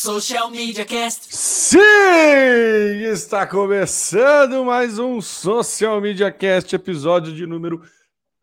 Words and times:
Social 0.00 0.48
Media 0.48 0.84
Cast. 0.84 1.34
Sim! 1.34 1.80
Está 3.10 3.44
começando 3.44 4.64
mais 4.64 4.96
um 4.96 5.20
Social 5.20 6.00
Media 6.00 6.30
Cast, 6.30 6.72
episódio 6.72 7.34
de 7.34 7.44
número 7.44 7.82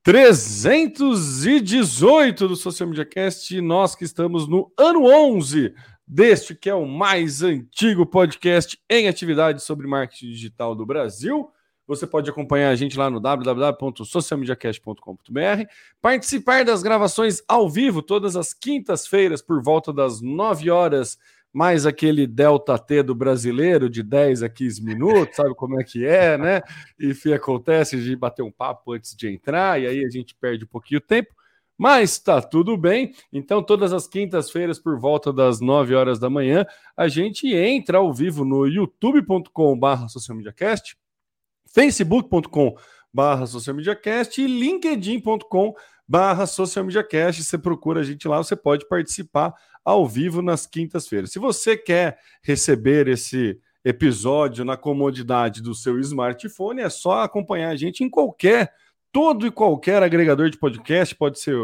318 0.03 2.49
do 2.49 2.57
Social 2.57 2.89
Media 2.89 3.05
Cast. 3.05 3.61
Nós 3.61 3.95
que 3.95 4.03
estamos 4.03 4.49
no 4.49 4.69
ano 4.77 5.05
11 5.05 5.73
deste 6.05 6.53
que 6.53 6.69
é 6.69 6.75
o 6.75 6.85
mais 6.85 7.41
antigo 7.41 8.05
podcast 8.05 8.77
em 8.89 9.07
atividade 9.07 9.63
sobre 9.63 9.87
marketing 9.87 10.31
digital 10.31 10.75
do 10.75 10.85
Brasil. 10.85 11.49
Você 11.87 12.05
pode 12.05 12.29
acompanhar 12.29 12.71
a 12.71 12.75
gente 12.75 12.97
lá 12.97 13.09
no 13.09 13.21
www.socialmediacast.com.br, 13.21 15.69
participar 16.01 16.65
das 16.65 16.83
gravações 16.83 17.41
ao 17.47 17.69
vivo 17.69 18.01
todas 18.01 18.35
as 18.35 18.53
quintas-feiras 18.53 19.41
por 19.41 19.63
volta 19.63 19.93
das 19.93 20.19
9 20.19 20.69
horas, 20.69 21.17
mais 21.55 21.85
aquele 21.85 22.27
delta 22.27 22.77
T 22.77 23.01
do 23.01 23.15
brasileiro 23.15 23.89
de 23.89 24.03
10 24.03 24.43
a 24.43 24.49
15 24.49 24.83
minutos, 24.83 25.37
sabe 25.37 25.55
como 25.55 25.79
é 25.79 25.85
que 25.85 26.05
é, 26.05 26.37
né? 26.37 26.61
E 26.99 27.33
acontece 27.33 27.97
de 27.97 28.13
bater 28.13 28.43
um 28.43 28.51
papo 28.51 28.91
antes 28.91 29.15
de 29.15 29.29
entrar 29.29 29.81
e 29.81 29.87
aí 29.87 30.03
a 30.03 30.09
gente 30.09 30.35
perde 30.35 30.65
um 30.65 30.67
pouquinho 30.67 30.97
o 30.97 31.01
tempo. 31.01 31.33
Mas 31.77 32.19
tá 32.19 32.41
tudo 32.41 32.75
bem. 32.75 33.13
Então, 33.31 33.63
todas 33.63 33.93
as 33.93 34.05
quintas-feiras, 34.05 34.79
por 34.79 34.99
volta 34.99 35.31
das 35.31 35.61
9 35.61 35.95
horas 35.95 36.19
da 36.19 36.29
manhã, 36.29 36.65
a 36.95 37.07
gente 37.07 37.47
entra 37.53 37.99
ao 37.99 38.13
vivo 38.13 38.43
no 38.43 38.67
youtube.com/barra 38.67 40.09
socialmediacast 40.09 40.97
facebook.com 41.73 42.75
barra 43.13 43.45
socialmediacast 43.45 44.41
e 44.41 44.45
linkedin.com 44.45 45.73
barra 46.07 46.45
socialmediacast. 46.45 47.43
Você 47.43 47.57
procura 47.57 48.01
a 48.01 48.03
gente 48.03 48.27
lá, 48.27 48.37
você 48.37 48.55
pode 48.55 48.87
participar 48.87 49.53
ao 49.83 50.07
vivo 50.07 50.41
nas 50.41 50.65
quintas-feiras. 50.65 51.31
Se 51.31 51.39
você 51.39 51.77
quer 51.77 52.19
receber 52.41 53.07
esse 53.07 53.59
episódio 53.83 54.65
na 54.65 54.75
comodidade 54.75 55.61
do 55.61 55.75
seu 55.75 55.99
smartphone, 55.99 56.81
é 56.81 56.89
só 56.89 57.21
acompanhar 57.21 57.69
a 57.69 57.75
gente 57.75 58.03
em 58.03 58.09
qualquer, 58.09 58.73
todo 59.11 59.45
e 59.45 59.51
qualquer 59.51 60.01
agregador 60.01 60.49
de 60.49 60.57
podcast, 60.57 61.13
pode 61.13 61.39
ser 61.39 61.55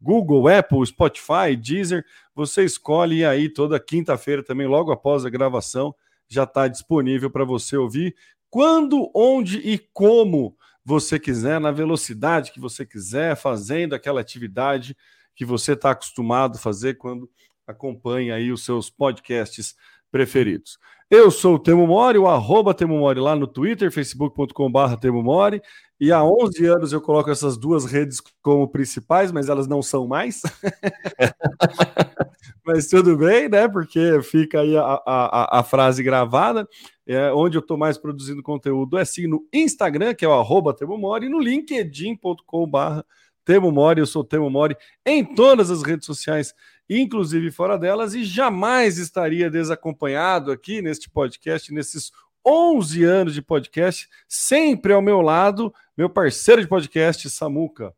Google, 0.00 0.48
Apple, 0.48 0.86
Spotify, 0.86 1.54
Deezer, 1.54 2.04
você 2.34 2.64
escolhe 2.64 3.24
aí 3.24 3.48
toda 3.48 3.78
quinta-feira 3.78 4.42
também, 4.42 4.66
logo 4.66 4.90
após 4.90 5.24
a 5.24 5.30
gravação, 5.30 5.94
já 6.28 6.44
está 6.44 6.66
disponível 6.66 7.30
para 7.30 7.44
você 7.44 7.76
ouvir 7.76 8.14
quando, 8.50 9.10
onde 9.14 9.58
e 9.58 9.78
como 9.92 10.56
você 10.86 11.18
quiser, 11.18 11.58
na 11.60 11.72
velocidade 11.72 12.52
que 12.52 12.60
você 12.60 12.86
quiser, 12.86 13.36
fazendo 13.36 13.92
aquela 13.92 14.20
atividade 14.20 14.96
que 15.34 15.44
você 15.44 15.72
está 15.72 15.90
acostumado 15.90 16.54
a 16.56 16.60
fazer 16.60 16.94
quando 16.94 17.28
acompanha 17.66 18.36
aí 18.36 18.52
os 18.52 18.64
seus 18.64 18.88
podcasts 18.88 19.74
preferidos. 20.16 20.78
Eu 21.10 21.30
sou 21.30 21.56
o 21.56 21.58
Temo 21.58 21.86
Mori, 21.86 22.18
o 22.18 22.26
arroba 22.26 22.72
Temo 22.72 22.98
Mori 22.98 23.20
lá 23.20 23.36
no 23.36 23.46
Twitter, 23.46 23.92
facebook.com.br 23.92 24.96
Temo 24.98 25.22
Mori, 25.22 25.60
e 26.00 26.10
há 26.10 26.24
11 26.24 26.66
anos 26.66 26.92
eu 26.92 27.02
coloco 27.02 27.30
essas 27.30 27.58
duas 27.58 27.84
redes 27.84 28.20
como 28.42 28.66
principais, 28.66 29.30
mas 29.30 29.50
elas 29.50 29.68
não 29.68 29.82
são 29.82 30.08
mais. 30.08 30.40
mas 32.64 32.88
tudo 32.88 33.16
bem, 33.16 33.48
né? 33.48 33.68
Porque 33.68 34.20
fica 34.22 34.62
aí 34.62 34.76
a, 34.76 35.00
a, 35.06 35.60
a 35.60 35.62
frase 35.62 36.02
gravada. 36.02 36.66
É, 37.06 37.30
onde 37.32 37.56
eu 37.56 37.60
estou 37.60 37.76
mais 37.76 37.98
produzindo 37.98 38.42
conteúdo 38.42 38.98
é 38.98 39.04
sim 39.04 39.28
no 39.28 39.46
Instagram, 39.52 40.14
que 40.14 40.24
é 40.24 40.28
o 40.28 40.32
arroba 40.32 40.74
Temo 40.74 40.98
Mori, 40.98 41.26
e 41.26 41.28
no 41.28 41.38
linkedin.com.br 41.38 43.00
Temo 43.44 43.70
Mori, 43.70 44.00
eu 44.00 44.06
sou 44.06 44.24
Temo 44.24 44.50
Mori 44.50 44.76
em 45.04 45.24
todas 45.24 45.70
as 45.70 45.84
redes 45.84 46.04
sociais 46.04 46.52
inclusive 46.88 47.50
fora 47.50 47.78
delas, 47.78 48.14
e 48.14 48.24
jamais 48.24 48.98
estaria 48.98 49.50
desacompanhado 49.50 50.50
aqui 50.52 50.80
neste 50.80 51.10
podcast, 51.10 51.72
nesses 51.72 52.10
11 52.46 53.04
anos 53.04 53.34
de 53.34 53.42
podcast, 53.42 54.08
sempre 54.28 54.92
ao 54.92 55.02
meu 55.02 55.20
lado, 55.20 55.74
meu 55.96 56.08
parceiro 56.08 56.62
de 56.62 56.68
podcast, 56.68 57.28
Samuca. 57.28 57.92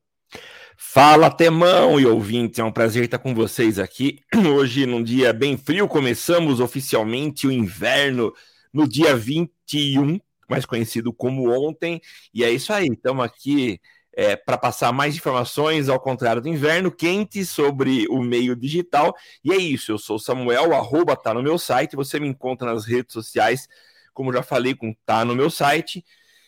Fala, 0.77 1.31
Temão 1.31 1.99
e 1.99 2.07
ouvintes, 2.07 2.59
é 2.59 2.65
um 2.65 2.73
prazer 2.73 3.05
estar 3.05 3.19
com 3.19 3.35
vocês 3.35 3.79
aqui. 3.79 4.21
Hoje, 4.55 4.87
num 4.87 5.03
dia 5.03 5.33
bem 5.33 5.57
frio, 5.57 5.89
começamos 5.89 6.61
oficialmente 6.61 7.47
o 7.47 7.53
inverno 7.53 8.33
no 8.73 8.89
dia 8.89 9.15
21, 9.15 10.21
mais 10.49 10.65
conhecido 10.65 11.13
como 11.13 11.51
ontem, 11.51 12.01
e 12.33 12.45
é 12.45 12.51
isso 12.51 12.73
aí, 12.73 12.87
estamos 12.87 13.25
aqui 13.25 13.81
é, 14.19 14.35
para 14.35 14.59
passar 14.59 14.93
mais 14.93 15.15
informações, 15.15 15.89
ao 15.89 16.01
contrário 16.01 16.43
do 16.43 16.49
inverno, 16.49 16.91
quente 16.91 17.45
sobre 17.45 18.05
o 18.11 18.21
meio 18.21 18.57
digital. 18.57 19.15
E 19.45 19.53
é 19.53 19.57
isso, 19.57 19.93
eu 19.93 19.99
sou 19.99 20.17
o 20.17 20.19
Samuel, 20.19 20.71
o 20.71 20.75
arroba 20.75 21.15
tá 21.15 21.33
no 21.33 21.41
meu 21.41 21.57
site, 21.57 21.95
você 21.95 22.19
me 22.19 22.27
encontra 22.27 22.75
nas 22.75 22.85
redes 22.85 23.13
sociais, 23.13 23.69
como 24.13 24.33
já 24.33 24.43
falei, 24.43 24.75
com 24.75 24.93
tá 25.07 25.25
no 25.25 25.37
meu 25.37 25.49
site, 25.49 26.05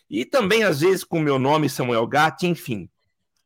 e 0.09 0.25
também 0.25 0.65
às 0.65 0.81
vezes 0.81 1.05
com 1.05 1.19
o 1.19 1.21
meu 1.21 1.39
nome, 1.39 1.69
Samuel 1.69 2.05
Gatti, 2.07 2.45
enfim. 2.45 2.89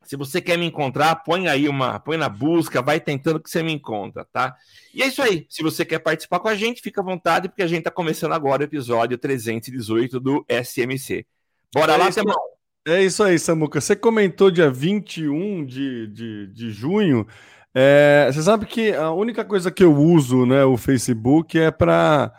Se 0.02 0.16
você 0.16 0.40
quer 0.40 0.58
me 0.58 0.66
encontrar, 0.66 1.14
põe 1.22 1.46
aí 1.46 1.68
uma, 1.68 2.00
põe 2.00 2.16
na 2.16 2.28
busca, 2.28 2.82
vai 2.82 2.98
tentando 2.98 3.38
que 3.38 3.48
você 3.48 3.62
me 3.62 3.72
encontra, 3.72 4.24
tá? 4.24 4.56
E 4.92 5.04
é 5.04 5.06
isso 5.06 5.22
aí. 5.22 5.46
Se 5.48 5.62
você 5.62 5.84
quer 5.84 6.00
participar 6.00 6.40
com 6.40 6.48
a 6.48 6.56
gente, 6.56 6.82
fica 6.82 7.00
à 7.00 7.04
vontade, 7.04 7.48
porque 7.48 7.62
a 7.62 7.66
gente 7.68 7.78
está 7.78 7.92
começando 7.92 8.32
agora 8.32 8.62
o 8.62 8.64
episódio 8.64 9.16
318 9.16 10.18
do 10.18 10.44
SMC. 10.48 11.24
Bora 11.72 11.92
é 11.92 11.96
lá, 11.96 12.10
Temão! 12.10 12.55
É 12.88 13.02
isso 13.02 13.20
aí, 13.24 13.36
Samuca. 13.36 13.80
Você 13.80 13.96
comentou 13.96 14.48
dia 14.48 14.70
21 14.70 15.66
de, 15.66 16.06
de, 16.06 16.46
de 16.46 16.70
junho. 16.70 17.26
É, 17.74 18.30
você 18.32 18.40
sabe 18.42 18.64
que 18.64 18.92
a 18.92 19.10
única 19.10 19.44
coisa 19.44 19.72
que 19.72 19.82
eu 19.82 19.92
uso, 19.92 20.46
né, 20.46 20.64
o 20.64 20.76
Facebook, 20.76 21.58
é 21.58 21.72
para 21.72 22.32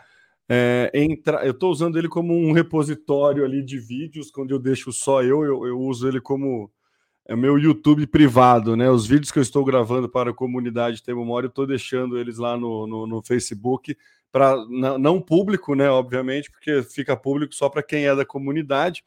é, 0.48 0.90
entrar. 0.94 1.44
Eu 1.44 1.50
estou 1.50 1.70
usando 1.70 1.98
ele 1.98 2.08
como 2.08 2.34
um 2.34 2.52
repositório 2.52 3.44
ali 3.44 3.62
de 3.62 3.78
vídeos, 3.78 4.30
quando 4.30 4.50
eu 4.52 4.58
deixo 4.58 4.90
só 4.90 5.22
eu, 5.22 5.44
eu, 5.44 5.66
eu 5.66 5.78
uso 5.78 6.08
ele 6.08 6.20
como 6.20 6.70
é 7.26 7.36
meu 7.36 7.58
YouTube 7.58 8.06
privado, 8.06 8.74
né? 8.74 8.90
Os 8.90 9.06
vídeos 9.06 9.30
que 9.30 9.38
eu 9.38 9.42
estou 9.42 9.62
gravando 9.62 10.08
para 10.08 10.30
a 10.30 10.34
comunidade 10.34 11.02
Tem 11.02 11.14
Memória, 11.14 11.46
eu 11.46 11.50
estou 11.50 11.66
deixando 11.66 12.16
eles 12.18 12.38
lá 12.38 12.56
no, 12.56 12.86
no, 12.86 13.06
no 13.06 13.22
Facebook 13.22 13.94
para 14.32 14.56
não 14.98 15.20
público, 15.20 15.74
né? 15.74 15.90
Obviamente, 15.90 16.50
porque 16.50 16.82
fica 16.82 17.14
público 17.14 17.54
só 17.54 17.68
para 17.68 17.82
quem 17.82 18.06
é 18.06 18.16
da 18.16 18.24
comunidade. 18.24 19.04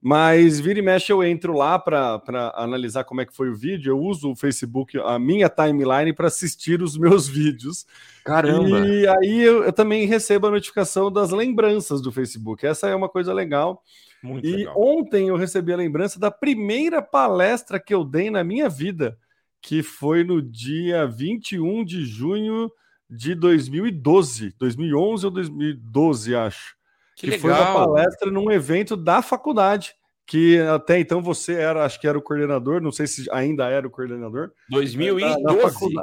Mas 0.00 0.60
vira 0.60 0.78
e 0.78 0.82
mexe 0.82 1.12
eu 1.12 1.24
entro 1.24 1.52
lá 1.52 1.76
para 1.76 2.22
analisar 2.54 3.02
como 3.02 3.20
é 3.20 3.26
que 3.26 3.34
foi 3.34 3.50
o 3.50 3.54
vídeo. 3.54 3.90
Eu 3.90 3.98
uso 3.98 4.30
o 4.30 4.36
Facebook, 4.36 4.96
a 4.96 5.18
minha 5.18 5.48
timeline, 5.48 6.12
para 6.12 6.28
assistir 6.28 6.80
os 6.82 6.96
meus 6.98 7.28
vídeos. 7.28 7.84
Caramba! 8.24 8.86
E 8.86 9.08
aí 9.08 9.40
eu, 9.40 9.64
eu, 9.64 9.72
também 9.72 10.06
recebo 10.06 10.46
a 10.46 10.50
notificação 10.50 11.10
das 11.10 11.30
lembranças 11.30 12.00
do 12.00 12.12
Facebook. 12.12 12.64
Essa 12.64 12.88
é 12.88 12.94
uma 12.94 13.08
coisa 13.08 13.32
legal. 13.32 13.82
Muito 14.22 14.46
e 14.46 14.56
legal. 14.56 14.74
ontem 14.76 15.28
eu 15.28 15.36
recebi 15.36 15.72
a 15.72 15.76
lembrança 15.76 16.18
da 16.18 16.30
primeira 16.30 17.02
palestra 17.02 17.80
que 17.80 17.92
eu 17.92 18.04
dei 18.04 18.30
na 18.30 18.44
minha 18.44 18.68
vida, 18.68 19.18
que 19.60 19.82
foi 19.82 20.22
no 20.22 20.40
dia 20.40 21.06
21 21.06 21.84
de 21.84 22.04
junho 22.04 22.70
de 23.10 23.34
2012, 23.34 24.54
2011 24.58 25.26
ou 25.26 25.32
2012, 25.32 26.34
acho. 26.36 26.77
Que, 27.18 27.32
que 27.32 27.38
foi 27.38 27.50
uma 27.50 27.74
palestra 27.74 28.30
num 28.30 28.48
evento 28.48 28.96
da 28.96 29.20
faculdade, 29.20 29.92
que 30.24 30.56
até 30.60 31.00
então 31.00 31.20
você 31.20 31.54
era, 31.54 31.84
acho 31.84 32.00
que 32.00 32.06
era 32.06 32.16
o 32.16 32.22
coordenador, 32.22 32.80
não 32.80 32.92
sei 32.92 33.08
se 33.08 33.28
ainda 33.32 33.68
era 33.68 33.84
o 33.84 33.90
coordenador. 33.90 34.52
2012. 34.70 35.94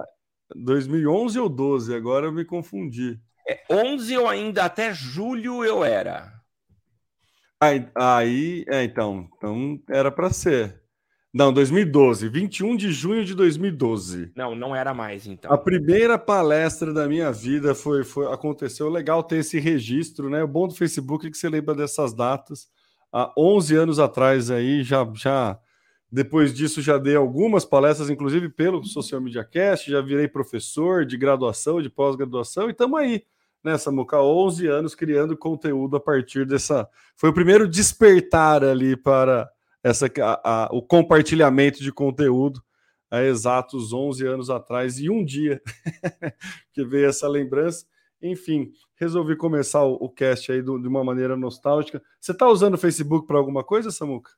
2011 0.53 1.39
ou 1.39 1.47
12, 1.47 1.95
agora 1.95 2.25
eu 2.25 2.33
me 2.33 2.43
confundi. 2.43 3.17
É, 3.47 3.63
11 3.71 4.17
ou 4.17 4.27
ainda 4.27 4.65
até 4.65 4.93
julho 4.93 5.63
eu 5.63 5.85
era. 5.85 6.33
Aí, 7.61 7.87
aí 7.95 8.65
é, 8.67 8.83
então, 8.83 9.29
então 9.37 9.79
era 9.89 10.11
para 10.11 10.29
ser. 10.29 10.81
Não, 11.37 11.51
2012, 11.51 12.29
21 12.29 12.77
de 12.77 12.93
junho 12.93 13.25
de 13.25 13.35
2012. 13.35 14.31
Não, 14.33 14.55
não 14.55 14.73
era 14.73 14.93
mais, 14.93 15.27
então. 15.27 15.51
A 15.51 15.57
primeira 15.57 16.17
palestra 16.17 16.93
da 16.93 17.09
minha 17.09 17.29
vida 17.29 17.75
foi, 17.75 18.05
foi 18.05 18.31
aconteceu. 18.31 18.87
Legal 18.87 19.21
ter 19.21 19.39
esse 19.39 19.59
registro, 19.59 20.29
né? 20.29 20.41
O 20.41 20.47
bom 20.47 20.65
do 20.65 20.73
Facebook 20.73 21.27
é 21.27 21.29
que 21.29 21.37
você 21.37 21.49
lembra 21.49 21.75
dessas 21.75 22.13
datas. 22.13 22.69
Há 23.11 23.33
11 23.37 23.75
anos 23.75 23.99
atrás 23.99 24.49
aí, 24.49 24.81
já, 24.81 25.05
já 25.13 25.59
depois 26.09 26.53
disso 26.53 26.81
já 26.81 26.97
dei 26.97 27.17
algumas 27.17 27.65
palestras, 27.65 28.09
inclusive 28.09 28.47
pelo 28.47 28.81
Social 28.85 29.19
Media 29.19 29.43
Cast, 29.43 29.91
já 29.91 29.99
virei 29.99 30.29
professor 30.29 31.05
de 31.05 31.17
graduação, 31.17 31.81
de 31.81 31.89
pós-graduação, 31.89 32.69
e 32.69 32.71
estamos 32.71 32.97
aí, 32.97 33.25
né, 33.61 33.77
Samuca? 33.77 34.21
11 34.21 34.67
anos 34.67 34.95
criando 34.95 35.35
conteúdo 35.35 35.97
a 35.97 35.99
partir 35.99 36.45
dessa... 36.45 36.87
Foi 37.17 37.29
o 37.29 37.33
primeiro 37.33 37.67
despertar 37.67 38.63
ali 38.63 38.95
para 38.95 39.49
essa, 39.85 40.11
a, 40.19 40.65
a, 40.65 40.69
o 40.71 40.81
compartilhamento 40.81 41.83
de 41.83 41.91
conteúdo 41.91 42.59
há 43.11 43.21
exatos 43.21 43.93
11 43.93 44.25
anos 44.25 44.49
atrás 44.49 44.97
e 44.97 45.11
um 45.11 45.23
dia 45.23 45.61
que 46.73 46.83
veio 46.83 47.07
essa 47.07 47.27
lembrança. 47.27 47.85
Enfim, 48.19 48.71
resolvi 48.95 49.35
começar 49.35 49.83
o, 49.83 49.93
o 49.93 50.09
cast 50.09 50.51
aí 50.51 50.63
do, 50.63 50.79
de 50.79 50.87
uma 50.87 51.03
maneira 51.03 51.37
nostálgica. 51.37 52.01
Você 52.19 52.31
está 52.31 52.47
usando 52.47 52.73
o 52.73 52.79
Facebook 52.79 53.27
para 53.27 53.37
alguma 53.37 53.63
coisa, 53.63 53.91
Samuca? 53.91 54.31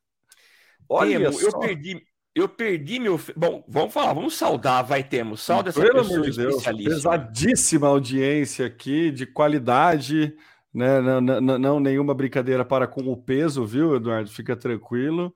Olha, 0.90 1.18
eu 1.18 1.60
perdi, 1.60 2.06
eu 2.36 2.50
perdi 2.50 3.00
meu. 3.00 3.18
Bom, 3.34 3.64
vamos 3.70 3.94
falar, 3.94 4.12
vamos 4.12 4.34
saudar, 4.34 4.82
vai 4.82 5.02
temos. 5.02 5.42
Salda 5.42 5.70
essa 5.70 5.80
Pelo 5.80 6.04
pessoa 6.04 6.30
de 6.30 6.38
Deus, 6.38 6.64
pesadíssima 6.66 7.88
audiência 7.88 8.66
aqui, 8.66 9.12
de 9.12 9.26
qualidade, 9.26 10.36
né? 10.78 11.02
Não, 11.02 11.20
não, 11.20 11.58
não, 11.58 11.80
nenhuma 11.80 12.14
brincadeira 12.14 12.64
para 12.64 12.86
com 12.86 13.02
o 13.12 13.18
peso, 13.18 13.66
viu, 13.66 13.96
Eduardo? 13.96 14.30
Fica 14.30 14.56
tranquilo. 14.56 15.34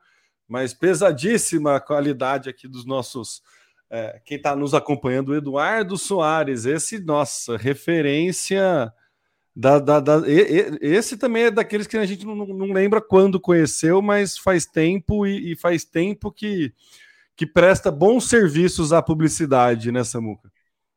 Mas 0.47 0.71
pesadíssima 0.71 1.79
qualidade 1.79 2.47
aqui 2.47 2.67
dos 2.67 2.85
nossos. 2.85 3.41
É, 3.89 4.21
quem 4.23 4.37
está 4.37 4.55
nos 4.55 4.75
acompanhando, 4.75 5.33
Eduardo 5.33 5.97
Soares, 5.97 6.65
esse, 6.65 6.99
nossa, 6.99 7.57
referência. 7.57 8.93
Da, 9.55 9.79
da, 9.79 9.99
da, 9.99 10.21
esse 10.79 11.17
também 11.17 11.45
é 11.45 11.51
daqueles 11.51 11.87
que 11.87 11.97
a 11.97 12.05
gente 12.05 12.23
não, 12.23 12.35
não 12.35 12.71
lembra 12.71 13.01
quando 13.01 13.39
conheceu, 13.39 13.99
mas 13.99 14.37
faz 14.37 14.65
tempo 14.65 15.25
e, 15.25 15.53
e, 15.53 15.55
faz 15.57 15.83
tempo 15.83 16.31
que, 16.31 16.71
que 17.35 17.47
presta 17.47 17.91
bons 17.91 18.29
serviços 18.29 18.93
à 18.93 19.01
publicidade, 19.01 19.91
né, 19.91 20.03
Samuca? 20.03 20.51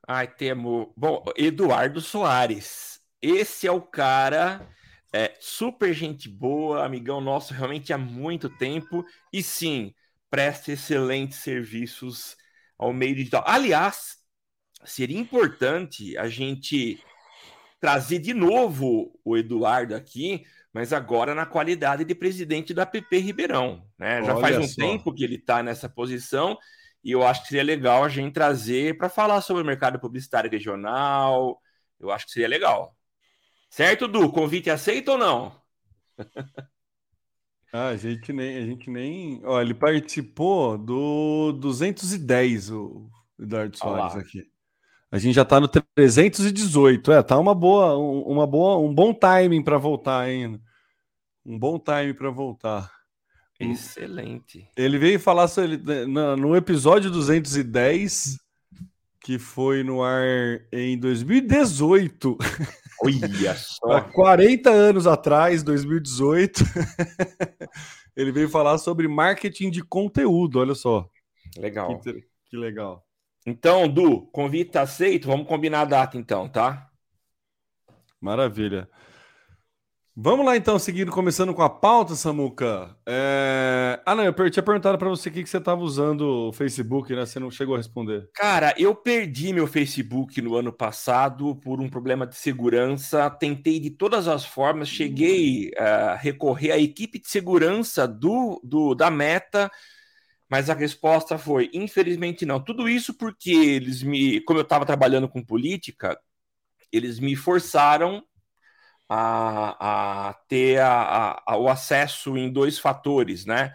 Ai, 0.07 0.29
temo. 0.29 0.93
Bom, 0.95 1.25
Eduardo 1.35 2.01
Soares. 2.03 2.94
Esse 3.25 3.67
é 3.67 3.73
o 3.73 3.81
cara, 3.81 4.69
é, 5.11 5.35
super 5.41 5.95
gente 5.95 6.29
boa, 6.29 6.85
amigão 6.85 7.23
nosso 7.23 7.55
realmente 7.55 7.91
há 7.91 7.97
muito 7.97 8.51
tempo. 8.51 9.03
E 9.33 9.43
sim, 9.43 9.95
presta 10.29 10.73
excelentes 10.73 11.39
serviços 11.39 12.37
ao 12.79 12.93
meio 12.93 13.15
digital. 13.15 13.43
Aliás, 13.47 14.19
seria 14.85 15.19
importante 15.19 16.19
a 16.19 16.29
gente 16.29 17.03
trazer 17.81 18.19
de 18.19 18.35
novo 18.35 19.19
o 19.25 19.39
Eduardo 19.39 19.95
aqui, 19.95 20.45
mas 20.71 20.93
agora 20.93 21.35
na 21.35 21.47
qualidade 21.47 22.05
de 22.05 22.15
presidente 22.15 22.75
da 22.75 22.85
PP 22.85 23.19
Ribeirão. 23.19 23.87
Né? 23.99 24.23
Já 24.23 24.37
faz 24.37 24.59
um 24.59 24.69
só. 24.69 24.83
tempo 24.83 25.15
que 25.15 25.25
ele 25.25 25.37
está 25.37 25.63
nessa 25.63 25.89
posição 25.89 26.59
e 27.03 27.13
eu 27.13 27.27
acho 27.27 27.43
que 27.43 27.49
seria 27.49 27.63
legal 27.63 28.05
a 28.05 28.09
gente 28.11 28.35
trazer 28.35 28.99
para 28.99 29.09
falar 29.09 29.41
sobre 29.41 29.63
o 29.63 29.67
mercado 29.67 29.99
publicitário 29.99 30.51
regional. 30.51 31.59
Eu 31.99 32.11
acho 32.11 32.27
que 32.27 32.33
seria 32.33 32.49
legal. 32.49 32.95
Certo, 33.75 34.07
Du? 34.07 34.31
Convite 34.31 34.71
aceito 34.71 35.11
ou 35.11 35.19
não? 35.19 35.53
ah, 37.73 37.89
a 37.89 37.97
gente 37.97 38.33
nem. 38.33 38.57
A 38.57 38.61
gente 38.65 38.89
nem... 38.89 39.41
Ó, 39.45 39.61
ele 39.61 39.75
participou 39.75 40.79
do 40.79 41.51
210, 41.55 42.71
o 42.71 43.11
Eduardo 43.37 43.77
Soares 43.77 44.15
aqui. 44.15 44.49
A 45.11 45.19
gente 45.19 45.35
já 45.35 45.43
está 45.43 45.59
no 45.59 45.67
318. 45.67 47.11
É, 47.11 47.21
tá 47.25 47.37
uma 47.37 47.53
boa, 47.53 47.99
uma 47.99 48.47
boa, 48.47 48.79
um 48.79 48.95
bom 48.95 49.13
timing 49.13 49.65
para 49.65 49.77
voltar 49.77 50.21
ainda. 50.21 50.61
Um 51.45 51.59
bom 51.59 51.77
timing 51.77 52.15
para 52.15 52.31
voltar. 52.31 52.93
Excelente. 53.59 54.71
Ele 54.77 54.99
veio 54.99 55.19
falar 55.19 55.49
sobre, 55.49 55.79
no 56.07 56.55
episódio 56.55 57.11
210, 57.11 58.39
que 59.21 59.37
foi 59.37 59.83
no 59.83 60.01
ar 60.01 60.23
em 60.73 60.97
2018. 60.97 62.39
Olha 63.03 63.55
só. 63.55 63.93
Há 63.93 64.01
40 64.01 64.71
anos 64.71 65.07
atrás, 65.07 65.63
2018. 65.63 66.65
ele 68.17 68.33
veio 68.33 68.49
falar 68.49 68.79
sobre 68.79 69.09
marketing 69.09 69.71
de 69.71 69.83
conteúdo, 69.83 70.61
olha 70.61 70.75
só. 70.75 71.09
Legal. 71.57 71.99
Que, 72.01 72.25
que 72.47 72.57
legal. 72.57 73.05
Então, 73.47 73.89
Du, 73.89 74.23
convite 74.29 74.79
aceito. 74.79 75.29
Vamos 75.29 75.47
combinar 75.47 75.83
a 75.83 75.87
data 75.87 76.17
então, 76.17 76.49
tá? 76.49 76.89
Maravilha. 78.21 78.89
Vamos 80.17 80.47
lá 80.47 80.57
então, 80.57 80.79
seguindo, 80.79 81.11
começando 81.11 81.53
com 81.53 81.63
a 81.63 81.69
pauta, 81.69 82.15
Samuca. 82.15 82.97
É... 83.05 84.01
Ah, 84.07 84.15
não, 84.15 84.23
eu 84.23 84.51
tinha 84.51 84.63
perguntado 84.63 84.97
para 84.97 85.09
você 85.09 85.29
o 85.29 85.33
que, 85.33 85.45
você 85.45 85.59
estava 85.59 85.81
usando 85.81 86.49
o 86.49 86.53
Facebook, 86.53 87.13
né? 87.13 87.27
Você 87.27 87.41
não 87.41 87.51
chegou 87.51 87.75
a 87.75 87.79
responder. 87.79 88.31
Cara, 88.33 88.73
eu 88.79 88.95
perdi 88.95 89.53
meu 89.53 89.67
Facebook 89.67 90.41
no 90.41 90.55
ano 90.55 90.73
passado 90.73 91.57
por 91.57 91.81
um 91.81 91.89
problema 91.89 92.29
de 92.29 92.37
segurança. 92.37 93.29
Tentei 93.29 93.81
de 93.81 93.91
todas 93.91 94.29
as 94.29 94.45
formas, 94.45 94.89
cheguei 94.89 95.73
a 95.77 96.15
recorrer 96.15 96.71
à 96.71 96.79
equipe 96.79 97.19
de 97.19 97.29
segurança 97.29 98.07
do, 98.07 98.61
do 98.63 98.95
da 98.95 99.11
Meta 99.11 99.71
mas 100.49 100.71
a 100.71 100.75
resposta 100.75 101.37
foi, 101.37 101.69
infelizmente 101.73 102.47
não. 102.47 102.63
Tudo 102.63 102.89
isso 102.89 103.15
porque 103.15 103.51
eles 103.51 104.05
me, 104.05 104.41
como 104.43 104.61
eu 104.61 104.63
estava 104.63 104.87
trabalhando 104.87 105.29
com 105.29 105.43
política, 105.43 106.17
eles 106.93 107.19
me 107.19 107.35
forçaram 107.35 108.23
a, 109.09 110.29
a 110.31 110.35
ter 110.49 110.81
a, 110.81 111.43
a, 111.47 111.57
o 111.57 111.69
acesso 111.69 112.37
em 112.37 112.53
dois 112.53 112.79
fatores, 112.79 113.45
né? 113.47 113.73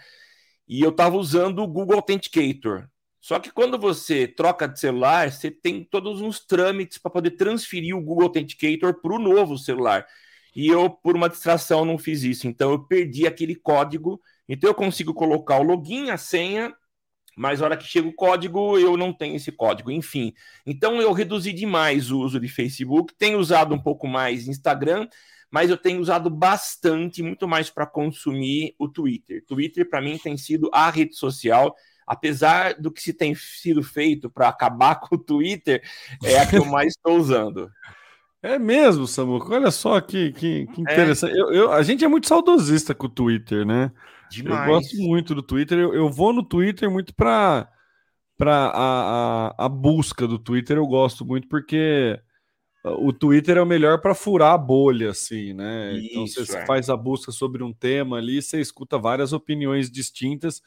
E 0.67 0.81
eu 0.81 0.89
estava 0.91 1.17
usando 1.17 1.59
o 1.59 1.67
Google 1.67 1.97
Authenticator. 1.97 2.87
Só 3.21 3.39
que 3.39 3.51
quando 3.51 3.77
você 3.77 4.27
troca 4.27 4.67
de 4.67 4.79
celular, 4.79 5.31
você 5.31 5.51
tem 5.51 5.83
todos 5.83 6.21
uns 6.21 6.39
trâmites 6.45 6.97
para 6.97 7.11
poder 7.11 7.31
transferir 7.31 7.95
o 7.95 8.01
Google 8.01 8.25
Authenticator 8.25 9.01
para 9.01 9.13
o 9.13 9.19
novo 9.19 9.57
celular. 9.57 10.05
E 10.55 10.67
eu, 10.67 10.89
por 10.89 11.15
uma 11.15 11.29
distração, 11.29 11.85
não 11.85 11.97
fiz 11.97 12.23
isso. 12.23 12.47
Então 12.47 12.71
eu 12.71 12.85
perdi 12.85 13.27
aquele 13.27 13.55
código 13.55 14.21
então 14.49 14.67
eu 14.67 14.73
consigo 14.73 15.13
colocar 15.13 15.59
o 15.59 15.63
login, 15.63 16.09
a 16.09 16.17
senha, 16.17 16.75
mas 17.39 17.61
na 17.61 17.67
hora 17.67 17.77
que 17.77 17.87
chega 17.87 18.05
o 18.05 18.13
código, 18.13 18.77
eu 18.77 18.97
não 18.97 19.13
tenho 19.13 19.37
esse 19.37 19.49
código. 19.49 19.89
Enfim, 19.89 20.33
então 20.65 21.01
eu 21.01 21.13
reduzi 21.13 21.53
demais 21.53 22.11
o 22.11 22.19
uso 22.19 22.37
de 22.37 22.49
Facebook, 22.49 23.13
tenho 23.17 23.39
usado 23.39 23.73
um 23.73 23.79
pouco 23.79 24.09
mais 24.09 24.45
Instagram, 24.45 25.07
mas 25.49 25.69
eu 25.69 25.77
tenho 25.77 26.01
usado 26.01 26.29
bastante, 26.29 27.23
muito 27.23 27.47
mais 27.47 27.69
para 27.69 27.85
consumir 27.85 28.75
o 28.77 28.89
Twitter. 28.89 29.41
Twitter, 29.45 29.89
para 29.89 30.01
mim, 30.01 30.17
tem 30.17 30.35
sido 30.35 30.69
a 30.73 30.89
rede 30.89 31.15
social 31.15 31.73
apesar 32.05 32.73
do 32.73 32.91
que 32.91 33.03
se 33.03 33.13
tem 33.13 33.35
sido 33.35 33.83
feito 33.83 34.31
para 34.31 34.49
acabar 34.49 34.95
com 34.99 35.15
o 35.15 35.19
Twitter, 35.19 35.81
é 36.23 36.39
a 36.39 36.45
que 36.45 36.57
eu 36.57 36.65
mais 36.65 36.95
estou 36.95 37.15
usando. 37.15 37.71
É 38.41 38.57
mesmo, 38.57 39.05
Samuco. 39.05 39.53
Olha 39.53 39.69
só 39.69 40.01
que, 40.01 40.33
que, 40.33 40.65
que 40.65 40.81
é. 40.81 40.93
interessante. 40.93 41.37
É. 41.37 41.39
Eu, 41.39 41.53
eu, 41.53 41.71
a 41.71 41.83
gente 41.83 42.03
é 42.03 42.07
muito 42.07 42.27
saudosista 42.27 42.95
com 42.95 43.05
o 43.05 43.09
Twitter, 43.09 43.65
né? 43.65 43.91
Demais. 44.29 44.67
Eu 44.67 44.73
gosto 44.73 44.97
muito 44.97 45.35
do 45.35 45.43
Twitter. 45.43 45.77
Eu, 45.77 45.93
eu 45.93 46.09
vou 46.09 46.33
no 46.33 46.43
Twitter 46.43 46.89
muito 46.89 47.13
para 47.13 47.69
para 48.37 48.55
a, 48.67 49.47
a, 49.49 49.65
a, 49.65 49.69
busca 49.69 50.25
do 50.25 50.39
Twitter. 50.39 50.77
Eu 50.77 50.87
gosto 50.87 51.25
muito 51.25 51.45
porque 51.49 52.17
o 52.83 53.11
Twitter 53.11 53.57
é 53.57 53.61
o 53.61 53.65
melhor 53.65 53.99
para 53.99 54.15
furar 54.15 54.53
a 54.53 54.57
bolha, 54.57 55.09
assim, 55.09 55.53
né? 55.53 55.93
Isso, 55.93 56.09
então 56.09 56.27
você 56.45 56.57
é. 56.57 56.65
faz 56.65 56.89
a 56.89 56.95
busca 56.95 57.33
sobre 57.33 57.61
um 57.61 57.73
tema 57.73 58.17
ali, 58.17 58.41
você 58.41 58.61
escuta 58.61 58.97
várias 58.97 59.33
opiniões 59.33 59.91
distintas, 59.91 60.61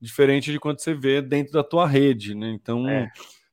diferente 0.00 0.50
de 0.50 0.58
quando 0.58 0.80
você 0.80 0.94
vê 0.94 1.20
dentro 1.20 1.52
da 1.52 1.62
tua 1.62 1.86
rede, 1.86 2.34
né? 2.34 2.50
Então 2.50 2.88
é. 2.88 3.10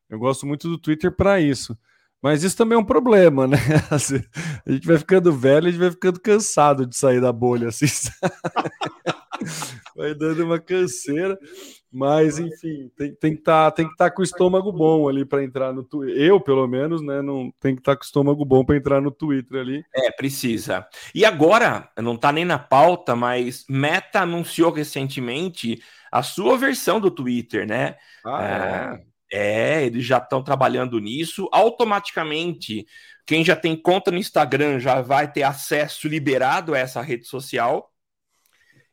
eu 0.09 0.17
gosto 0.17 0.45
muito 0.45 0.69
do 0.69 0.77
Twitter 0.77 1.11
para 1.11 1.41
isso. 1.41 1.77
Mas 2.21 2.43
isso 2.43 2.57
também 2.57 2.75
é 2.77 2.79
um 2.79 2.85
problema, 2.85 3.45
né? 3.45 3.57
A 4.65 4.71
gente 4.71 4.87
vai 4.87 4.97
ficando 4.97 5.31
velho, 5.31 5.67
a 5.67 5.69
gente 5.69 5.79
vai 5.79 5.91
ficando 5.91 6.19
cansado 6.19 6.83
de 6.87 6.95
sair 6.95 7.21
da 7.21 7.31
bolha, 7.31 7.67
assim. 7.67 7.85
vai 9.95 10.13
dando 10.13 10.43
uma 10.43 10.59
canseira, 10.59 11.37
mas 11.91 12.39
enfim, 12.39 12.91
tem, 12.97 13.15
tem 13.15 13.35
que 13.35 13.41
tá, 13.41 13.69
estar 13.69 13.89
tá 13.95 14.11
com 14.11 14.21
o 14.21 14.25
estômago 14.25 14.71
bom 14.71 15.07
ali 15.07 15.23
para 15.23 15.43
entrar 15.43 15.73
no 15.73 15.83
Twitter. 15.83 16.21
Eu, 16.21 16.41
pelo 16.41 16.67
menos, 16.67 17.01
né? 17.01 17.21
Não 17.21 17.51
tem 17.59 17.73
que 17.73 17.81
estar 17.81 17.93
tá 17.93 17.97
com 17.97 18.03
o 18.03 18.05
estômago 18.05 18.43
bom 18.43 18.65
para 18.65 18.75
entrar 18.75 19.01
no 19.01 19.11
Twitter 19.11 19.61
ali. 19.61 19.85
É, 19.95 20.11
precisa. 20.11 20.85
E 21.13 21.23
agora, 21.23 21.89
não 21.97 22.15
está 22.15 22.31
nem 22.31 22.43
na 22.43 22.59
pauta, 22.59 23.15
mas 23.15 23.65
Meta 23.69 24.21
anunciou 24.21 24.71
recentemente 24.71 25.81
a 26.11 26.21
sua 26.21 26.57
versão 26.57 26.99
do 26.99 27.11
Twitter, 27.11 27.67
né? 27.67 27.95
Ah, 28.25 28.97
é. 29.01 29.15
É, 29.31 29.73
é 29.81 29.85
eles 29.85 30.05
já 30.05 30.17
estão 30.17 30.43
trabalhando 30.43 30.99
nisso. 30.99 31.47
Automaticamente, 31.51 32.85
quem 33.25 33.43
já 33.43 33.55
tem 33.55 33.75
conta 33.75 34.11
no 34.11 34.17
Instagram 34.17 34.79
já 34.79 35.01
vai 35.01 35.31
ter 35.31 35.43
acesso 35.43 36.07
liberado 36.07 36.73
a 36.73 36.77
essa 36.77 37.01
rede 37.01 37.25
social. 37.25 37.89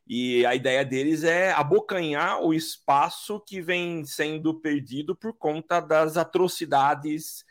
E 0.07 0.45
a 0.45 0.55
ideia 0.55 0.85
deles 0.85 1.25
é 1.25 1.53
abocanhar 1.53 2.43
o 2.43 2.53
espaço 2.53 3.41
que 3.41 3.61
vem 3.61 4.05
sendo 4.05 4.61
perdido 4.61 5.15
por 5.15 5.33
conta 5.33 5.81
das 5.81 6.17
atrocidades 6.17 7.45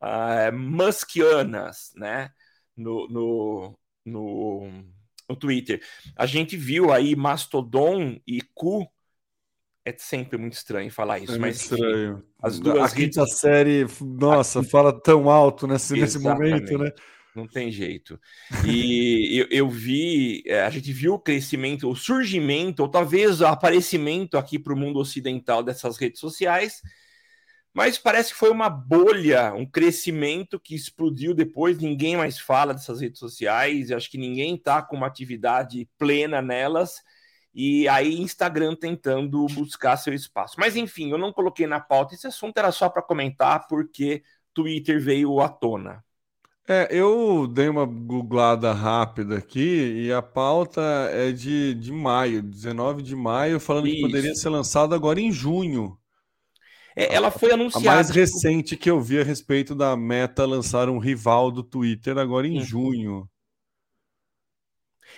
uh, 0.00 0.56
muskianas, 0.56 1.92
né? 1.96 2.30
No, 2.76 3.08
no, 3.08 3.78
no, 4.04 4.84
no 5.28 5.36
Twitter. 5.36 5.82
A 6.14 6.26
gente 6.26 6.56
viu 6.56 6.92
aí 6.92 7.16
Mastodon 7.16 8.20
e 8.26 8.40
Ku 8.54 8.86
é 9.86 9.94
sempre 9.96 10.36
muito 10.36 10.54
estranho 10.54 10.90
falar 10.90 11.20
isso, 11.20 11.36
é 11.36 11.38
mas 11.38 11.62
estranho. 11.62 12.24
As 12.42 12.58
duas 12.58 12.92
a 12.92 12.94
quinta 12.94 13.20
redes... 13.20 13.38
série, 13.38 13.86
nossa, 14.00 14.60
fala 14.64 14.92
tão 14.92 15.30
alto 15.30 15.64
nesse, 15.68 15.94
nesse 15.94 16.18
momento, 16.18 16.76
né? 16.76 16.90
Não 17.36 17.46
tem 17.46 17.70
jeito. 17.70 18.18
E 18.66 19.38
eu, 19.38 19.46
eu, 19.50 19.68
vi, 19.68 20.42
é, 20.46 20.62
a 20.62 20.70
gente 20.70 20.90
viu 20.90 21.14
o 21.14 21.18
crescimento, 21.18 21.86
o 21.86 21.94
surgimento, 21.94 22.82
ou 22.82 22.88
talvez 22.88 23.42
o 23.42 23.46
aparecimento 23.46 24.38
aqui 24.38 24.58
para 24.58 24.72
o 24.72 24.76
mundo 24.76 24.98
ocidental 24.98 25.62
dessas 25.62 25.98
redes 25.98 26.18
sociais, 26.18 26.80
mas 27.74 27.98
parece 27.98 28.32
que 28.32 28.38
foi 28.38 28.48
uma 28.48 28.70
bolha, 28.70 29.52
um 29.52 29.66
crescimento 29.66 30.58
que 30.58 30.74
explodiu 30.74 31.34
depois. 31.34 31.78
Ninguém 31.78 32.16
mais 32.16 32.38
fala 32.38 32.72
dessas 32.72 33.02
redes 33.02 33.18
sociais, 33.18 33.92
acho 33.92 34.10
que 34.10 34.16
ninguém 34.16 34.54
está 34.54 34.80
com 34.80 34.96
uma 34.96 35.06
atividade 35.06 35.86
plena 35.98 36.40
nelas. 36.40 37.02
e 37.54 37.86
aí 37.88 38.18
Instagram 38.18 38.74
tentando 38.74 39.44
buscar 39.48 39.98
seu 39.98 40.14
espaço. 40.14 40.56
Mas 40.58 40.74
enfim, 40.74 41.10
eu 41.10 41.18
não 41.18 41.32
coloquei 41.34 41.66
na 41.66 41.80
pauta, 41.80 42.14
esse 42.14 42.26
assunto 42.26 42.56
era 42.56 42.72
só 42.72 42.88
para 42.88 43.02
comentar 43.02 43.66
porque 43.68 44.22
Twitter 44.54 44.98
veio 44.98 45.38
à 45.40 45.48
tona. 45.50 46.02
É, 46.68 46.88
eu 46.90 47.46
dei 47.46 47.68
uma 47.68 47.86
googlada 47.86 48.72
rápida 48.72 49.38
aqui 49.38 50.04
e 50.04 50.12
a 50.12 50.20
pauta 50.20 50.80
é 51.12 51.30
de, 51.30 51.74
de 51.74 51.92
maio, 51.92 52.42
19 52.42 53.02
de 53.02 53.14
maio, 53.14 53.60
falando 53.60 53.86
Isso. 53.86 53.96
que 53.96 54.02
poderia 54.02 54.34
ser 54.34 54.48
lançado 54.48 54.92
agora 54.92 55.20
em 55.20 55.30
junho. 55.30 55.96
É, 56.96 57.14
ela 57.14 57.30
foi 57.30 57.52
anunciada. 57.52 57.88
A 57.88 57.94
mais 57.94 58.10
recente 58.10 58.76
que 58.76 58.90
eu 58.90 59.00
vi 59.00 59.20
a 59.20 59.22
respeito 59.22 59.76
da 59.76 59.96
Meta 59.96 60.44
lançar 60.44 60.88
um 60.88 60.98
rival 60.98 61.52
do 61.52 61.62
Twitter 61.62 62.18
agora 62.18 62.48
em 62.48 62.58
uhum. 62.58 62.64
junho. 62.64 63.30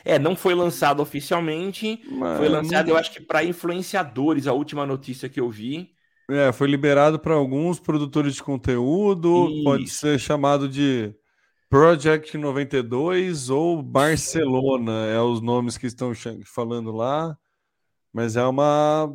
É, 0.04 0.18
não 0.18 0.36
foi 0.36 0.54
lançado 0.54 1.00
oficialmente, 1.00 2.00
Mas... 2.10 2.38
foi 2.38 2.48
lançado, 2.48 2.88
eu 2.90 2.96
acho 2.96 3.10
que 3.10 3.20
para 3.20 3.42
influenciadores, 3.42 4.46
a 4.46 4.52
última 4.52 4.84
notícia 4.84 5.28
que 5.28 5.40
eu 5.40 5.48
vi. 5.48 5.90
É, 6.30 6.52
foi 6.52 6.68
liberado 6.68 7.18
para 7.18 7.34
alguns 7.34 7.80
produtores 7.80 8.34
de 8.34 8.42
conteúdo, 8.42 9.48
Isso. 9.48 9.64
pode 9.64 9.88
ser 9.88 10.20
chamado 10.20 10.68
de 10.68 11.14
Project 11.70 12.36
92 12.38 13.50
ou 13.50 13.82
Barcelona, 13.82 15.06
é 15.06 15.20
os 15.20 15.42
nomes 15.42 15.76
que 15.76 15.86
estão 15.86 16.12
falando 16.46 16.90
lá, 16.90 17.36
mas 18.12 18.36
é 18.36 18.44
uma, 18.44 19.14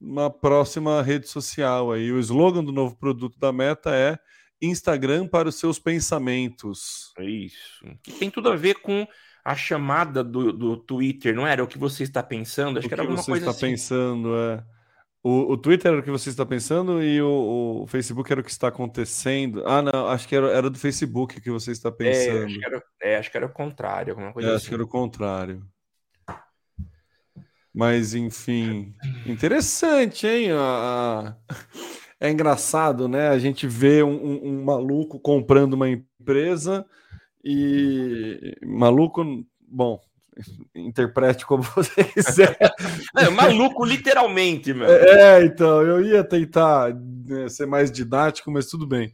uma 0.00 0.30
próxima 0.30 1.02
rede 1.02 1.28
social 1.28 1.92
aí. 1.92 2.10
O 2.10 2.18
slogan 2.18 2.64
do 2.64 2.72
novo 2.72 2.96
produto 2.96 3.38
da 3.38 3.52
Meta 3.52 3.94
é 3.94 4.18
Instagram 4.60 5.26
para 5.28 5.48
os 5.48 5.56
seus 5.56 5.78
pensamentos. 5.78 7.12
É 7.18 7.24
isso. 7.24 7.84
Que 8.02 8.12
tem 8.12 8.30
tudo 8.30 8.48
a 8.48 8.56
ver 8.56 8.76
com 8.76 9.06
a 9.44 9.54
chamada 9.54 10.24
do, 10.24 10.52
do 10.52 10.76
Twitter, 10.76 11.34
não 11.34 11.46
era 11.46 11.62
o 11.62 11.66
que 11.66 11.76
você 11.76 12.04
está 12.04 12.22
pensando? 12.22 12.78
Acho 12.78 12.86
o 12.86 12.88
que 12.88 12.94
era 12.94 13.02
alguma 13.02 13.22
coisa 13.22 13.50
assim. 13.50 13.58
você 13.58 13.74
está 13.74 13.94
pensando, 13.94 14.34
é. 14.36 14.64
O, 15.24 15.52
o 15.52 15.56
Twitter 15.56 15.92
era 15.92 16.00
o 16.00 16.02
que 16.02 16.10
você 16.10 16.30
está 16.30 16.44
pensando 16.44 17.00
e 17.00 17.22
o, 17.22 17.82
o, 17.82 17.86
Facebook 17.86 18.30
era 18.30 18.40
o 18.40 18.44
que 18.44 18.50
está 18.50 18.68
acontecendo. 18.68 19.62
Ah, 19.64 19.80
não, 19.80 20.08
acho 20.08 20.26
que 20.26 20.34
era, 20.34 20.50
era 20.50 20.68
do 20.68 20.76
Facebook 20.76 21.40
que 21.40 21.50
você 21.50 21.70
está 21.70 21.92
pensando. 21.92 22.38
É, 22.38 22.44
acho 22.44 22.58
que 22.58 22.64
era, 22.64 22.82
é, 23.00 23.16
acho 23.16 23.30
que 23.30 23.36
era 23.36 23.46
o 23.46 23.52
contrário, 23.52 24.12
alguma 24.12 24.32
coisa 24.32 24.48
é, 24.48 24.50
assim. 24.50 24.62
Acho 24.62 24.68
que 24.68 24.74
era 24.74 24.82
o 24.82 24.88
contrário. 24.88 25.62
Mas, 27.72 28.14
enfim, 28.14 28.94
interessante, 29.24 30.26
hein? 30.26 30.48
É 32.20 32.30
engraçado, 32.30 33.08
né? 33.08 33.28
A 33.28 33.38
gente 33.38 33.66
vê 33.66 34.02
um, 34.02 34.10
um, 34.10 34.48
um 34.48 34.64
maluco 34.64 35.18
comprando 35.18 35.74
uma 35.74 35.88
empresa 35.88 36.84
e 37.44 38.56
maluco, 38.64 39.24
bom, 39.60 40.00
interprete 40.74 41.46
como 41.46 41.62
você 41.62 42.04
quiser. 42.14 42.56
É, 43.16 43.28
maluco, 43.28 43.84
literalmente, 43.84 44.72
meu. 44.72 44.88
É, 44.88 45.44
então, 45.44 45.82
eu 45.82 46.02
ia 46.02 46.24
tentar 46.24 46.94
né, 46.94 47.48
ser 47.48 47.66
mais 47.66 47.92
didático, 47.92 48.50
mas 48.50 48.66
tudo 48.66 48.86
bem. 48.86 49.12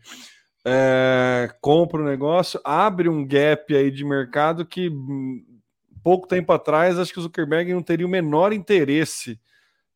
É, 0.64 1.50
compra 1.60 2.00
o 2.00 2.04
um 2.04 2.06
negócio, 2.06 2.60
abre 2.62 3.08
um 3.08 3.26
gap 3.26 3.75
aí 3.75 3.90
de 3.90 4.04
mercado 4.04 4.64
que 4.64 4.88
hum, 4.88 5.42
pouco 6.02 6.28
tempo 6.28 6.52
atrás 6.52 6.98
acho 6.98 7.12
que 7.12 7.18
o 7.18 7.22
Zuckerberg 7.22 7.72
não 7.72 7.82
teria 7.82 8.06
o 8.06 8.10
menor 8.10 8.52
interesse 8.52 9.38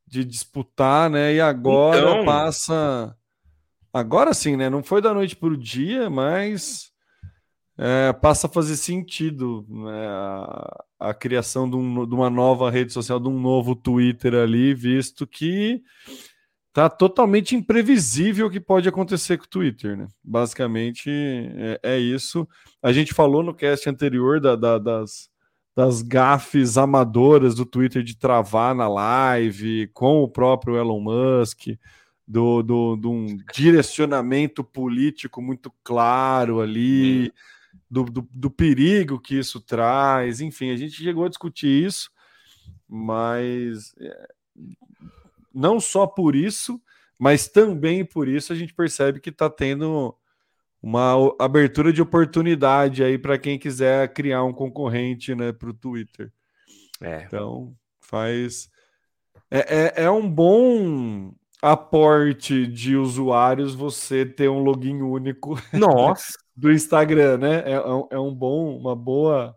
de 0.06 0.24
disputar, 0.24 1.08
né? 1.08 1.34
E 1.34 1.40
agora 1.40 2.00
então... 2.00 2.24
passa. 2.24 3.16
Agora 3.92 4.34
sim, 4.34 4.56
né? 4.56 4.68
Não 4.68 4.82
foi 4.82 5.00
da 5.00 5.14
noite 5.14 5.36
para 5.36 5.48
o 5.48 5.56
dia, 5.56 6.10
mas 6.10 6.92
é, 7.78 8.12
passa 8.12 8.46
a 8.46 8.50
fazer 8.50 8.76
sentido 8.76 9.66
né, 9.68 10.06
a, 10.08 10.84
a, 11.10 11.14
criação 11.14 11.68
de, 11.68 11.76
um, 11.76 12.06
de, 12.06 12.14
uma 12.14 12.30
nova 12.30 12.70
rede 12.70 12.92
social, 12.92 13.18
de 13.18 13.28
um 13.28 13.38
novo 13.38 13.74
Twitter 13.74 14.34
ali, 14.34 14.74
visto 14.74 15.26
que 15.26 15.82
tá 16.72 16.88
totalmente 16.88 17.54
imprevisível 17.54 18.46
o 18.46 18.50
que 18.50 18.60
pode 18.60 18.88
acontecer 18.88 19.36
com 19.36 19.44
o 19.44 19.48
Twitter, 19.48 19.96
né? 19.96 20.06
Basicamente 20.22 21.10
é, 21.10 21.80
é 21.82 21.98
isso. 21.98 22.48
A 22.82 22.92
gente 22.92 23.12
falou 23.12 23.42
no 23.42 23.54
cast 23.54 23.88
anterior 23.88 24.40
da, 24.40 24.56
da, 24.56 24.78
das, 24.78 25.28
das 25.76 26.02
gafes 26.02 26.78
amadoras 26.78 27.54
do 27.54 27.66
Twitter 27.66 28.02
de 28.02 28.16
travar 28.16 28.74
na 28.74 28.88
live 28.88 29.88
com 29.88 30.22
o 30.22 30.28
próprio 30.28 30.76
Elon 30.76 31.00
Musk. 31.00 31.68
Do, 32.26 32.62
do, 32.62 32.96
do 32.96 33.10
um 33.10 33.36
direcionamento 33.52 34.62
político 34.64 35.42
muito 35.42 35.72
claro 35.82 36.60
ali, 36.60 37.28
hum 37.28 37.51
do, 37.92 38.04
do, 38.04 38.28
do, 38.32 38.50
perigo 38.50 39.20
que 39.20 39.38
isso 39.38 39.60
traz, 39.60 40.40
enfim, 40.40 40.70
a 40.70 40.76
gente 40.76 40.94
chegou 40.94 41.26
a 41.26 41.28
discutir 41.28 41.84
isso, 41.84 42.10
mas 42.88 43.94
é, 44.00 44.28
não 45.52 45.78
só 45.78 46.06
por 46.06 46.34
isso, 46.34 46.80
mas 47.18 47.48
também 47.48 48.02
por 48.02 48.28
isso 48.28 48.50
a 48.50 48.56
gente 48.56 48.72
percebe 48.72 49.20
que 49.20 49.28
está 49.28 49.50
tendo 49.50 50.16
uma 50.82 51.36
abertura 51.38 51.92
de 51.92 52.00
oportunidade 52.00 53.04
aí 53.04 53.18
para 53.18 53.38
quem 53.38 53.58
quiser 53.58 54.10
criar 54.14 54.42
um 54.42 54.54
concorrente 54.54 55.34
né, 55.34 55.52
para 55.52 55.68
o 55.68 55.74
Twitter. 55.74 56.32
É. 56.98 57.24
Então, 57.24 57.76
faz. 58.00 58.70
É, 59.50 59.58
é, 59.58 60.04
é 60.04 60.10
um 60.10 60.28
bom 60.28 61.34
aporte 61.60 62.66
de 62.66 62.96
usuários 62.96 63.74
você 63.74 64.24
ter 64.24 64.48
um 64.48 64.62
login 64.62 65.02
único. 65.02 65.60
Nossa! 65.74 66.41
Do 66.54 66.72
Instagram, 66.72 67.38
né? 67.38 67.62
É, 67.66 67.72
é, 67.72 68.16
é 68.16 68.18
um 68.18 68.34
bom, 68.34 68.76
uma 68.76 68.94
boa 68.94 69.56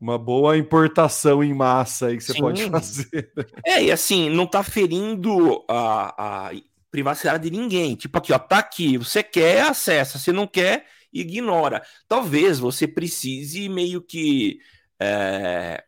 uma 0.00 0.18
boa 0.18 0.58
importação 0.58 1.42
em 1.42 1.54
massa 1.54 2.08
aí 2.08 2.18
que 2.18 2.24
você 2.24 2.34
Sim. 2.34 2.40
pode 2.40 2.68
fazer. 2.68 3.32
É, 3.64 3.84
e 3.84 3.90
assim, 3.90 4.28
não 4.28 4.46
tá 4.46 4.62
ferindo 4.62 5.64
a, 5.66 6.48
a 6.48 6.50
privacidade 6.90 7.48
de 7.48 7.56
ninguém. 7.56 7.94
Tipo 7.94 8.18
aqui, 8.18 8.32
ó, 8.32 8.38
tá 8.38 8.58
aqui, 8.58 8.98
você 8.98 9.22
quer, 9.22 9.62
acessa, 9.62 10.18
se 10.18 10.30
não 10.30 10.46
quer, 10.46 10.86
ignora. 11.10 11.82
Talvez 12.06 12.58
você 12.58 12.86
precise 12.86 13.66
meio 13.68 14.02
que 14.02 14.58
é, 15.00 15.82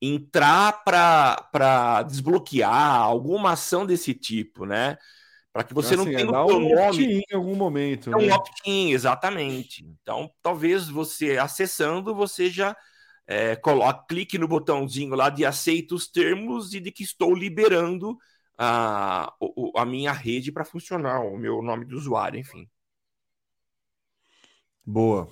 entrar 0.00 0.84
para 0.84 2.02
desbloquear 2.02 3.00
alguma 3.00 3.52
ação 3.52 3.86
desse 3.86 4.12
tipo, 4.12 4.66
né? 4.66 4.98
Para 5.52 5.64
que 5.64 5.74
você 5.74 5.94
assim, 5.94 5.96
não 5.96 6.04
tenha 6.04 6.20
é 6.20 6.24
o 6.24 6.56
um 6.56 6.74
nome 6.74 7.22
em 7.30 7.34
algum 7.34 7.54
momento. 7.54 8.10
É 8.10 8.16
um 8.16 8.26
né? 8.26 8.32
opt-in, 8.32 8.92
exatamente. 8.92 9.84
Então, 9.84 10.30
talvez 10.42 10.88
você 10.88 11.36
acessando, 11.36 12.14
você 12.14 12.48
já 12.48 12.74
é, 13.26 13.54
coloque, 13.56 14.06
clique 14.08 14.38
no 14.38 14.48
botãozinho 14.48 15.14
lá 15.14 15.28
de 15.28 15.44
aceita 15.44 15.94
os 15.94 16.08
termos 16.08 16.72
e 16.72 16.80
de 16.80 16.90
que 16.90 17.02
estou 17.02 17.34
liberando 17.34 18.16
a, 18.56 19.32
a 19.76 19.84
minha 19.84 20.12
rede 20.12 20.50
para 20.50 20.64
funcionar, 20.64 21.20
o 21.20 21.36
meu 21.36 21.60
nome 21.60 21.84
do 21.84 21.96
usuário, 21.96 22.40
enfim. 22.40 22.66
Boa. 24.84 25.28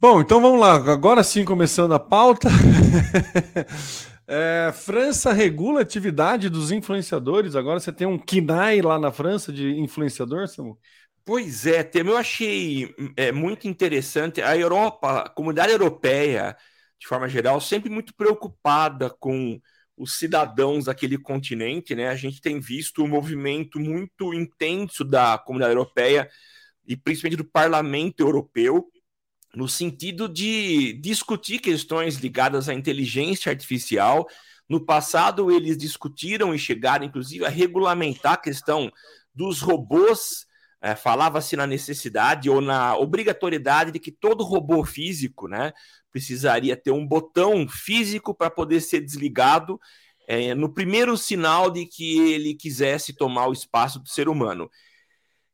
Bom, 0.00 0.20
então 0.20 0.40
vamos 0.40 0.60
lá. 0.60 0.74
Agora 0.74 1.22
sim, 1.22 1.44
começando 1.44 1.94
a 1.94 2.00
pauta. 2.00 2.48
É, 4.28 4.72
França 4.72 5.32
regula 5.32 5.80
a 5.80 5.82
atividade 5.82 6.48
dos 6.48 6.72
influenciadores. 6.72 7.54
Agora 7.54 7.78
você 7.78 7.92
tem 7.92 8.06
um 8.06 8.18
KINAI 8.18 8.82
lá 8.82 8.98
na 8.98 9.12
França 9.12 9.52
de 9.52 9.78
influenciador, 9.78 10.48
Samu? 10.48 10.78
Pois 11.24 11.66
é, 11.66 11.82
Tem. 11.82 12.06
eu 12.06 12.16
achei 12.16 12.94
é, 13.16 13.32
muito 13.32 13.68
interessante. 13.68 14.40
A 14.42 14.56
Europa, 14.56 15.22
a 15.22 15.28
comunidade 15.28 15.72
europeia, 15.72 16.56
de 16.98 17.06
forma 17.06 17.28
geral, 17.28 17.60
sempre 17.60 17.90
muito 17.90 18.14
preocupada 18.14 19.10
com 19.10 19.60
os 19.96 20.18
cidadãos 20.18 20.84
daquele 20.84 21.18
continente, 21.18 21.94
né? 21.94 22.08
A 22.08 22.14
gente 22.14 22.40
tem 22.40 22.60
visto 22.60 23.02
um 23.02 23.08
movimento 23.08 23.80
muito 23.80 24.34
intenso 24.34 25.02
da 25.04 25.38
comunidade 25.38 25.74
europeia 25.74 26.28
e 26.86 26.96
principalmente 26.96 27.38
do 27.38 27.44
parlamento 27.44 28.20
europeu 28.20 28.88
no 29.54 29.68
sentido 29.68 30.28
de 30.28 30.94
discutir 30.94 31.58
questões 31.58 32.16
ligadas 32.16 32.68
à 32.68 32.74
inteligência 32.74 33.50
artificial. 33.50 34.26
No 34.68 34.84
passado, 34.84 35.50
eles 35.50 35.78
discutiram 35.78 36.54
e 36.54 36.58
chegaram, 36.58 37.06
inclusive, 37.06 37.44
a 37.44 37.48
regulamentar 37.48 38.34
a 38.34 38.38
questão 38.38 38.90
dos 39.34 39.60
robôs. 39.60 40.46
É, 40.80 40.94
Falava-se 40.94 41.56
na 41.56 41.66
necessidade 41.66 42.50
ou 42.50 42.60
na 42.60 42.96
obrigatoriedade 42.96 43.92
de 43.92 43.98
que 43.98 44.12
todo 44.12 44.44
robô 44.44 44.84
físico 44.84 45.48
né, 45.48 45.72
precisaria 46.12 46.76
ter 46.76 46.90
um 46.90 47.06
botão 47.06 47.66
físico 47.66 48.34
para 48.34 48.50
poder 48.50 48.80
ser 48.80 49.00
desligado 49.00 49.80
é, 50.28 50.54
no 50.54 50.72
primeiro 50.72 51.16
sinal 51.16 51.70
de 51.70 51.86
que 51.86 52.18
ele 52.32 52.54
quisesse 52.54 53.14
tomar 53.14 53.46
o 53.46 53.52
espaço 53.52 54.00
do 54.00 54.08
ser 54.08 54.28
humano. 54.28 54.70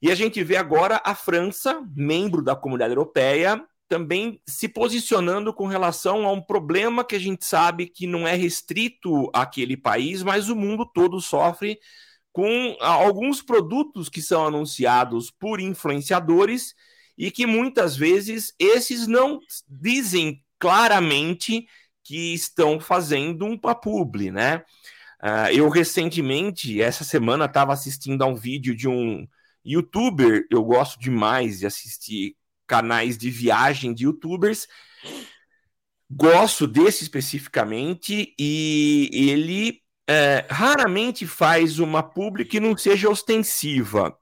E 0.00 0.10
a 0.10 0.14
gente 0.14 0.42
vê 0.42 0.56
agora 0.56 1.00
a 1.04 1.14
França, 1.14 1.80
membro 1.94 2.42
da 2.42 2.56
comunidade 2.56 2.92
europeia, 2.92 3.64
também 3.92 4.40
se 4.46 4.70
posicionando 4.70 5.52
com 5.52 5.66
relação 5.66 6.26
a 6.26 6.32
um 6.32 6.40
problema 6.40 7.04
que 7.04 7.14
a 7.14 7.18
gente 7.18 7.44
sabe 7.44 7.86
que 7.86 8.06
não 8.06 8.26
é 8.26 8.34
restrito 8.34 9.30
àquele 9.34 9.76
país, 9.76 10.22
mas 10.22 10.48
o 10.48 10.56
mundo 10.56 10.86
todo 10.86 11.20
sofre 11.20 11.78
com 12.32 12.74
alguns 12.80 13.42
produtos 13.42 14.08
que 14.08 14.22
são 14.22 14.46
anunciados 14.46 15.30
por 15.30 15.60
influenciadores 15.60 16.74
e 17.18 17.30
que 17.30 17.44
muitas 17.44 17.94
vezes 17.94 18.54
esses 18.58 19.06
não 19.06 19.38
dizem 19.68 20.42
claramente 20.58 21.66
que 22.02 22.32
estão 22.32 22.80
fazendo 22.80 23.44
um 23.44 23.58
publi, 23.58 24.30
né? 24.30 24.64
Uh, 25.22 25.52
eu 25.52 25.68
recentemente, 25.68 26.80
essa 26.80 27.04
semana, 27.04 27.44
estava 27.44 27.74
assistindo 27.74 28.22
a 28.22 28.26
um 28.26 28.34
vídeo 28.34 28.74
de 28.74 28.88
um 28.88 29.28
youtuber. 29.62 30.46
Eu 30.50 30.64
gosto 30.64 30.98
demais 30.98 31.58
de 31.58 31.66
assistir 31.66 32.34
canais 32.72 33.18
de 33.18 33.28
viagem 33.28 33.92
de 33.92 34.04
youtubers. 34.04 34.66
Gosto 36.10 36.66
desse 36.66 37.02
especificamente 37.02 38.34
e 38.38 39.10
ele 39.12 39.82
é, 40.08 40.46
raramente 40.48 41.26
faz 41.26 41.78
uma 41.78 42.02
publi 42.02 42.46
que 42.46 42.58
não 42.58 42.74
seja 42.74 43.10
ostensiva. 43.10 44.16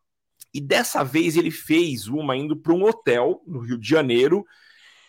E 0.53 0.61
dessa 0.61 1.05
vez 1.05 1.37
ele 1.37 1.53
fez 1.53 2.09
uma 2.09 2.37
indo 2.37 2.57
para 2.57 2.73
um 2.73 2.83
hotel 2.83 3.41
no 3.47 3.61
Rio 3.61 3.79
de 3.79 3.89
Janeiro. 3.89 4.45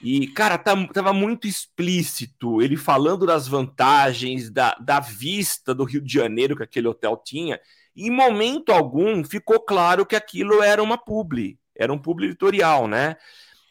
E, 0.03 0.27
cara, 0.27 0.55
tá, 0.59 0.75
tava 0.93 1.11
muito 1.11 1.47
explícito 1.47 2.61
ele 2.61 2.77
falando 2.77 3.25
das 3.25 3.47
vantagens 3.47 4.51
da, 4.51 4.75
da 4.75 4.99
vista 4.99 5.73
do 5.73 5.83
Rio 5.83 6.01
de 6.01 6.13
Janeiro 6.13 6.55
que 6.55 6.63
aquele 6.63 6.87
hotel 6.87 7.19
tinha. 7.25 7.59
E 7.95 8.05
em 8.05 8.11
momento 8.11 8.71
algum 8.71 9.23
ficou 9.23 9.59
claro 9.59 10.05
que 10.05 10.15
aquilo 10.15 10.61
era 10.61 10.81
uma 10.81 10.97
publi, 10.97 11.59
era 11.81 11.93
um 11.93 11.97
publi 11.97 12.27
editorial, 12.27 12.87
né? 12.87 13.15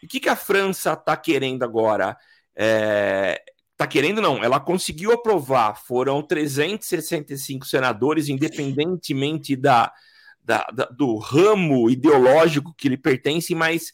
O 0.02 0.07
que, 0.07 0.21
que 0.21 0.29
a 0.29 0.37
França 0.37 0.95
está 0.95 1.17
querendo 1.17 1.62
agora? 1.62 2.17
É, 2.57 3.43
tá 3.76 3.87
querendo 3.87 4.21
não, 4.21 4.43
ela 4.43 4.61
conseguiu 4.61 5.12
aprovar, 5.12 5.75
foram 5.87 6.23
365 6.23 7.67
senadores, 7.67 8.29
independentemente 8.29 9.57
da, 9.57 9.93
da, 10.43 10.67
da 10.73 10.85
do 10.87 11.17
ramo 11.17 11.88
ideológico 11.90 12.75
que 12.76 12.88
lhe 12.88 12.97
pertence, 12.97 13.55
mas 13.55 13.93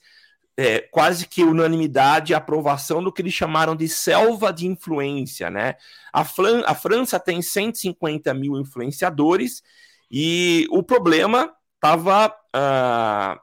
é, 0.57 0.81
quase 0.81 1.29
que 1.29 1.43
unanimidade 1.43 2.33
a 2.33 2.39
aprovação 2.39 3.03
do 3.03 3.13
que 3.13 3.21
eles 3.21 3.35
chamaram 3.35 3.77
de 3.77 3.89
selva 3.89 4.53
de 4.53 4.67
influência, 4.67 5.51
né? 5.51 5.75
A, 6.13 6.25
Fran 6.25 6.63
a 6.67 6.75
França 6.75 7.21
tem 7.21 7.43
150 7.43 8.33
mil 8.33 8.59
influenciadores 8.59 9.63
e 10.11 10.67
o 10.71 10.83
problema 10.83 11.53
estava 11.75 12.29
uh, 12.29 12.33
ah, 12.55 13.41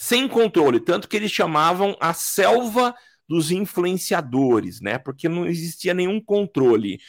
sem 0.00 0.28
controle, 0.28 0.78
tanto 0.78 1.08
que 1.08 1.16
eles 1.16 1.32
chamavam 1.32 1.96
a 1.98 2.14
selva 2.14 2.94
dos 3.28 3.50
influenciadores, 3.50 4.80
né? 4.80 4.96
Porque 4.96 5.28
não 5.28 5.44
existia 5.44 5.92
nenhum 5.92 6.20
controle. 6.20 7.00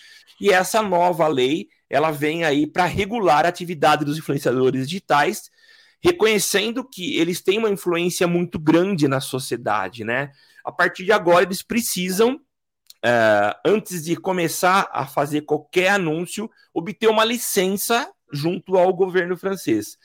E 0.41 0.49
essa 0.49 0.81
nova 0.81 1.27
lei, 1.27 1.67
ela 1.87 2.09
vem 2.09 2.43
aí 2.43 2.65
para 2.65 2.85
regular 2.85 3.45
a 3.45 3.49
atividade 3.49 4.03
dos 4.03 4.17
influenciadores 4.17 4.89
digitais, 4.89 5.51
reconhecendo 6.01 6.83
que 6.83 7.15
eles 7.19 7.41
têm 7.41 7.59
uma 7.59 7.69
influência 7.69 8.27
muito 8.27 8.57
grande 8.57 9.07
na 9.07 9.21
sociedade, 9.21 10.03
né? 10.03 10.31
A 10.65 10.71
partir 10.71 11.05
de 11.05 11.11
agora, 11.11 11.45
eles 11.45 11.61
precisam, 11.61 12.37
uh, 12.37 13.53
antes 13.63 14.03
de 14.03 14.15
começar 14.15 14.89
a 14.91 15.05
fazer 15.05 15.41
qualquer 15.41 15.89
anúncio, 15.89 16.49
obter 16.73 17.07
uma 17.07 17.23
licença 17.23 18.11
junto 18.33 18.77
ao 18.77 18.91
governo 18.93 19.37
francês. 19.37 19.95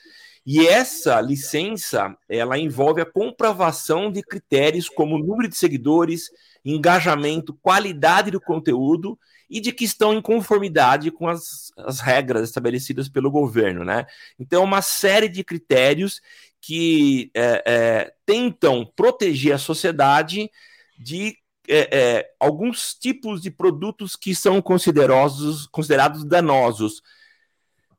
E 0.45 0.67
essa 0.67 1.19
licença, 1.19 2.15
ela 2.29 2.57
envolve 2.57 3.01
a 3.01 3.05
comprovação 3.05 4.11
de 4.11 4.21
critérios 4.21 4.87
como 4.87 5.17
número 5.17 5.49
de 5.49 5.57
seguidores, 5.57 6.29
engajamento, 6.63 7.53
qualidade 7.53 8.29
do 8.29 8.39
conteúdo 8.39 9.17
e 9.49 9.59
de 9.59 9.71
que 9.71 9.83
estão 9.83 10.13
em 10.13 10.21
conformidade 10.21 11.09
com 11.09 11.27
as, 11.27 11.71
as 11.77 11.99
regras 11.99 12.43
estabelecidas 12.43 13.09
pelo 13.09 13.31
governo, 13.31 13.83
né? 13.83 14.05
Então, 14.39 14.63
uma 14.63 14.83
série 14.83 15.27
de 15.27 15.43
critérios 15.43 16.21
que 16.61 17.31
é, 17.33 17.63
é, 17.65 18.13
tentam 18.25 18.85
proteger 18.95 19.53
a 19.53 19.59
sociedade 19.59 20.49
de 20.97 21.37
é, 21.67 21.89
é 21.91 22.31
alguns 22.39 22.93
tipos 22.93 23.41
de 23.41 23.49
produtos 23.49 24.15
que 24.15 24.35
são 24.35 24.61
considerados, 24.61 25.65
considerados 25.67 26.23
danosos, 26.23 27.01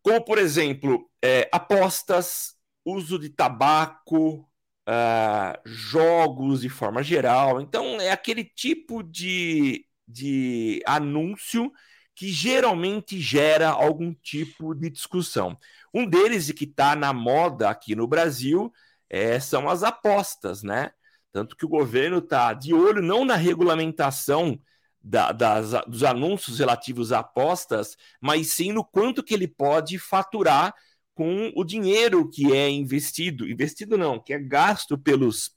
como, 0.03 0.25
por 0.25 0.39
exemplo, 0.39 1.11
é, 1.27 1.49
apostas, 1.51 2.55
uso 2.85 3.19
de 3.19 3.29
tabaco, 3.29 4.49
uh, 4.89 5.59
jogos 5.65 6.61
de 6.61 6.69
forma 6.69 7.03
geral. 7.03 7.61
Então, 7.61 8.01
é 8.01 8.13
aquele 8.13 8.45
tipo 8.45 9.03
de, 9.03 9.85
de 10.07 10.81
anúncio 10.87 11.73
que 12.15 12.29
geralmente 12.29 13.21
gera 13.21 13.71
algum 13.71 14.15
tipo 14.15 14.73
de 14.73 14.89
discussão. 14.89 15.59
Um 15.93 16.07
deles, 16.07 16.49
e 16.49 16.55
que 16.55 16.65
está 16.65 16.95
na 16.95 17.13
moda 17.13 17.69
aqui 17.69 17.97
no 17.97 18.07
Brasil, 18.07 18.73
é, 19.11 19.41
são 19.41 19.69
as 19.69 19.83
apostas, 19.83 20.63
né? 20.63 20.93
Tanto 21.33 21.57
que 21.57 21.67
o 21.67 21.69
governo 21.69 22.19
está 22.19 22.55
de 22.55 22.73
olho 22.73 23.03
não 23.03 23.25
na 23.25 23.35
regulamentação 23.35 24.59
da, 25.03 25.33
das, 25.33 25.73
dos 25.87 26.05
anúncios 26.05 26.61
relativos 26.61 27.13
a 27.13 27.19
apostas, 27.19 27.97
mas 28.21 28.53
sim 28.53 28.73
no 28.73 28.85
quanto 28.85 29.23
que 29.25 29.35
ele 29.35 29.49
pode 29.49 29.99
faturar 29.99 30.73
com 31.17 31.51
o 31.57 31.65
dinheiro 31.65 32.29
que 32.29 32.53
é 32.53 32.69
investido, 32.69 33.49
investido 33.49 33.97
não, 33.97 34.21
que 34.21 34.35
é 34.35 34.39
gasto 34.39 34.99
pelos, 34.99 35.51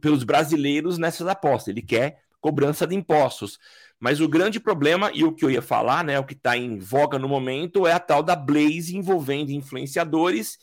pelos 0.00 0.24
brasileiros 0.24 0.96
nessas 0.96 1.28
apostas. 1.28 1.68
Ele 1.68 1.82
quer 1.82 2.22
cobrança 2.40 2.86
de 2.86 2.94
impostos. 2.94 3.58
Mas 4.00 4.22
o 4.22 4.28
grande 4.28 4.58
problema, 4.58 5.10
e 5.12 5.22
o 5.22 5.32
que 5.32 5.44
eu 5.44 5.50
ia 5.50 5.60
falar, 5.60 6.02
né, 6.02 6.18
o 6.18 6.24
que 6.24 6.32
está 6.32 6.56
em 6.56 6.78
voga 6.78 7.18
no 7.18 7.28
momento, 7.28 7.86
é 7.86 7.92
a 7.92 8.00
tal 8.00 8.22
da 8.22 8.34
Blaze 8.34 8.96
envolvendo 8.96 9.50
influenciadores. 9.50 10.56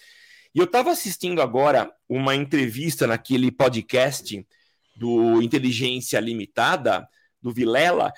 E 0.56 0.58
eu 0.58 0.66
estava 0.66 0.90
assistindo 0.90 1.40
agora 1.40 1.92
uma 2.10 2.34
entrevista 2.34 3.06
naquele 3.06 3.52
podcast 3.52 4.44
do 4.96 5.44
Inteligência 5.44 6.20
Limitada, 6.20 7.08
do 7.40 7.52
Vilela, 7.52 8.12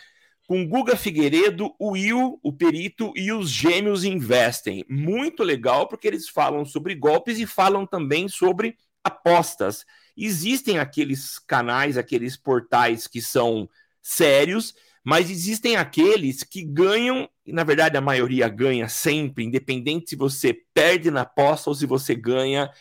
com 0.48 0.66
Guga 0.66 0.96
Figueiredo, 0.96 1.76
o 1.78 1.92
Will, 1.92 2.40
o 2.42 2.54
perito 2.54 3.12
e 3.18 3.34
os 3.34 3.50
gêmeos 3.50 4.06
investem. 4.06 4.86
Muito 4.88 5.44
legal, 5.44 5.90
porque 5.90 6.08
eles 6.08 6.30
falam 6.30 6.64
sobre 6.64 6.96
golpes 6.96 7.38
e 7.38 7.46
falam 7.46 7.86
também 7.86 8.30
sobre 8.30 8.78
apostas. 9.04 9.86
Existem 10.16 10.80
aqueles 10.80 11.38
canais, 11.38 11.98
aqueles 11.98 12.38
portais 12.38 13.08
que 13.08 13.22
são 13.22 13.70
sérios, 14.02 14.74
mas 15.04 15.30
existem 15.30 15.76
aqueles 15.76 16.44
que 16.44 16.64
ganham, 16.64 17.30
e 17.46 17.52
na 17.52 17.66
verdade 17.66 17.98
a 17.98 18.02
maioria 18.02 18.48
ganha 18.48 18.88
sempre, 18.88 19.44
independente 19.44 20.12
se 20.12 20.16
você 20.16 20.54
perde 20.74 21.12
na 21.12 21.22
aposta 21.22 21.70
ou 21.70 21.76
se 21.76 21.86
você 21.86 22.16
ganha, 22.16 22.72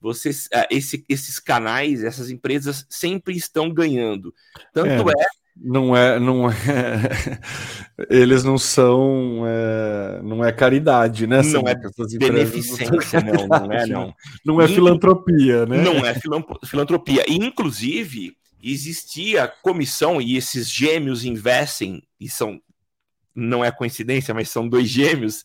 você, 0.00 0.30
ah, 0.54 0.66
esse, 0.70 1.04
esses 1.06 1.38
canais, 1.38 2.02
essas 2.02 2.30
empresas 2.30 2.86
sempre 2.88 3.36
estão 3.36 3.70
ganhando. 3.70 4.34
Tanto 4.72 5.10
é, 5.10 5.12
é 5.12 5.26
não 5.62 5.94
é, 5.94 6.18
não 6.18 6.50
é. 6.50 6.54
Eles 8.08 8.42
não 8.42 8.56
são, 8.56 9.42
é, 9.46 10.22
não 10.22 10.42
é 10.42 10.50
caridade, 10.50 11.26
né? 11.26 11.42
Não 11.42 11.68
é 11.68 11.74
beneficência, 12.18 13.20
não, 13.20 13.46
não 13.46 13.72
é, 13.72 13.86
não. 13.86 14.14
Não 14.44 14.60
é 14.60 14.66
filantropia, 14.66 15.66
né? 15.66 15.82
Não 15.82 16.04
é 16.04 16.14
filantropia. 16.64 17.24
Inclusive, 17.28 18.34
existia 18.62 19.46
comissão 19.46 20.20
e 20.20 20.36
esses 20.36 20.70
gêmeos 20.70 21.24
investem 21.24 22.02
e 22.18 22.28
são, 22.28 22.60
não 23.34 23.62
é 23.62 23.70
coincidência, 23.70 24.32
mas 24.32 24.48
são 24.48 24.66
dois 24.66 24.88
gêmeos. 24.88 25.44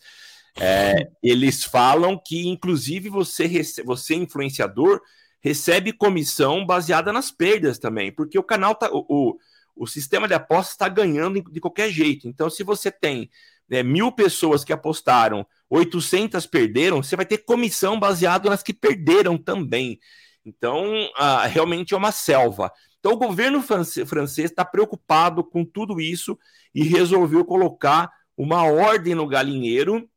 É, 0.58 1.10
eles 1.21 1.65
falam 1.65 2.17
que, 2.23 2.47
inclusive, 2.47 3.10
você, 3.10 3.49
você 3.84 4.15
influenciador 4.15 5.01
recebe 5.41 5.91
comissão 5.91 6.65
baseada 6.65 7.12
nas 7.12 7.30
perdas 7.30 7.78
também, 7.78 8.12
porque 8.12 8.39
o 8.39 8.43
canal 8.43 8.73
tá, 8.73 8.89
o, 8.91 9.06
o 9.08 9.38
o 9.76 9.86
sistema 9.86 10.28
de 10.28 10.34
apostas 10.34 10.74
está 10.74 10.88
ganhando 10.88 11.42
de 11.52 11.60
qualquer 11.60 11.90
jeito. 11.90 12.28
Então, 12.28 12.50
se 12.50 12.64
você 12.64 12.90
tem 12.90 13.30
né, 13.70 13.84
mil 13.84 14.12
pessoas 14.12 14.64
que 14.64 14.72
apostaram, 14.72 15.46
800 15.70 16.46
perderam, 16.46 17.04
você 17.04 17.16
vai 17.16 17.26
ter 17.26 17.40
comissão 17.40 18.00
baseado 18.00 18.50
nas 18.50 18.64
que 18.64 18.74
perderam 18.74 19.38
também. 19.38 20.00
Então, 20.46 21.10
ah, 21.16 21.46
realmente 21.46 21.94
é 21.94 21.98
uma 21.98 22.12
selva. 22.12 22.72
Então, 23.00 23.14
o 23.14 23.18
governo 23.18 23.62
francês 23.62 24.50
está 24.50 24.64
preocupado 24.64 25.44
com 25.44 25.66
tudo 25.66 26.00
isso 26.00 26.38
e 26.74 26.84
resolveu 26.84 27.44
colocar 27.44 28.10
uma 28.38 28.64
ordem 28.64 29.16
no 29.16 29.28
galinheiro 29.28 30.10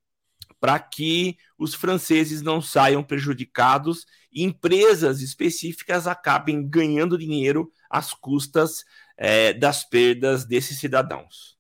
para 0.61 0.79
que 0.79 1.37
os 1.59 1.75
franceses 1.75 2.43
não 2.43 2.61
saiam 2.61 3.03
prejudicados 3.03 4.07
e 4.33 4.43
empresas 4.43 5.21
específicas 5.21 6.07
acabem 6.07 6.69
ganhando 6.69 7.19
dinheiro 7.19 7.71
às 7.89 8.13
custas 8.13 8.85
é, 9.19 9.53
das 9.53 9.85
perdas 9.85 10.45
desses 10.47 10.79
cidadãos. 10.79 11.59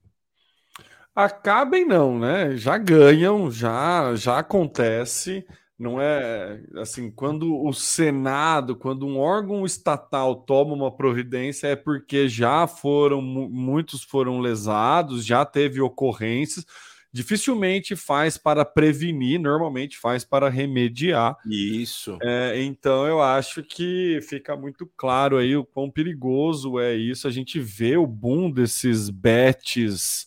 Acabem 1.14 1.84
não, 1.84 2.16
né? 2.16 2.56
Já 2.56 2.78
ganham, 2.78 3.50
já 3.50 4.14
já 4.14 4.38
acontece. 4.38 5.44
Não 5.76 6.00
é 6.00 6.60
assim, 6.76 7.10
quando 7.10 7.56
o 7.60 7.72
Senado, 7.72 8.76
quando 8.76 9.06
um 9.06 9.18
órgão 9.18 9.64
estatal 9.66 10.36
toma 10.36 10.74
uma 10.74 10.96
providência, 10.96 11.68
é 11.68 11.76
porque 11.76 12.28
já 12.28 12.66
foram, 12.66 13.20
muitos 13.20 14.02
foram 14.02 14.40
lesados, 14.40 15.24
já 15.24 15.44
teve 15.44 15.80
ocorrências. 15.80 16.64
Dificilmente 17.12 17.96
faz 17.96 18.36
para 18.36 18.64
prevenir, 18.64 19.40
normalmente 19.40 19.98
faz 19.98 20.24
para 20.24 20.48
remediar. 20.48 21.36
Isso. 21.46 22.18
É, 22.22 22.62
então 22.62 23.06
eu 23.06 23.22
acho 23.22 23.62
que 23.62 24.20
fica 24.22 24.56
muito 24.56 24.86
claro 24.96 25.38
aí 25.38 25.56
o 25.56 25.64
quão 25.64 25.90
perigoso 25.90 26.78
é 26.78 26.94
isso. 26.94 27.26
A 27.26 27.30
gente 27.30 27.58
vê 27.58 27.96
o 27.96 28.06
boom 28.06 28.50
desses 28.50 29.08
bets 29.08 30.26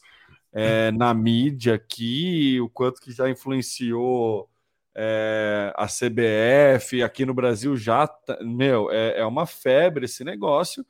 é, 0.52 0.92
na 0.92 1.14
mídia 1.14 1.76
aqui, 1.76 2.60
o 2.60 2.70
quanto 2.70 3.00
que 3.00 3.12
já 3.12 3.30
influenciou 3.30 4.50
é, 4.96 5.74
a 5.76 5.88
CBF 5.88 7.02
aqui 7.02 7.26
no 7.26 7.34
Brasil 7.34 7.76
já, 7.78 8.08
tá, 8.08 8.38
meu, 8.42 8.92
é, 8.92 9.20
é 9.20 9.26
uma 9.26 9.46
febre 9.46 10.06
esse 10.06 10.24
negócio. 10.24 10.86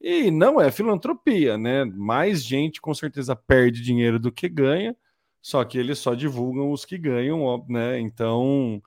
E 0.00 0.30
não 0.30 0.60
é 0.60 0.70
filantropia, 0.70 1.58
né? 1.58 1.84
Mais 1.84 2.42
gente 2.42 2.80
com 2.80 2.94
certeza 2.94 3.36
perde 3.36 3.82
dinheiro 3.82 4.18
do 4.18 4.32
que 4.32 4.48
ganha, 4.48 4.96
só 5.42 5.64
que 5.64 5.78
eles 5.78 5.98
só 5.98 6.14
divulgam 6.14 6.70
os 6.70 6.84
que 6.84 6.98
ganham, 6.98 7.64
né? 7.68 7.98
Então 7.98 8.82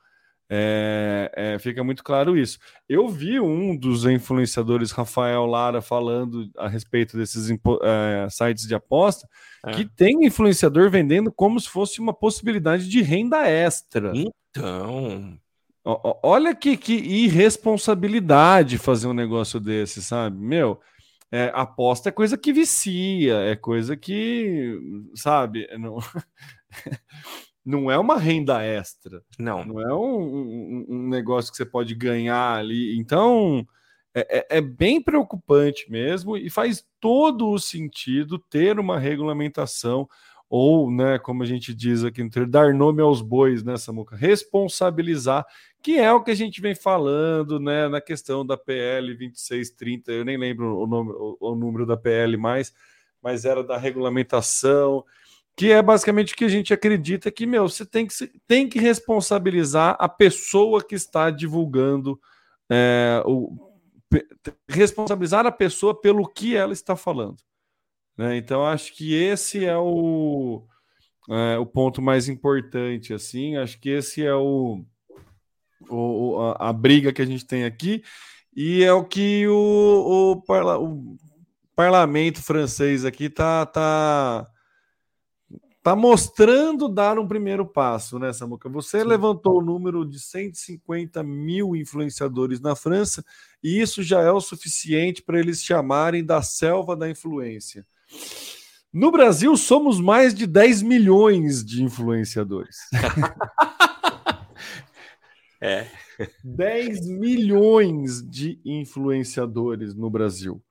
é, 0.55 1.31
é, 1.35 1.59
fica 1.59 1.83
muito 1.83 2.03
claro 2.03 2.37
isso. 2.37 2.59
Eu 2.87 3.07
vi 3.07 3.39
um 3.39 3.75
dos 3.75 4.05
influenciadores, 4.05 4.91
Rafael 4.91 5.47
Lara, 5.47 5.81
falando 5.81 6.47
a 6.57 6.67
respeito 6.67 7.17
desses 7.17 7.49
é, 7.49 8.27
sites 8.29 8.67
de 8.67 8.75
aposta, 8.75 9.27
é. 9.65 9.71
que 9.71 9.85
tem 9.85 10.25
influenciador 10.25 10.91
vendendo 10.91 11.31
como 11.31 11.59
se 11.59 11.67
fosse 11.67 11.99
uma 11.99 12.13
possibilidade 12.13 12.87
de 12.87 13.01
renda 13.01 13.47
extra. 13.47 14.11
Então. 14.15 15.39
Olha 15.85 16.55
que, 16.55 16.77
que 16.77 16.93
irresponsabilidade 16.93 18.77
fazer 18.77 19.07
um 19.07 19.13
negócio 19.13 19.59
desse, 19.59 20.01
sabe? 20.01 20.37
Meu, 20.37 20.79
é, 21.33 21.51
aposta 21.55 22.09
é 22.09 22.11
coisa 22.11 22.37
que 22.37 22.53
vicia, 22.53 23.37
é 23.39 23.55
coisa 23.55 23.97
que, 23.97 24.79
sabe, 25.15 25.67
não, 25.79 25.97
não 27.65 27.89
é 27.89 27.97
uma 27.97 28.19
renda 28.19 28.61
extra. 28.61 29.23
Não. 29.39 29.65
Não 29.65 29.81
é 29.81 29.91
um, 29.95 30.21
um, 30.21 30.85
um 30.89 31.09
negócio 31.09 31.49
que 31.49 31.57
você 31.57 31.65
pode 31.65 31.95
ganhar 31.95 32.59
ali. 32.59 32.95
Então, 32.99 33.65
é, 34.13 34.37
é, 34.37 34.57
é, 34.57 34.61
bem 34.61 35.01
preocupante 35.01 35.89
mesmo 35.89 36.37
e 36.37 36.51
faz 36.51 36.85
todo 36.99 37.49
o 37.49 37.57
sentido 37.57 38.37
ter 38.37 38.77
uma 38.77 38.99
regulamentação 38.99 40.07
ou, 40.55 40.91
né, 40.91 41.17
como 41.17 41.41
a 41.41 41.47
gente 41.47 41.73
diz 41.73 42.03
aqui, 42.03 42.23
dar 42.47 42.75
nome 42.75 43.01
aos 43.01 43.23
bois, 43.23 43.63
né, 43.63 43.75
Samuca? 43.75 44.15
Responsabilizar 44.15 45.47
que 45.81 45.97
é 45.97 46.13
o 46.13 46.23
que 46.23 46.29
a 46.29 46.35
gente 46.35 46.61
vem 46.61 46.75
falando 46.75 47.59
né, 47.59 47.87
na 47.89 47.99
questão 47.99 48.45
da 48.45 48.55
PL 48.55 49.15
2630, 49.17 50.11
eu 50.11 50.23
nem 50.23 50.37
lembro 50.37 50.77
o, 50.77 50.85
nome, 50.85 51.11
o, 51.11 51.37
o 51.39 51.55
número 51.55 51.87
da 51.87 51.97
PL 51.97 52.37
mais, 52.37 52.71
mas 53.19 53.45
era 53.45 53.63
da 53.63 53.79
regulamentação, 53.79 55.03
que 55.57 55.71
é 55.71 55.81
basicamente 55.81 56.35
o 56.35 56.37
que 56.37 56.45
a 56.45 56.49
gente 56.49 56.71
acredita 56.71 57.31
que, 57.31 57.47
meu, 57.47 57.67
você 57.67 57.83
tem 57.83 58.05
que, 58.05 58.13
tem 58.47 58.69
que 58.69 58.77
responsabilizar 58.77 59.97
a 59.97 60.07
pessoa 60.07 60.83
que 60.83 60.93
está 60.93 61.31
divulgando, 61.31 62.21
é, 62.69 63.23
o, 63.25 63.71
responsabilizar 64.69 65.47
a 65.47 65.51
pessoa 65.51 65.99
pelo 65.99 66.27
que 66.27 66.55
ela 66.55 66.73
está 66.73 66.95
falando. 66.95 67.37
Né? 68.17 68.37
Então, 68.37 68.65
acho 68.65 68.93
que 68.95 69.13
esse 69.13 69.65
é 69.65 69.77
o, 69.77 70.63
é, 71.29 71.57
o 71.57 71.65
ponto 71.65 72.01
mais 72.01 72.29
importante, 72.29 73.13
assim, 73.13 73.57
acho 73.57 73.79
que 73.79 73.89
esse 73.89 74.23
é 74.23 74.33
o 74.35 74.85
o, 75.89 76.39
a, 76.39 76.69
a, 76.69 76.73
briga 76.73 77.11
que 77.11 77.21
a 77.21 77.25
gente 77.25 77.45
tem 77.45 77.65
aqui, 77.65 78.03
e 78.55 78.83
é 78.83 78.93
o 78.93 79.03
que 79.03 79.47
o, 79.47 80.31
o, 80.31 80.41
parla, 80.41 80.79
o 80.79 81.17
parlamento 81.75 82.41
francês 82.41 83.03
aqui 83.03 83.29
tá, 83.29 83.65
tá, 83.65 84.47
tá 85.81 85.95
mostrando 85.95 86.87
dar 86.87 87.17
um 87.17 87.27
primeiro 87.27 87.65
passo, 87.65 88.19
né, 88.19 88.31
Samuca? 88.31 88.69
Você 88.69 89.01
Sim. 89.01 89.07
levantou 89.07 89.59
o 89.59 89.65
número 89.65 90.05
de 90.05 90.19
150 90.19 91.23
mil 91.23 91.75
influenciadores 91.75 92.59
na 92.59 92.75
França, 92.75 93.23
e 93.63 93.81
isso 93.81 94.03
já 94.03 94.21
é 94.21 94.31
o 94.31 94.41
suficiente 94.41 95.21
para 95.21 95.39
eles 95.39 95.63
chamarem 95.63 96.23
da 96.23 96.41
selva 96.41 96.95
da 96.95 97.09
influência. 97.09 97.85
No 98.91 99.11
Brasil, 99.11 99.57
somos 99.57 99.99
mais 99.99 100.33
de 100.33 100.45
10 100.45 100.83
milhões 100.83 101.65
de 101.65 101.83
influenciadores. 101.83 102.77
É. 105.65 105.87
10 106.43 107.07
milhões 107.07 108.21
de 108.21 108.59
influenciadores 108.65 109.95
no 109.95 110.09
Brasil. 110.09 110.61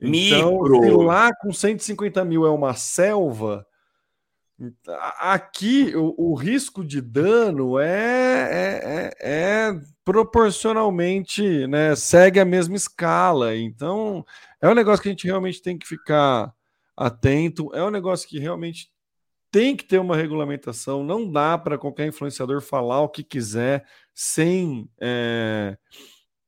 Então, 0.00 0.62
Micro. 0.62 0.82
se 0.82 0.90
lá 0.90 1.30
com 1.34 1.52
150 1.52 2.24
mil 2.24 2.46
é 2.46 2.50
uma 2.50 2.72
selva, 2.72 3.66
aqui 5.18 5.94
o, 5.94 6.30
o 6.30 6.34
risco 6.34 6.84
de 6.84 7.00
dano 7.00 7.78
é, 7.78 7.90
é, 8.50 8.80
é, 8.82 9.14
é, 9.20 9.80
proporcionalmente, 10.04 11.66
né, 11.66 11.94
segue 11.94 12.40
a 12.40 12.44
mesma 12.44 12.76
escala. 12.76 13.54
Então, 13.54 14.24
é 14.60 14.68
um 14.68 14.74
negócio 14.74 15.02
que 15.02 15.08
a 15.08 15.12
gente 15.12 15.26
realmente 15.26 15.60
tem 15.60 15.76
que 15.76 15.86
ficar 15.86 16.52
atento, 16.96 17.70
é 17.74 17.82
um 17.82 17.90
negócio 17.90 18.28
que 18.28 18.38
realmente 18.38 18.90
tem 19.50 19.76
que 19.76 19.84
ter 19.84 19.98
uma 19.98 20.16
regulamentação, 20.16 21.04
não 21.04 21.30
dá 21.30 21.56
para 21.56 21.78
qualquer 21.78 22.08
influenciador 22.08 22.60
falar 22.60 23.02
o 23.02 23.08
que 23.08 23.22
quiser 23.22 23.86
sem 24.12 24.90
é, 25.00 25.78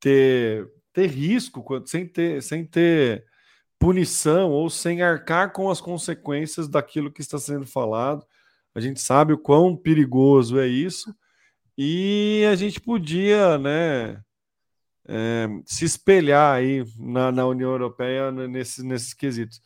ter, 0.01 0.69
ter 0.93 1.07
risco, 1.07 1.65
sem 1.87 2.07
ter, 2.07 2.43
sem 2.43 2.65
ter 2.65 3.25
punição 3.79 4.51
ou 4.51 4.69
sem 4.69 5.03
arcar 5.03 5.53
com 5.53 5.71
as 5.71 5.81
consequências 5.81 6.69
daquilo 6.69 7.13
que 7.13 7.21
está 7.21 7.39
sendo 7.39 7.67
falado. 7.67 8.27
A 8.75 8.81
gente 8.81 9.01
sabe 9.01 9.33
o 9.33 9.39
quão 9.39 9.77
perigoso 9.77 10.59
é 10.59 10.67
isso 10.67 11.15
e 11.79 12.45
a 12.51 12.57
gente 12.57 12.81
podia, 12.81 13.57
né, 13.59 14.21
é, 15.09 15.47
se 15.65 15.85
espelhar 15.85 16.57
aí 16.57 16.85
na, 16.99 17.31
na 17.31 17.47
União 17.47 17.71
Europeia 17.71 18.33
nesses, 18.33 18.83
nesses 18.83 19.15
quesitos. 19.15 19.63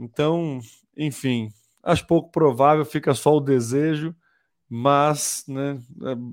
Então, 0.00 0.60
enfim, 0.96 1.52
Acho 1.82 2.06
pouco 2.06 2.30
provável, 2.30 2.84
fica 2.84 3.14
só 3.14 3.36
o 3.36 3.40
desejo, 3.40 4.14
mas 4.68 5.44
né, 5.48 5.80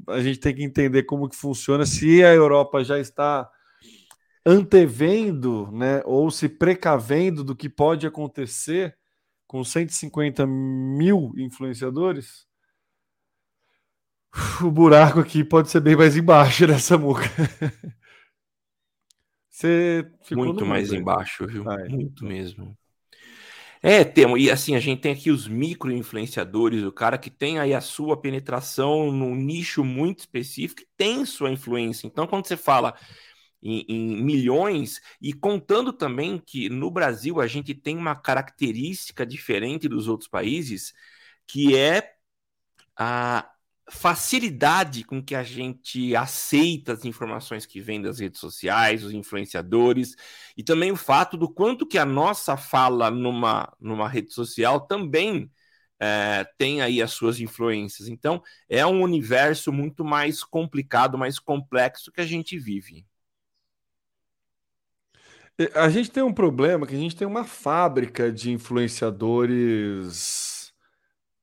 a 0.07 0.21
gente 0.21 0.39
tem 0.39 0.53
que 0.53 0.63
entender 0.63 1.03
como 1.03 1.29
que 1.29 1.35
funciona. 1.35 1.85
Se 1.85 2.23
a 2.23 2.33
Europa 2.33 2.83
já 2.83 2.99
está 2.99 3.49
antevendo, 4.45 5.71
né, 5.71 6.01
ou 6.05 6.29
se 6.29 6.49
precavendo 6.49 7.43
do 7.43 7.55
que 7.55 7.69
pode 7.69 8.05
acontecer 8.05 8.97
com 9.47 9.63
150 9.63 10.45
mil 10.45 11.31
influenciadores, 11.37 12.45
o 14.61 14.69
buraco 14.69 15.21
aqui 15.21 15.45
pode 15.45 15.69
ser 15.69 15.79
bem 15.79 15.95
mais 15.95 16.17
embaixo 16.17 16.67
nessa 16.67 16.97
muca. 16.97 17.23
Você 19.49 20.05
muito 20.31 20.65
mais 20.65 20.91
embaixo, 20.91 21.47
viu? 21.47 21.67
Ai. 21.69 21.87
Muito 21.87 22.25
mesmo. 22.25 22.77
É, 23.81 24.03
temos. 24.03 24.41
E 24.41 24.49
assim, 24.49 24.75
a 24.75 24.79
gente 24.79 25.01
tem 25.01 25.13
aqui 25.13 25.29
os 25.29 25.47
micro 25.47 25.91
influenciadores, 25.91 26.83
o 26.83 26.91
cara 26.91 27.17
que 27.17 27.29
tem 27.29 27.59
aí 27.59 27.73
a 27.73 27.81
sua 27.81 28.19
penetração 28.19 29.11
num 29.11 29.35
nicho 29.35 29.83
muito 29.83 30.19
específico, 30.19 30.81
tem 30.95 31.25
sua 31.25 31.51
influência. 31.51 32.07
Então, 32.07 32.27
quando 32.27 32.47
você 32.47 32.57
fala 32.57 32.95
em, 33.61 33.85
em, 33.87 34.23
milhões, 34.23 35.01
e 35.21 35.33
contando 35.33 35.93
também 35.93 36.39
que 36.39 36.69
no 36.69 36.91
Brasil 36.91 37.39
a 37.39 37.47
gente 37.47 37.73
tem 37.73 37.97
uma 37.97 38.15
característica 38.15 39.25
diferente 39.25 39.87
dos 39.87 40.07
outros 40.07 40.29
países, 40.29 40.93
que 41.47 41.75
é 41.75 42.13
a, 42.95 43.49
facilidade 43.89 45.03
com 45.03 45.23
que 45.23 45.33
a 45.33 45.43
gente 45.43 46.15
aceita 46.15 46.93
as 46.93 47.05
informações 47.05 47.65
que 47.65 47.79
vêm 47.79 48.01
das 48.01 48.19
redes 48.19 48.39
sociais, 48.39 49.03
os 49.03 49.13
influenciadores, 49.13 50.15
e 50.57 50.63
também 50.63 50.91
o 50.91 50.97
fato 50.97 51.37
do 51.37 51.49
quanto 51.49 51.87
que 51.87 51.97
a 51.97 52.05
nossa 52.05 52.57
fala 52.57 53.09
numa, 53.09 53.73
numa 53.79 54.09
rede 54.09 54.33
social 54.33 54.81
também 54.81 55.49
é, 55.99 56.45
tem 56.57 56.81
aí 56.81 57.01
as 57.01 57.11
suas 57.11 57.39
influências. 57.39 58.07
Então, 58.07 58.41
é 58.69 58.85
um 58.85 59.01
universo 59.01 59.71
muito 59.71 60.03
mais 60.03 60.43
complicado, 60.43 61.17
mais 61.17 61.39
complexo 61.39 62.11
que 62.11 62.21
a 62.21 62.25
gente 62.25 62.57
vive. 62.57 63.05
A 65.73 65.89
gente 65.89 66.11
tem 66.11 66.21
um 66.21 66.33
problema 66.33 66.85
que 66.85 66.93
a 66.93 66.99
gente 66.99 67.15
tem 67.15 67.27
uma 67.27 67.43
fábrica 67.43 68.31
de 68.31 68.51
influenciadores 68.51 70.56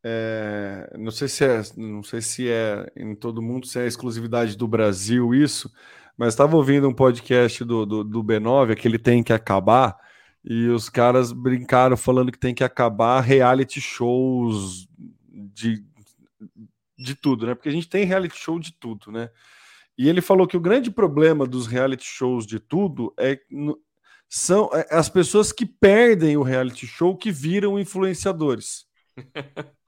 é, 0.06 0.94
não 0.98 1.10
sei 1.10 1.28
se 1.28 1.44
é, 1.44 1.62
não 1.78 2.02
sei 2.02 2.20
se 2.20 2.50
é 2.50 2.92
em 2.94 3.14
todo 3.14 3.40
mundo, 3.40 3.66
se 3.66 3.78
é 3.78 3.86
exclusividade 3.86 4.54
do 4.54 4.68
Brasil 4.68 5.34
isso, 5.34 5.72
mas 6.14 6.34
estava 6.34 6.56
ouvindo 6.56 6.86
um 6.86 6.92
podcast 6.92 7.64
do, 7.64 7.86
do, 7.86 8.04
do 8.04 8.22
B9, 8.22 8.72
aquele 8.72 8.98
tem 8.98 9.22
que 9.22 9.32
acabar, 9.32 9.96
e 10.44 10.68
os 10.68 10.90
caras 10.90 11.32
brincaram 11.32 11.96
falando 11.96 12.30
que 12.30 12.38
tem 12.38 12.54
que 12.54 12.62
acabar 12.62 13.22
reality 13.22 13.80
shows 13.80 14.86
de, 15.32 15.82
de 16.98 17.14
tudo, 17.14 17.46
né? 17.46 17.54
Porque 17.54 17.70
a 17.70 17.72
gente 17.72 17.88
tem 17.88 18.04
reality 18.04 18.36
show 18.36 18.58
de 18.58 18.72
tudo, 18.72 19.10
né? 19.10 19.30
E 19.96 20.06
ele 20.06 20.20
falou 20.20 20.46
que 20.46 20.56
o 20.56 20.60
grande 20.60 20.90
problema 20.90 21.46
dos 21.46 21.66
reality 21.66 22.04
shows 22.04 22.46
de 22.46 22.60
tudo 22.60 23.14
é 23.18 23.40
são 24.28 24.68
é, 24.74 24.86
as 24.90 25.08
pessoas 25.08 25.50
que 25.50 25.64
perdem 25.64 26.36
o 26.36 26.42
reality 26.42 26.86
show 26.86 27.16
que 27.16 27.32
viram 27.32 27.78
influenciadores. 27.78 28.84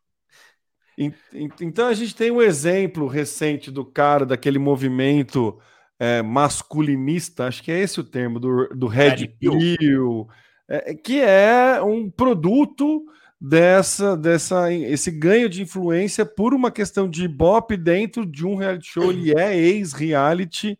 Então 1.60 1.88
a 1.88 1.94
gente 1.94 2.14
tem 2.14 2.30
um 2.30 2.40
exemplo 2.40 3.06
recente 3.06 3.70
do 3.70 3.84
cara, 3.84 4.24
daquele 4.24 4.58
movimento 4.58 5.58
é, 5.98 6.22
masculinista, 6.22 7.46
acho 7.46 7.62
que 7.62 7.70
é 7.70 7.80
esse 7.80 8.00
o 8.00 8.04
termo, 8.04 8.40
do, 8.40 8.68
do 8.68 8.86
Red 8.86 9.28
Pill, 9.38 10.28
é, 10.68 10.94
que 10.94 11.20
é 11.20 11.82
um 11.82 12.10
produto 12.10 13.04
dessa, 13.40 14.16
dessa 14.16 14.72
esse 14.72 15.10
ganho 15.10 15.48
de 15.48 15.62
influência 15.62 16.24
por 16.24 16.54
uma 16.54 16.70
questão 16.70 17.08
de 17.08 17.24
ibope 17.24 17.76
dentro 17.76 18.24
de 18.24 18.46
um 18.46 18.56
reality 18.56 18.88
show, 18.88 19.10
ele 19.10 19.38
é 19.38 19.56
ex-reality. 19.56 20.78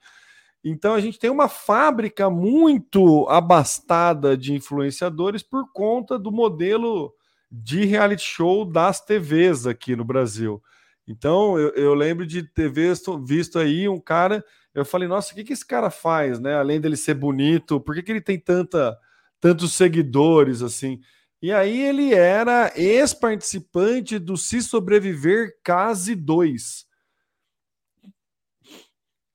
Então 0.64 0.94
a 0.94 1.00
gente 1.00 1.18
tem 1.18 1.31
uma 1.31 1.48
fábrica 1.48 2.29
muito 2.29 3.26
abastada 3.29 4.37
de 4.37 4.55
influenciadores 4.55 5.42
por 5.42 5.70
conta 5.72 6.18
do 6.18 6.33
modelo 6.33 7.12
de 7.50 7.85
reality 7.85 8.22
show 8.22 8.64
das 8.64 9.00
TVs 9.00 9.66
aqui 9.66 9.94
no 9.94 10.04
Brasil. 10.04 10.62
Então, 11.06 11.59
eu, 11.59 11.70
eu 11.70 11.94
lembro 11.94 12.26
de 12.26 12.42
ter 12.42 12.70
visto, 12.70 13.22
visto, 13.24 13.59
aí 13.59 13.88
um 13.88 14.00
cara. 14.00 14.44
Eu 14.74 14.85
falei, 14.85 15.09
nossa, 15.09 15.32
o 15.32 15.35
que, 15.35 15.44
que 15.44 15.52
esse 15.52 15.64
cara 15.64 15.90
faz, 15.90 16.40
né? 16.40 16.56
Além 16.56 16.80
dele 16.80 16.96
ser 16.96 17.14
bonito, 17.14 17.80
por 17.80 17.94
que, 17.94 18.02
que 18.02 18.12
ele 18.12 18.20
tem 18.20 18.38
tanta, 18.38 18.98
tantos 19.40 19.72
seguidores 19.72 20.62
assim? 20.62 21.00
E 21.40 21.52
aí 21.52 21.80
ele 21.80 22.12
era 22.12 22.72
ex-participante 22.74 24.18
do 24.18 24.37
Se 24.37 24.61
Sobreviver 24.61 25.56
Case 25.62 26.14
2. 26.14 26.87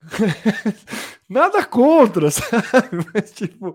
Nada 1.28 1.64
contra, 1.64 2.30
sabe? 2.30 3.06
Mas, 3.14 3.32
tipo, 3.32 3.74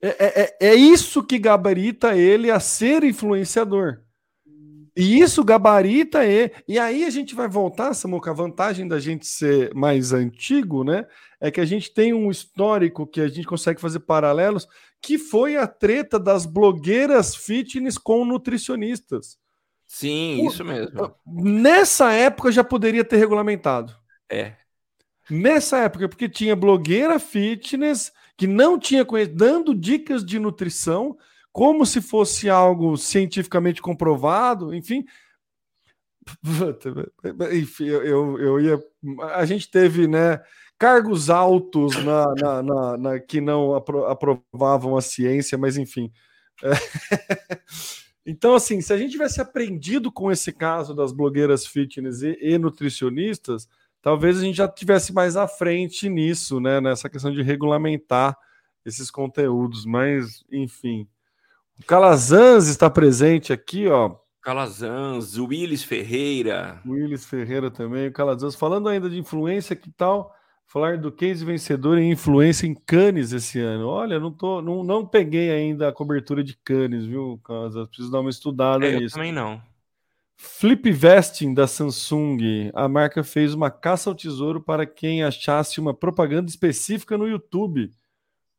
é, 0.00 0.08
é, 0.08 0.42
é, 0.42 0.68
é 0.68 0.74
isso 0.74 1.22
que 1.22 1.38
gabarita 1.38 2.16
ele 2.16 2.50
a 2.50 2.60
ser 2.60 3.04
influenciador. 3.04 4.00
E 4.96 5.20
isso 5.20 5.44
gabarita 5.44 6.24
ele. 6.24 6.52
E 6.66 6.78
aí 6.78 7.04
a 7.04 7.10
gente 7.10 7.34
vai 7.34 7.46
voltar, 7.46 7.92
Samuca, 7.92 8.30
a 8.30 8.34
vantagem 8.34 8.88
da 8.88 8.98
gente 8.98 9.26
ser 9.26 9.74
mais 9.74 10.12
antigo, 10.12 10.82
né? 10.82 11.06
É 11.38 11.50
que 11.50 11.60
a 11.60 11.66
gente 11.66 11.92
tem 11.92 12.14
um 12.14 12.30
histórico 12.30 13.06
que 13.06 13.20
a 13.20 13.28
gente 13.28 13.46
consegue 13.46 13.78
fazer 13.78 14.00
paralelos, 14.00 14.66
que 15.02 15.18
foi 15.18 15.56
a 15.56 15.66
treta 15.66 16.18
das 16.18 16.46
blogueiras 16.46 17.36
fitness 17.36 17.98
com 17.98 18.24
nutricionistas. 18.24 19.36
Sim, 19.86 20.42
o, 20.42 20.48
isso 20.48 20.64
mesmo. 20.64 21.14
Nessa 21.26 22.12
época 22.12 22.50
já 22.50 22.64
poderia 22.64 23.04
ter 23.04 23.18
regulamentado. 23.18 23.94
É. 24.30 24.54
Nessa 25.28 25.78
época, 25.78 26.08
porque 26.08 26.28
tinha 26.28 26.56
blogueira 26.56 27.18
fitness 27.18 28.12
que 28.36 28.46
não 28.46 28.78
tinha 28.78 29.04
conhecimento, 29.04 29.38
dando 29.38 29.74
dicas 29.74 30.24
de 30.24 30.38
nutrição, 30.38 31.16
como 31.52 31.86
se 31.86 32.02
fosse 32.02 32.50
algo 32.50 32.96
cientificamente 32.96 33.80
comprovado, 33.80 34.74
enfim. 34.74 35.04
Enfim, 37.52 37.86
eu, 37.86 38.38
eu 38.38 38.60
ia. 38.60 38.84
A 39.34 39.44
gente 39.46 39.70
teve, 39.70 40.08
né? 40.08 40.42
Cargos 40.76 41.30
altos 41.30 41.96
na, 42.04 42.34
na, 42.34 42.62
na, 42.62 42.96
na 42.98 43.20
que 43.20 43.40
não 43.40 43.74
apro 43.74 44.04
aprovavam 44.06 44.96
a 44.96 45.00
ciência, 45.00 45.56
mas 45.56 45.76
enfim. 45.76 46.12
É. 46.62 46.70
Então, 48.28 48.56
assim, 48.56 48.80
se 48.80 48.92
a 48.92 48.98
gente 48.98 49.12
tivesse 49.12 49.40
aprendido 49.40 50.10
com 50.10 50.32
esse 50.32 50.52
caso 50.52 50.92
das 50.92 51.12
blogueiras 51.12 51.64
fitness 51.64 52.22
e, 52.22 52.36
e, 52.40 52.58
nutricionistas, 52.58 53.68
talvez 54.06 54.38
a 54.38 54.40
gente 54.40 54.54
já 54.54 54.68
tivesse 54.68 55.12
mais 55.12 55.36
à 55.36 55.48
frente 55.48 56.08
nisso, 56.08 56.60
né? 56.60 56.80
Nessa 56.80 57.10
questão 57.10 57.32
de 57.32 57.42
regulamentar 57.42 58.38
esses 58.84 59.10
conteúdos, 59.10 59.84
mas 59.84 60.44
enfim. 60.48 61.08
O 61.76 61.84
Calazans 61.84 62.68
está 62.68 62.88
presente 62.88 63.52
aqui, 63.52 63.88
ó. 63.88 64.14
Calazans, 64.40 65.36
o 65.36 65.46
Willis 65.46 65.82
Ferreira. 65.82 66.80
Willis 66.86 67.24
Ferreira 67.24 67.68
também, 67.68 68.06
o 68.06 68.12
Calazans. 68.12 68.54
Falando 68.54 68.88
ainda 68.88 69.10
de 69.10 69.18
influência, 69.18 69.74
que 69.74 69.90
tal 69.90 70.32
falar 70.68 70.98
do 70.98 71.10
case 71.10 71.44
vencedor 71.44 71.98
em 71.98 72.12
influência 72.12 72.64
em 72.64 72.76
Cannes 72.76 73.32
esse 73.32 73.58
ano? 73.58 73.88
Olha, 73.88 74.20
não, 74.20 74.30
tô, 74.30 74.62
não, 74.62 74.84
não 74.84 75.04
peguei 75.04 75.50
ainda 75.50 75.88
a 75.88 75.92
cobertura 75.92 76.44
de 76.44 76.56
Cannes, 76.58 77.04
viu, 77.04 77.40
Calazans? 77.44 77.88
Preciso 77.88 78.12
dar 78.12 78.20
uma 78.20 78.30
estudada 78.30 78.86
é, 78.86 79.00
nisso. 79.00 79.16
Eu 79.16 79.18
também 79.18 79.32
não. 79.32 79.60
Flip 80.36 80.90
Vesting 80.90 81.54
da 81.54 81.66
Samsung. 81.66 82.70
A 82.74 82.88
marca 82.88 83.24
fez 83.24 83.54
uma 83.54 83.70
caça 83.70 84.10
ao 84.10 84.14
tesouro 84.14 84.60
para 84.60 84.86
quem 84.86 85.22
achasse 85.22 85.80
uma 85.80 85.94
propaganda 85.94 86.48
específica 86.48 87.16
no 87.16 87.26
YouTube. 87.26 87.92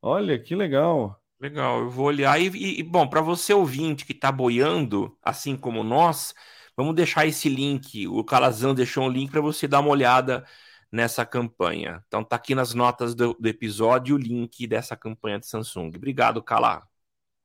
Olha 0.01 0.37
que 0.39 0.55
legal. 0.55 1.21
Legal, 1.39 1.81
eu 1.81 1.89
vou 1.89 2.05
olhar. 2.07 2.39
E, 2.39 2.79
e 2.79 2.83
bom, 2.83 3.07
para 3.07 3.21
você 3.21 3.53
ouvinte 3.53 4.05
que 4.05 4.11
está 4.11 4.31
boiando, 4.31 5.15
assim 5.21 5.55
como 5.55 5.83
nós, 5.83 6.33
vamos 6.75 6.95
deixar 6.95 7.27
esse 7.27 7.47
link. 7.47 8.07
O 8.07 8.23
Calazão 8.23 8.73
deixou 8.73 9.03
um 9.05 9.09
link 9.09 9.31
para 9.31 9.41
você 9.41 9.67
dar 9.67 9.79
uma 9.79 9.89
olhada 9.89 10.45
nessa 10.91 11.25
campanha. 11.25 12.03
Então 12.07 12.23
tá 12.23 12.35
aqui 12.35 12.55
nas 12.55 12.73
notas 12.73 13.13
do, 13.13 13.33
do 13.39 13.47
episódio 13.47 14.15
o 14.15 14.19
link 14.19 14.65
dessa 14.67 14.95
campanha 14.95 15.39
de 15.39 15.47
Samsung. 15.47 15.91
Obrigado, 15.95 16.41
Calá. 16.41 16.87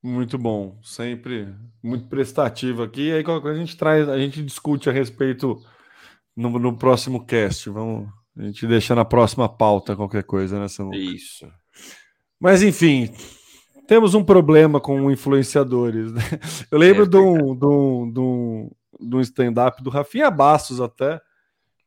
Muito 0.02 0.36
bom, 0.36 0.78
sempre 0.82 1.48
muito 1.82 2.06
prestativo 2.08 2.82
aqui. 2.82 3.08
E 3.08 3.12
aí 3.12 3.24
qualquer 3.24 3.42
coisa 3.42 3.56
a 3.56 3.60
gente 3.60 3.76
traz, 3.76 4.08
a 4.08 4.18
gente 4.18 4.42
discute 4.42 4.88
a 4.88 4.92
respeito 4.92 5.62
no, 6.36 6.58
no 6.58 6.76
próximo 6.76 7.24
cast. 7.24 7.70
Vamos 7.70 8.08
a 8.36 8.44
gente 8.44 8.66
deixa 8.66 8.94
na 8.94 9.04
próxima 9.04 9.48
pauta 9.48 9.94
qualquer 9.94 10.24
coisa, 10.24 10.58
né, 10.58 10.66
Samuca? 10.66 10.96
Isso. 10.96 11.46
Mas 12.40 12.62
enfim, 12.62 13.12
temos 13.86 14.14
um 14.14 14.24
problema 14.24 14.80
com 14.80 15.10
influenciadores. 15.10 16.12
Né? 16.12 16.22
Eu 16.70 16.78
lembro 16.78 17.04
é, 17.04 17.06
de 17.06 17.16
um, 17.16 17.54
de 17.54 17.66
um, 17.66 18.10
de 18.10 18.20
um, 18.20 18.70
de 19.00 19.16
um 19.16 19.20
stand-up 19.20 19.82
do 19.82 19.90
Rafinha 19.90 20.30
Bastos 20.30 20.80
até, 20.80 21.20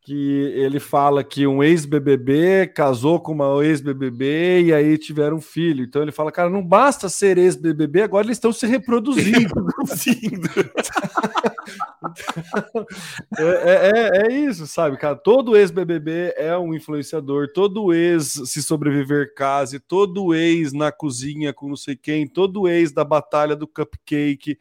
que 0.05 0.53
ele 0.55 0.79
fala 0.79 1.23
que 1.23 1.47
um 1.47 1.63
ex-BBB 1.63 2.67
casou 2.67 3.19
com 3.19 3.31
uma 3.31 3.65
ex-BBB 3.65 4.65
e 4.65 4.73
aí 4.73 4.99
tiveram 4.99 5.37
um 5.37 5.41
filho. 5.41 5.83
Então 5.83 6.03
ele 6.03 6.11
fala, 6.11 6.31
cara, 6.31 6.47
não 6.47 6.63
basta 6.63 7.09
ser 7.09 7.39
ex-BBB, 7.39 8.03
agora 8.03 8.27
eles 8.27 8.37
estão 8.37 8.53
se 8.53 8.67
reproduzindo. 8.67 9.49
reproduzindo. 9.65 10.47
é, 13.39 13.43
é, 13.43 13.91
é, 13.95 14.27
é, 14.27 14.31
isso, 14.31 14.67
sabe, 14.67 14.95
cara? 14.95 15.15
Todo 15.15 15.57
ex-BBB 15.57 16.35
é 16.37 16.55
um 16.55 16.75
influenciador, 16.75 17.51
todo 17.51 17.91
ex 17.91 18.39
se 18.45 18.61
sobreviver 18.61 19.33
case, 19.33 19.79
todo 19.79 20.35
ex 20.35 20.71
na 20.71 20.91
cozinha 20.91 21.51
com 21.51 21.67
não 21.67 21.75
sei 21.75 21.95
quem, 21.95 22.27
todo 22.27 22.67
ex 22.67 22.91
da 22.91 23.03
batalha 23.03 23.55
do 23.55 23.67
cupcake 23.67 24.59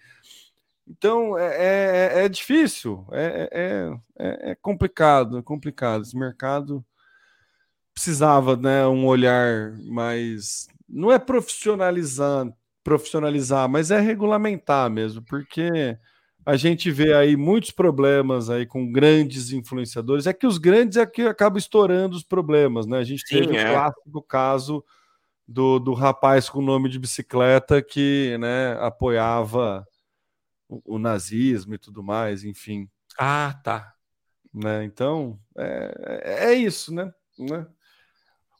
então 0.87 1.38
é, 1.38 2.20
é, 2.20 2.25
é 2.25 2.29
difícil, 2.29 3.07
é, 3.12 3.49
é, 4.18 4.51
é, 4.51 4.55
complicado, 4.57 5.38
é 5.38 5.42
complicado. 5.42 6.03
Esse 6.03 6.16
mercado 6.16 6.85
precisava, 7.92 8.57
né, 8.57 8.87
um 8.87 9.07
olhar 9.07 9.73
mais, 9.85 10.66
não 10.88 11.11
é 11.11 11.18
profissionalizar, 11.18 12.47
profissionalizar, 12.83 13.68
mas 13.68 13.90
é 13.90 14.01
regulamentar 14.01 14.90
mesmo, 14.90 15.23
porque 15.23 15.97
a 16.44 16.57
gente 16.57 16.90
vê 16.90 17.14
aí 17.14 17.37
muitos 17.37 17.70
problemas 17.70 18.51
aí 18.51 18.66
com 18.66 18.92
grandes 18.92 19.51
influenciadores. 19.53 20.27
É 20.27 20.33
que 20.33 20.47
os 20.47 20.59
grandes 20.59 20.99
é 20.99 21.07
que 21.07 21.23
acabam 21.23 21.59
estourando 21.59 22.16
os 22.16 22.23
problemas, 22.23 22.87
né? 22.87 22.99
A 22.99 23.05
gente 23.05 23.27
Sim, 23.27 23.40
teve 23.40 23.57
é. 23.57 23.70
o 23.70 23.73
clássico 23.73 24.23
caso 24.23 24.85
do, 25.49 25.79
do 25.79 25.94
rapaz 25.94 26.51
com 26.51 26.61
nome 26.61 26.90
de 26.90 26.99
bicicleta 26.99 27.81
que, 27.83 28.37
né, 28.38 28.77
apoiava 28.81 29.87
o, 30.84 30.98
nazismo 30.98 31.74
e 31.74 31.78
tudo 31.78 32.02
mais, 32.02 32.44
enfim. 32.44 32.88
Ah, 33.18 33.58
tá. 33.62 33.92
Né? 34.52 34.84
Então, 34.84 35.38
é, 35.56 36.48
é 36.48 36.54
isso, 36.54 36.94
né? 36.94 37.12
né? 37.38 37.66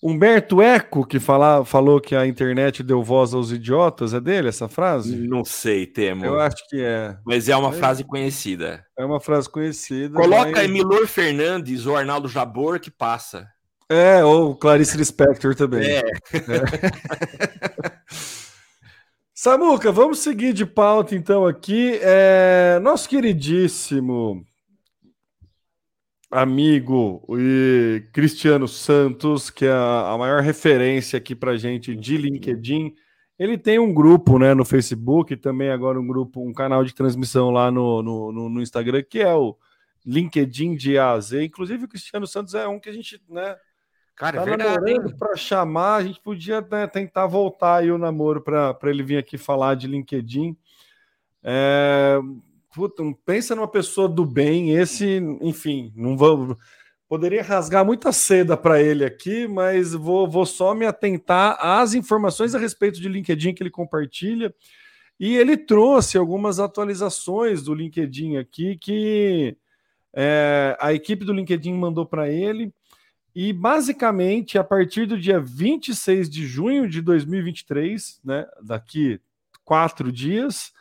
Humberto 0.03 0.61
Eco, 0.61 1.07
que 1.07 1.18
fala, 1.18 1.64
falou 1.64 1.98
que 1.98 2.14
a 2.14 2.27
internet 2.27 2.83
deu 2.83 3.03
voz 3.03 3.33
aos 3.33 3.50
idiotas, 3.50 4.12
é 4.12 4.20
dele 4.20 4.50
essa 4.50 4.68
frase? 4.68 5.16
Não 5.16 5.42
sei, 5.46 5.87
Temo. 5.87 6.27
Eu 6.27 6.38
acho 6.38 6.68
que 6.68 6.79
é. 6.79 7.16
Mas 7.24 7.48
é 7.48 7.57
uma 7.57 7.70
é. 7.70 7.72
frase 7.72 8.05
conhecida. 8.05 8.85
É 8.98 9.05
uma 9.05 9.18
frase 9.18 9.48
conhecida. 9.48 10.14
Coloca 10.14 10.50
mas... 10.50 10.64
Emilor 10.64 11.07
Fernandes 11.07 11.87
ou 11.87 11.96
Arnaldo 11.96 12.29
Jabor 12.29 12.79
que 12.79 12.90
passa. 12.90 13.48
É, 13.88 14.22
ou 14.22 14.55
Clarice 14.55 14.96
Lispector 14.96 15.55
também. 15.55 15.88
É. 15.88 16.00
é. 16.00 17.74
Samuca, 19.44 19.92
vamos 19.92 20.20
seguir 20.20 20.54
de 20.54 20.64
pauta 20.64 21.14
então 21.14 21.44
aqui. 21.44 21.98
É, 22.00 22.78
nosso 22.80 23.07
queridíssimo 23.07 24.42
amigo 26.30 27.22
e 27.38 28.04
Cristiano 28.11 28.66
Santos, 28.66 29.50
que 29.50 29.66
é 29.66 29.70
a, 29.70 30.16
maior 30.18 30.40
referência 30.40 31.18
aqui 31.18 31.35
para 31.35 31.59
gente 31.59 31.94
de 31.94 32.16
LinkedIn. 32.16 32.94
Ele 33.38 33.59
tem 33.59 33.78
um 33.78 33.92
grupo 33.92 34.38
né, 34.38 34.54
no 34.54 34.64
Facebook, 34.64 35.37
também 35.37 35.68
agora 35.68 36.00
um 36.00 36.07
grupo, 36.07 36.40
um 36.40 36.54
canal 36.54 36.83
de 36.83 36.94
transmissão 36.94 37.50
lá 37.50 37.70
no, 37.70 38.02
no, 38.02 38.48
no 38.48 38.62
Instagram, 38.62 39.02
que 39.02 39.18
é 39.18 39.35
o 39.35 39.59
LinkedIn 40.07 40.74
de 40.74 40.94
Z. 41.20 41.44
Inclusive, 41.44 41.85
o 41.85 41.88
Cristiano 41.88 42.26
Santos 42.26 42.54
é 42.54 42.66
um 42.66 42.80
que 42.80 42.88
a 42.88 42.94
gente 42.94 43.20
né, 43.28 43.54
Cara, 44.16 44.37
tá 44.37 44.42
é 44.42 44.44
verdade. 44.44 45.16
para 45.18 45.37
chamar, 45.37 45.96
a 45.96 46.03
gente 46.05 46.20
podia 46.20 46.61
né, 46.61 46.87
tentar 46.87 47.27
voltar 47.27 47.79
aí 47.79 47.90
o 47.90 47.98
namoro 47.98 48.40
para 48.40 48.79
ele 48.85 49.03
vir 49.03 49.18
aqui 49.18 49.37
falar 49.37 49.74
de 49.74 49.88
LinkedIn. 49.88 50.57
É, 51.42 52.18
puta, 52.72 53.03
pensa 53.27 53.55
numa 53.55 53.68
pessoa 53.68 54.09
do 54.09 54.24
bem, 54.24 54.77
esse, 54.77 55.20
enfim, 55.40 55.92
não 55.96 56.16
vou. 56.16 56.57
Poderia 57.09 57.42
rasgar 57.42 57.85
muita 57.85 58.12
seda 58.12 58.57
para 58.57 58.81
ele 58.81 59.05
aqui, 59.05 59.46
mas 59.46 59.92
vou, 59.92 60.29
vou 60.29 60.46
só 60.46 60.74
me 60.74 60.87
atentar 60.87 61.57
às 61.61 61.92
informações 61.94 62.55
a 62.55 62.59
respeito 62.59 63.00
de 63.00 63.09
LinkedIn 63.09 63.53
que 63.53 63.62
ele 63.62 63.70
compartilha. 63.70 64.55
E 65.18 65.37
ele 65.37 65.57
trouxe 65.57 66.18
algumas 66.18 66.59
atualizações 66.59 67.62
do 67.62 67.74
LinkedIn 67.74 68.37
aqui 68.37 68.77
que 68.77 69.57
é, 70.12 70.77
a 70.81 70.92
equipe 70.92 71.24
do 71.24 71.33
LinkedIn 71.33 71.74
mandou 71.74 72.07
para 72.07 72.29
ele. 72.31 72.72
E 73.35 73.53
basicamente, 73.53 74.57
a 74.57 74.62
partir 74.62 75.07
do 75.07 75.18
dia 75.18 75.40
26 75.40 76.31
de 76.31 76.47
junho 76.47 76.88
de 76.88 77.03
2023, 77.03 78.20
né, 78.25 78.47
daqui 78.62 79.20
quatro 79.64 80.12
dias, 80.12 80.73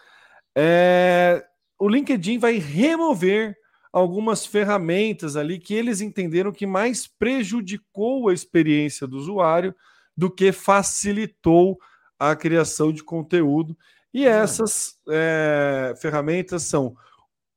é, 0.55 1.43
o 1.79 1.89
LinkedIn 1.89 2.37
vai 2.37 2.57
remover 2.57 3.57
algumas 3.91 4.45
ferramentas 4.45 5.35
ali 5.35 5.59
que 5.59 5.73
eles 5.73 6.01
entenderam 6.01 6.51
que 6.51 6.65
mais 6.65 7.07
prejudicou 7.07 8.29
a 8.29 8.33
experiência 8.33 9.07
do 9.07 9.17
usuário 9.17 9.75
do 10.15 10.29
que 10.29 10.51
facilitou 10.51 11.79
a 12.19 12.35
criação 12.35 12.93
de 12.93 13.03
conteúdo. 13.03 13.75
E 14.13 14.25
essas 14.25 14.95
é, 15.09 15.93
ferramentas 15.99 16.63
são 16.63 16.95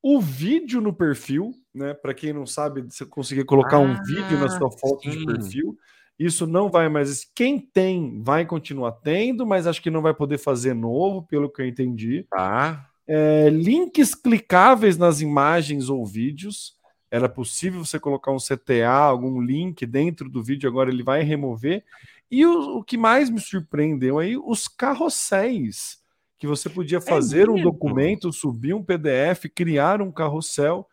o 0.01 0.19
vídeo 0.19 0.81
no 0.81 0.93
perfil, 0.93 1.53
né? 1.77 1.93
Para 1.93 2.13
quem 2.13 2.33
não 2.33 2.45
sabe, 2.45 2.81
você 2.81 3.05
conseguir 3.05 3.45
colocar 3.45 3.77
ah, 3.77 3.81
um 3.81 4.01
vídeo 4.03 4.39
na 4.39 4.49
sua 4.49 4.71
foto 4.71 5.03
sim. 5.03 5.11
de 5.11 5.25
perfil. 5.25 5.77
Isso 6.19 6.47
não 6.47 6.69
vai 6.69 6.89
mais. 6.89 7.23
Quem 7.35 7.59
tem 7.59 8.21
vai 8.23 8.45
continuar 8.45 8.91
tendo, 8.91 9.45
mas 9.45 9.67
acho 9.67 9.81
que 9.81 9.91
não 9.91 10.01
vai 10.01 10.13
poder 10.13 10.39
fazer 10.39 10.73
novo, 10.73 11.23
pelo 11.23 11.49
que 11.49 11.61
eu 11.61 11.67
entendi. 11.67 12.25
Tá. 12.29 12.89
É, 13.07 13.49
links 13.49 14.15
clicáveis 14.15 14.97
nas 14.97 15.21
imagens 15.21 15.89
ou 15.89 16.05
vídeos. 16.05 16.75
Era 17.09 17.29
possível 17.29 17.85
você 17.85 17.99
colocar 17.99 18.31
um 18.31 18.37
CTA, 18.37 18.89
algum 18.89 19.39
link 19.39 19.85
dentro 19.85 20.27
do 20.29 20.43
vídeo, 20.43 20.67
agora 20.67 20.89
ele 20.89 21.03
vai 21.03 21.23
remover. 21.23 21.83
E 22.29 22.45
o, 22.45 22.79
o 22.79 22.83
que 22.83 22.97
mais 22.97 23.29
me 23.29 23.39
surpreendeu 23.39 24.19
aí, 24.19 24.35
os 24.37 24.67
carrosséis, 24.67 26.01
que 26.37 26.45
você 26.45 26.69
podia 26.69 26.97
é 26.97 27.01
fazer 27.01 27.47
é 27.47 27.51
um 27.51 27.61
documento, 27.61 28.33
subir 28.33 28.73
um 28.73 28.83
PDF, 28.83 29.45
criar 29.55 30.01
um 30.01 30.11
carrossel. 30.11 30.87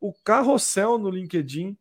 O 0.00 0.12
carrossel 0.24 0.98
no 0.98 1.10
LinkedIn 1.10 1.76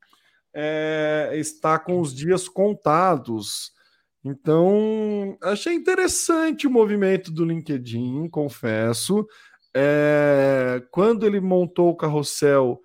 é, 0.54 1.32
está 1.36 1.78
com 1.78 2.00
os 2.00 2.14
dias 2.14 2.50
contados. 2.50 3.72
Então, 4.24 5.38
achei 5.42 5.74
interessante 5.74 6.68
o 6.68 6.72
movimento 6.72 7.32
do 7.32 7.46
LinkedIn, 7.46 8.28
confesso. 8.30 9.26
É, 9.76 10.82
quando 10.92 11.26
ele 11.26 11.40
montou 11.40 11.90
o 11.90 11.96
carrossel, 11.96 12.82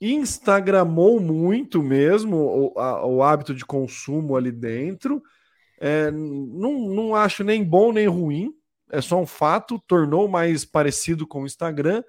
Instagramou 0.00 1.18
muito 1.18 1.82
mesmo 1.82 2.36
o, 2.36 2.78
a, 2.78 3.04
o 3.06 3.22
hábito 3.22 3.54
de 3.54 3.64
consumo 3.64 4.36
ali 4.36 4.52
dentro. 4.52 5.22
É, 5.80 6.10
não, 6.10 6.78
não 6.88 7.14
acho 7.14 7.42
nem 7.42 7.64
bom 7.64 7.92
nem 7.92 8.06
ruim, 8.06 8.52
é 8.90 9.00
só 9.00 9.20
um 9.20 9.26
fato, 9.26 9.82
tornou 9.86 10.28
mais 10.28 10.64
parecido 10.64 11.26
com 11.26 11.42
o 11.42 11.46
Instagram, 11.46 12.02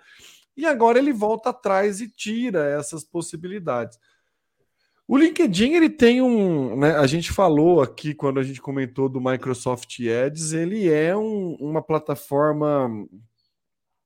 e 0.60 0.66
agora 0.66 1.00
ele 1.00 1.14
volta 1.14 1.50
atrás 1.50 2.02
e 2.02 2.10
tira 2.10 2.70
essas 2.78 3.04
possibilidades. 3.04 3.98
O 5.08 5.18
LinkedIn 5.18 5.74
ele 5.74 5.90
tem 5.90 6.22
um, 6.22 6.78
né, 6.78 6.96
a 6.98 7.08
gente 7.08 7.32
falou 7.32 7.82
aqui 7.82 8.14
quando 8.14 8.40
a 8.40 8.44
gente 8.44 8.62
comentou 8.62 9.10
do 9.10 9.22
Microsoft 9.22 9.98
Ads, 10.02 10.54
ele 10.54 10.88
é 10.88 11.16
um, 11.16 11.56
uma 11.60 11.82
plataforma 11.82 12.90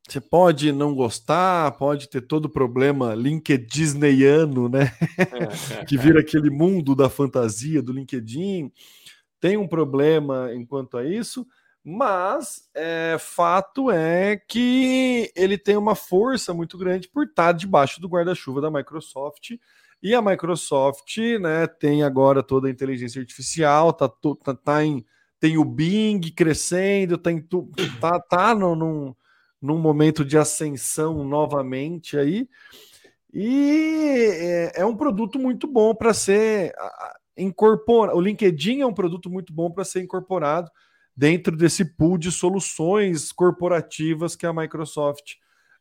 você 0.07 0.19
pode 0.19 0.71
não 0.71 0.93
gostar, 0.93 1.71
pode 1.77 2.09
ter 2.09 2.21
todo 2.21 2.45
o 2.45 2.49
problema 2.49 3.15
LinkedIniano, 3.15 4.67
né? 4.67 4.91
que 5.87 5.97
vira 5.97 6.19
aquele 6.19 6.49
mundo 6.49 6.93
da 6.93 7.09
fantasia 7.09 7.81
do 7.81 7.93
LinkedIn. 7.93 8.69
Tem 9.39 9.55
um 9.55 9.67
problema 9.67 10.53
enquanto 10.53 10.97
a 10.97 11.05
isso, 11.05 11.47
mas 11.83 12.69
é, 12.73 13.17
fato 13.19 13.91
é 13.91 14.37
que 14.37 15.29
ele 15.35 15.57
tem 15.57 15.75
uma 15.75 15.95
força 15.95 16.53
muito 16.53 16.77
grande 16.77 17.09
por 17.09 17.25
estar 17.25 17.51
debaixo 17.51 17.99
do 17.99 18.07
guarda-chuva 18.07 18.61
da 18.61 18.71
Microsoft. 18.71 19.51
E 20.01 20.15
a 20.15 20.21
Microsoft 20.21 21.17
né, 21.41 21.67
tem 21.67 22.03
agora 22.03 22.41
toda 22.41 22.67
a 22.67 22.71
inteligência 22.71 23.19
artificial, 23.19 23.91
tá, 23.91 24.07
tá, 24.07 24.53
tá 24.53 24.83
em, 24.83 25.05
tem 25.39 25.57
o 25.57 25.65
Bing 25.65 26.21
crescendo, 26.31 27.17
tem, 27.17 27.45
tá, 27.99 28.19
tá 28.19 28.55
no, 28.55 28.75
num, 28.75 29.15
num 29.61 29.77
momento 29.77 30.23
de 30.23 30.37
ascensão 30.37 31.25
novamente 31.25 32.17
aí. 32.17 32.47
E 33.33 34.71
é, 34.75 34.81
é 34.81 34.85
um 34.85 34.95
produto 34.95 35.37
muito 35.37 35.67
bom 35.67 35.93
para 35.93 36.13
ser 36.13 36.73
incorporado. 37.37 38.17
O 38.17 38.21
LinkedIn 38.21 38.81
é 38.81 38.85
um 38.85 38.93
produto 38.93 39.29
muito 39.29 39.51
bom 39.51 39.69
para 39.69 39.83
ser 39.83 40.01
incorporado 40.01 40.71
dentro 41.15 41.55
desse 41.55 41.85
pool 41.85 42.17
de 42.17 42.31
soluções 42.31 43.31
corporativas 43.31 44.35
que 44.35 44.45
a 44.45 44.53
Microsoft 44.53 45.35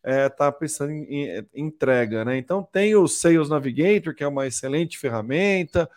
está 0.04 0.10
é, 0.10 0.28
tá 0.28 0.52
pensando 0.52 0.90
em, 0.90 1.04
em, 1.04 1.46
entrega. 1.54 2.24
Né? 2.24 2.36
Então 2.36 2.62
tem 2.70 2.94
o 2.94 3.06
Sales 3.06 3.48
Navigator, 3.48 4.14
que 4.14 4.24
é 4.24 4.28
uma 4.28 4.46
excelente 4.46 4.98
ferramenta. 4.98 5.88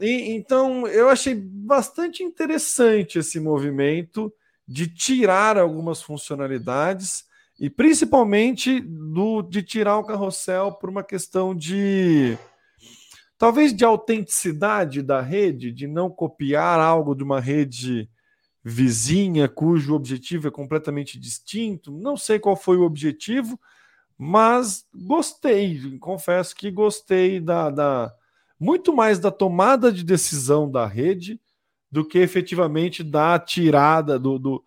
E, 0.00 0.32
então 0.32 0.86
eu 0.86 1.08
achei 1.08 1.34
bastante 1.34 2.22
interessante 2.22 3.18
esse 3.18 3.38
movimento 3.38 4.32
de 4.66 4.86
tirar 4.88 5.58
algumas 5.58 6.02
funcionalidades 6.02 7.24
e 7.60 7.68
principalmente 7.68 8.80
do 8.80 9.42
de 9.42 9.62
tirar 9.62 9.98
o 9.98 10.04
carrossel 10.04 10.72
por 10.72 10.88
uma 10.88 11.04
questão 11.04 11.54
de 11.54 12.38
talvez 13.36 13.74
de 13.74 13.84
autenticidade 13.84 15.02
da 15.02 15.20
rede, 15.20 15.70
de 15.70 15.86
não 15.86 16.08
copiar 16.08 16.80
algo 16.80 17.14
de 17.14 17.22
uma 17.22 17.40
rede 17.40 18.08
vizinha 18.64 19.48
cujo 19.48 19.94
objetivo 19.94 20.48
é 20.48 20.50
completamente 20.50 21.18
distinto. 21.18 21.90
Não 21.90 22.16
sei 22.16 22.38
qual 22.38 22.56
foi 22.56 22.76
o 22.76 22.84
objetivo, 22.84 23.58
mas 24.16 24.86
gostei, 24.94 25.98
confesso 25.98 26.54
que 26.54 26.70
gostei 26.70 27.40
da, 27.40 27.70
da 27.70 28.14
muito 28.58 28.94
mais 28.94 29.18
da 29.18 29.30
tomada 29.30 29.92
de 29.92 30.04
decisão 30.04 30.70
da 30.70 30.86
rede 30.86 31.40
do 31.90 32.04
que 32.06 32.18
efetivamente 32.18 33.02
da 33.02 33.38
tirada, 33.38 34.18
do, 34.18 34.38
do, 34.38 34.64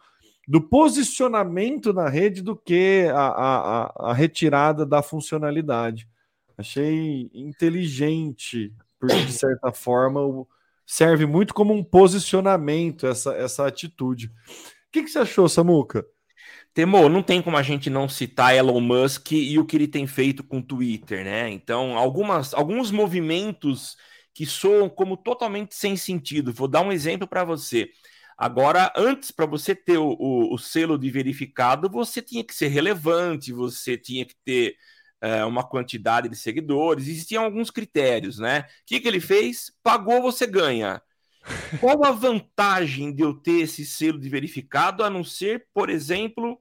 do 0.47 0.61
posicionamento 0.61 1.91
na 1.93 2.07
rede, 2.07 2.41
do 2.41 2.55
que 2.55 3.09
a, 3.11 3.27
a, 3.27 4.11
a 4.11 4.13
retirada 4.13 4.85
da 4.85 5.01
funcionalidade. 5.01 6.07
Achei 6.57 7.29
inteligente, 7.33 8.71
porque 8.99 9.25
de 9.25 9.33
certa 9.33 9.71
forma 9.71 10.45
serve 10.85 11.25
muito 11.25 11.53
como 11.53 11.73
um 11.73 11.83
posicionamento 11.83 13.07
essa, 13.07 13.33
essa 13.33 13.65
atitude. 13.65 14.27
O 14.27 14.31
que, 14.91 15.03
que 15.03 15.09
você 15.09 15.19
achou, 15.19 15.49
Samuca? 15.49 16.05
Temo, 16.73 17.07
não 17.07 17.23
tem 17.23 17.41
como 17.41 17.55
a 17.55 17.63
gente 17.63 17.89
não 17.89 18.09
citar 18.09 18.53
Elon 18.53 18.81
Musk 18.81 19.31
e 19.31 19.57
o 19.57 19.65
que 19.65 19.77
ele 19.77 19.87
tem 19.87 20.05
feito 20.05 20.43
com 20.43 20.59
o 20.59 20.63
Twitter, 20.63 21.23
né? 21.23 21.49
Então, 21.49 21.97
algumas, 21.97 22.53
alguns 22.53 22.91
movimentos 22.91 23.95
que 24.33 24.45
soam 24.45 24.89
como 24.89 25.15
totalmente 25.15 25.73
sem 25.73 25.95
sentido. 25.95 26.53
Vou 26.53 26.67
dar 26.67 26.81
um 26.81 26.91
exemplo 26.91 27.25
para 27.25 27.45
você. 27.45 27.89
Agora, 28.37 28.91
antes, 28.97 29.31
para 29.31 29.45
você 29.45 29.73
ter 29.73 29.97
o, 29.97 30.09
o, 30.19 30.53
o, 30.53 30.57
selo 30.57 30.97
de 30.97 31.09
verificado, 31.09 31.89
você 31.89 32.21
tinha 32.21 32.43
que 32.43 32.53
ser 32.53 32.67
relevante, 32.67 33.53
você 33.53 33.97
tinha 33.97 34.25
que 34.25 34.35
ter 34.43 34.75
é, 35.25 35.43
uma 35.43 35.63
quantidade 35.63 36.29
de 36.29 36.35
seguidores, 36.35 37.07
existiam 37.07 37.43
alguns 37.43 37.71
critérios, 37.71 38.37
né? 38.37 38.59
O 38.59 38.63
que, 38.85 38.99
que 38.99 39.07
ele 39.07 39.19
fez? 39.19 39.71
Pagou, 39.81 40.21
você 40.21 40.45
ganha. 40.45 41.01
Qual 41.79 42.03
a 42.05 42.11
vantagem 42.11 43.11
de 43.11 43.23
eu 43.23 43.33
ter 43.33 43.61
esse 43.61 43.85
selo 43.85 44.19
de 44.19 44.29
verificado, 44.29 45.03
a 45.03 45.09
não 45.09 45.23
ser, 45.23 45.65
por 45.73 45.89
exemplo, 45.89 46.59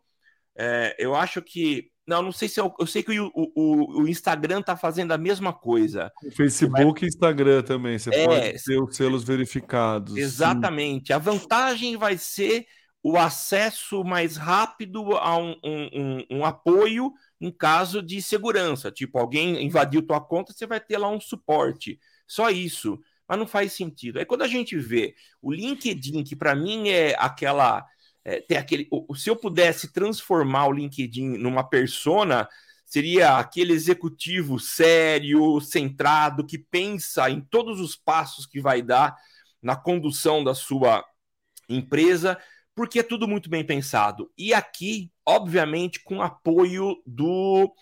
é, 0.56 0.96
eu 0.98 1.14
acho 1.14 1.42
que 1.42 1.90
não, 2.06 2.22
não 2.22 2.32
sei 2.32 2.48
se 2.48 2.58
eu, 2.58 2.74
eu 2.78 2.86
sei 2.86 3.02
que 3.02 3.18
o, 3.18 3.30
o, 3.34 4.02
o 4.02 4.08
Instagram 4.08 4.62
tá 4.62 4.76
fazendo 4.76 5.12
a 5.12 5.18
mesma 5.18 5.52
coisa. 5.52 6.10
O 6.22 6.30
Facebook 6.30 7.00
vai... 7.00 7.02
e 7.02 7.06
Instagram 7.06 7.62
também. 7.62 7.98
Você 7.98 8.10
é, 8.14 8.24
pode 8.24 8.64
ter 8.64 8.82
os 8.82 8.96
selos 8.96 9.24
verificados. 9.24 10.16
Exatamente. 10.16 11.08
Sim. 11.08 11.12
A 11.14 11.18
vantagem 11.18 11.96
vai 11.96 12.16
ser 12.16 12.66
o 13.02 13.18
acesso 13.18 14.02
mais 14.02 14.38
rápido 14.38 15.14
a 15.16 15.36
um, 15.36 15.54
um, 15.62 15.90
um, 15.92 16.38
um, 16.38 16.44
apoio 16.44 17.12
em 17.44 17.50
caso 17.50 18.02
de 18.02 18.22
segurança. 18.22 18.90
Tipo, 18.90 19.18
alguém 19.18 19.62
invadiu 19.62 20.00
tua 20.00 20.20
conta, 20.20 20.52
você 20.52 20.66
vai 20.66 20.80
ter 20.80 20.96
lá 20.96 21.08
um 21.10 21.20
suporte. 21.20 22.00
Só 22.26 22.48
isso. 22.50 22.98
Mas 23.28 23.38
não 23.38 23.46
faz 23.46 23.72
sentido. 23.72 24.18
Aí 24.18 24.24
quando 24.24 24.42
a 24.42 24.48
gente 24.48 24.78
vê 24.78 25.14
o 25.42 25.52
LinkedIn, 25.52 26.24
que 26.24 26.34
para 26.34 26.54
mim 26.54 26.88
é 26.88 27.14
aquela 27.18 27.84
é, 28.24 28.40
ter 28.40 28.56
aquele. 28.56 28.88
Se 29.14 29.28
eu 29.28 29.36
pudesse 29.36 29.92
transformar 29.92 30.68
o 30.68 30.72
LinkedIn 30.72 31.36
numa 31.36 31.62
persona, 31.68 32.48
seria 32.86 33.38
aquele 33.38 33.74
executivo 33.74 34.58
sério, 34.58 35.60
centrado, 35.60 36.46
que 36.46 36.58
pensa 36.58 37.28
em 37.28 37.42
todos 37.42 37.78
os 37.78 37.94
passos 37.94 38.46
que 38.46 38.60
vai 38.60 38.80
dar 38.80 39.14
na 39.62 39.76
condução 39.76 40.42
da 40.42 40.54
sua 40.54 41.04
empresa. 41.68 42.38
Porque 42.74 42.98
é 42.98 43.02
tudo 43.02 43.28
muito 43.28 43.48
bem 43.48 43.64
pensado. 43.64 44.30
E 44.36 44.52
aqui, 44.52 45.10
obviamente, 45.24 46.00
com 46.02 46.20
apoio 46.20 46.96
do 47.06 47.72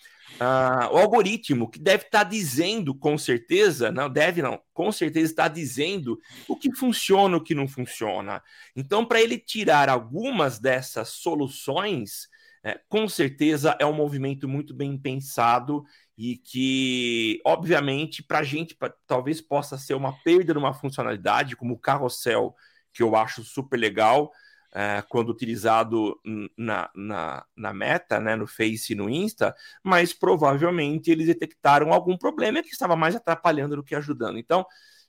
uh, 0.40 0.96
algoritmo, 0.98 1.70
que 1.70 1.78
deve 1.78 2.04
estar 2.04 2.24
tá 2.24 2.30
dizendo 2.30 2.94
com 2.94 3.16
certeza, 3.16 3.90
não 3.90 4.10
deve 4.10 4.42
não, 4.42 4.60
com 4.74 4.92
certeza 4.92 5.30
está 5.30 5.48
dizendo 5.48 6.18
o 6.46 6.56
que 6.56 6.74
funciona, 6.74 7.36
o 7.36 7.42
que 7.42 7.54
não 7.54 7.66
funciona. 7.66 8.42
Então, 8.76 9.04
para 9.04 9.20
ele 9.20 9.38
tirar 9.38 9.88
algumas 9.88 10.58
dessas 10.58 11.08
soluções, 11.08 12.28
é, 12.64 12.78
com 12.88 13.08
certeza 13.08 13.76
é 13.80 13.86
um 13.86 13.92
movimento 13.92 14.48
muito 14.48 14.72
bem 14.72 14.96
pensado 14.96 15.84
e 16.16 16.36
que, 16.36 17.40
obviamente, 17.44 18.22
para 18.22 18.40
a 18.40 18.44
gente 18.44 18.76
pra, 18.76 18.92
talvez 19.06 19.40
possa 19.40 19.76
ser 19.76 19.94
uma 19.94 20.12
perda 20.22 20.52
de 20.52 20.58
uma 20.58 20.72
funcionalidade, 20.72 21.56
como 21.56 21.74
o 21.74 21.78
carrossel, 21.78 22.54
que 22.92 23.02
eu 23.02 23.16
acho 23.16 23.42
super 23.42 23.78
legal, 23.78 24.30
é, 24.74 25.02
quando 25.08 25.28
utilizado 25.30 26.18
na, 26.56 26.90
na, 26.94 27.44
na, 27.54 27.72
meta, 27.74 28.18
né, 28.18 28.34
no 28.34 28.46
Face 28.46 28.92
e 28.92 28.96
no 28.96 29.08
Insta, 29.10 29.54
mas 29.82 30.12
provavelmente 30.12 31.10
eles 31.10 31.26
detectaram 31.26 31.92
algum 31.92 32.16
problema 32.16 32.62
que 32.62 32.70
estava 32.70 32.96
mais 32.96 33.14
atrapalhando 33.14 33.76
do 33.76 33.84
que 33.84 33.94
ajudando. 33.94 34.38
Então, 34.38 34.64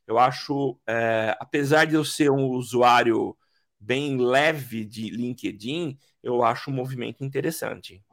eu 0.06 0.20
acho, 0.20 0.78
é, 0.86 1.36
apesar 1.40 1.86
de 1.86 1.96
eu 1.96 2.04
ser 2.04 2.30
um 2.30 2.48
usuário 2.48 3.38
bem 3.80 4.18
leve 4.18 4.84
de 4.84 5.10
LinkedIn, 5.10 5.98
eu 6.22 6.44
acho 6.44 6.70
um 6.70 6.74
movimento 6.74 7.24
interessante. 7.24 8.04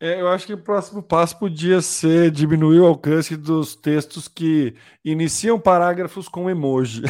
É, 0.00 0.20
eu 0.20 0.28
acho 0.28 0.46
que 0.46 0.52
o 0.52 0.62
próximo 0.62 1.02
passo 1.02 1.38
podia 1.38 1.80
ser 1.80 2.30
diminuir 2.30 2.80
o 2.80 2.86
alcance 2.86 3.36
dos 3.36 3.76
textos 3.76 4.26
que 4.26 4.74
iniciam 5.04 5.60
parágrafos 5.60 6.28
com 6.28 6.50
emoji. 6.50 7.02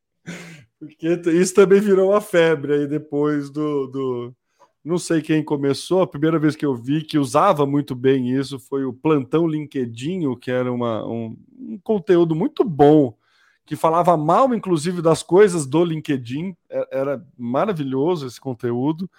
Porque 0.85 1.29
isso 1.31 1.53
também 1.53 1.79
virou 1.79 2.11
uma 2.11 2.21
febre 2.21 2.73
aí 2.73 2.87
depois 2.87 3.49
do, 3.49 3.87
do. 3.87 4.35
Não 4.83 4.97
sei 4.97 5.21
quem 5.21 5.43
começou, 5.43 6.01
a 6.01 6.07
primeira 6.07 6.37
vez 6.37 6.55
que 6.55 6.65
eu 6.65 6.75
vi 6.75 7.03
que 7.03 7.17
usava 7.17 7.65
muito 7.65 7.95
bem 7.95 8.37
isso 8.37 8.59
foi 8.59 8.83
o 8.83 8.91
Plantão 8.91 9.47
LinkedIn, 9.47 10.35
que 10.35 10.51
era 10.51 10.71
uma, 10.71 11.05
um, 11.07 11.37
um 11.57 11.79
conteúdo 11.81 12.35
muito 12.35 12.65
bom, 12.65 13.17
que 13.65 13.77
falava 13.77 14.17
mal, 14.17 14.53
inclusive, 14.53 15.01
das 15.01 15.23
coisas 15.23 15.65
do 15.65 15.85
LinkedIn. 15.85 16.55
É, 16.69 16.99
era 16.99 17.25
maravilhoso 17.37 18.27
esse 18.27 18.41
conteúdo. 18.41 19.09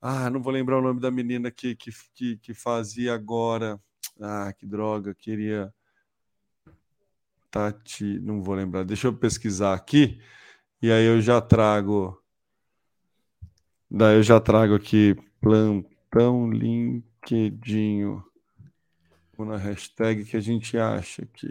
Ah, 0.00 0.30
não 0.30 0.40
vou 0.40 0.52
lembrar 0.52 0.78
o 0.78 0.82
nome 0.82 1.00
da 1.00 1.10
menina 1.10 1.50
que, 1.50 1.74
que, 1.74 1.90
que, 2.14 2.36
que 2.36 2.54
fazia 2.54 3.14
agora. 3.14 3.80
Ah, 4.20 4.52
que 4.52 4.66
droga, 4.66 5.14
queria. 5.14 5.72
Tati, 7.50 8.18
não 8.20 8.42
vou 8.42 8.54
lembrar. 8.54 8.84
Deixa 8.84 9.08
eu 9.08 9.12
pesquisar 9.12 9.74
aqui. 9.74 10.20
E 10.84 10.92
aí 10.92 11.06
eu 11.06 11.18
já 11.18 11.40
trago. 11.40 12.22
Daí 13.90 14.16
eu 14.16 14.22
já 14.22 14.38
trago 14.38 14.74
aqui 14.74 15.16
plantão 15.40 16.50
LinkedIn. 16.50 18.20
Na 19.38 19.56
hashtag 19.56 20.26
que 20.26 20.36
a 20.36 20.40
gente 20.40 20.76
acha 20.76 21.22
aqui. 21.22 21.48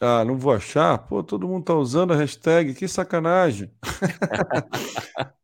Ah, 0.00 0.24
não 0.24 0.38
vou 0.38 0.54
achar? 0.54 0.96
Pô, 0.96 1.22
todo 1.22 1.46
mundo 1.46 1.66
tá 1.66 1.74
usando 1.74 2.14
a 2.14 2.16
hashtag, 2.16 2.72
que 2.72 2.88
sacanagem. 2.88 3.70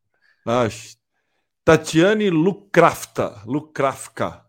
Tatiane 1.67 2.31
Lucrafta, 2.31 3.43
Lucrafka. 3.45 4.46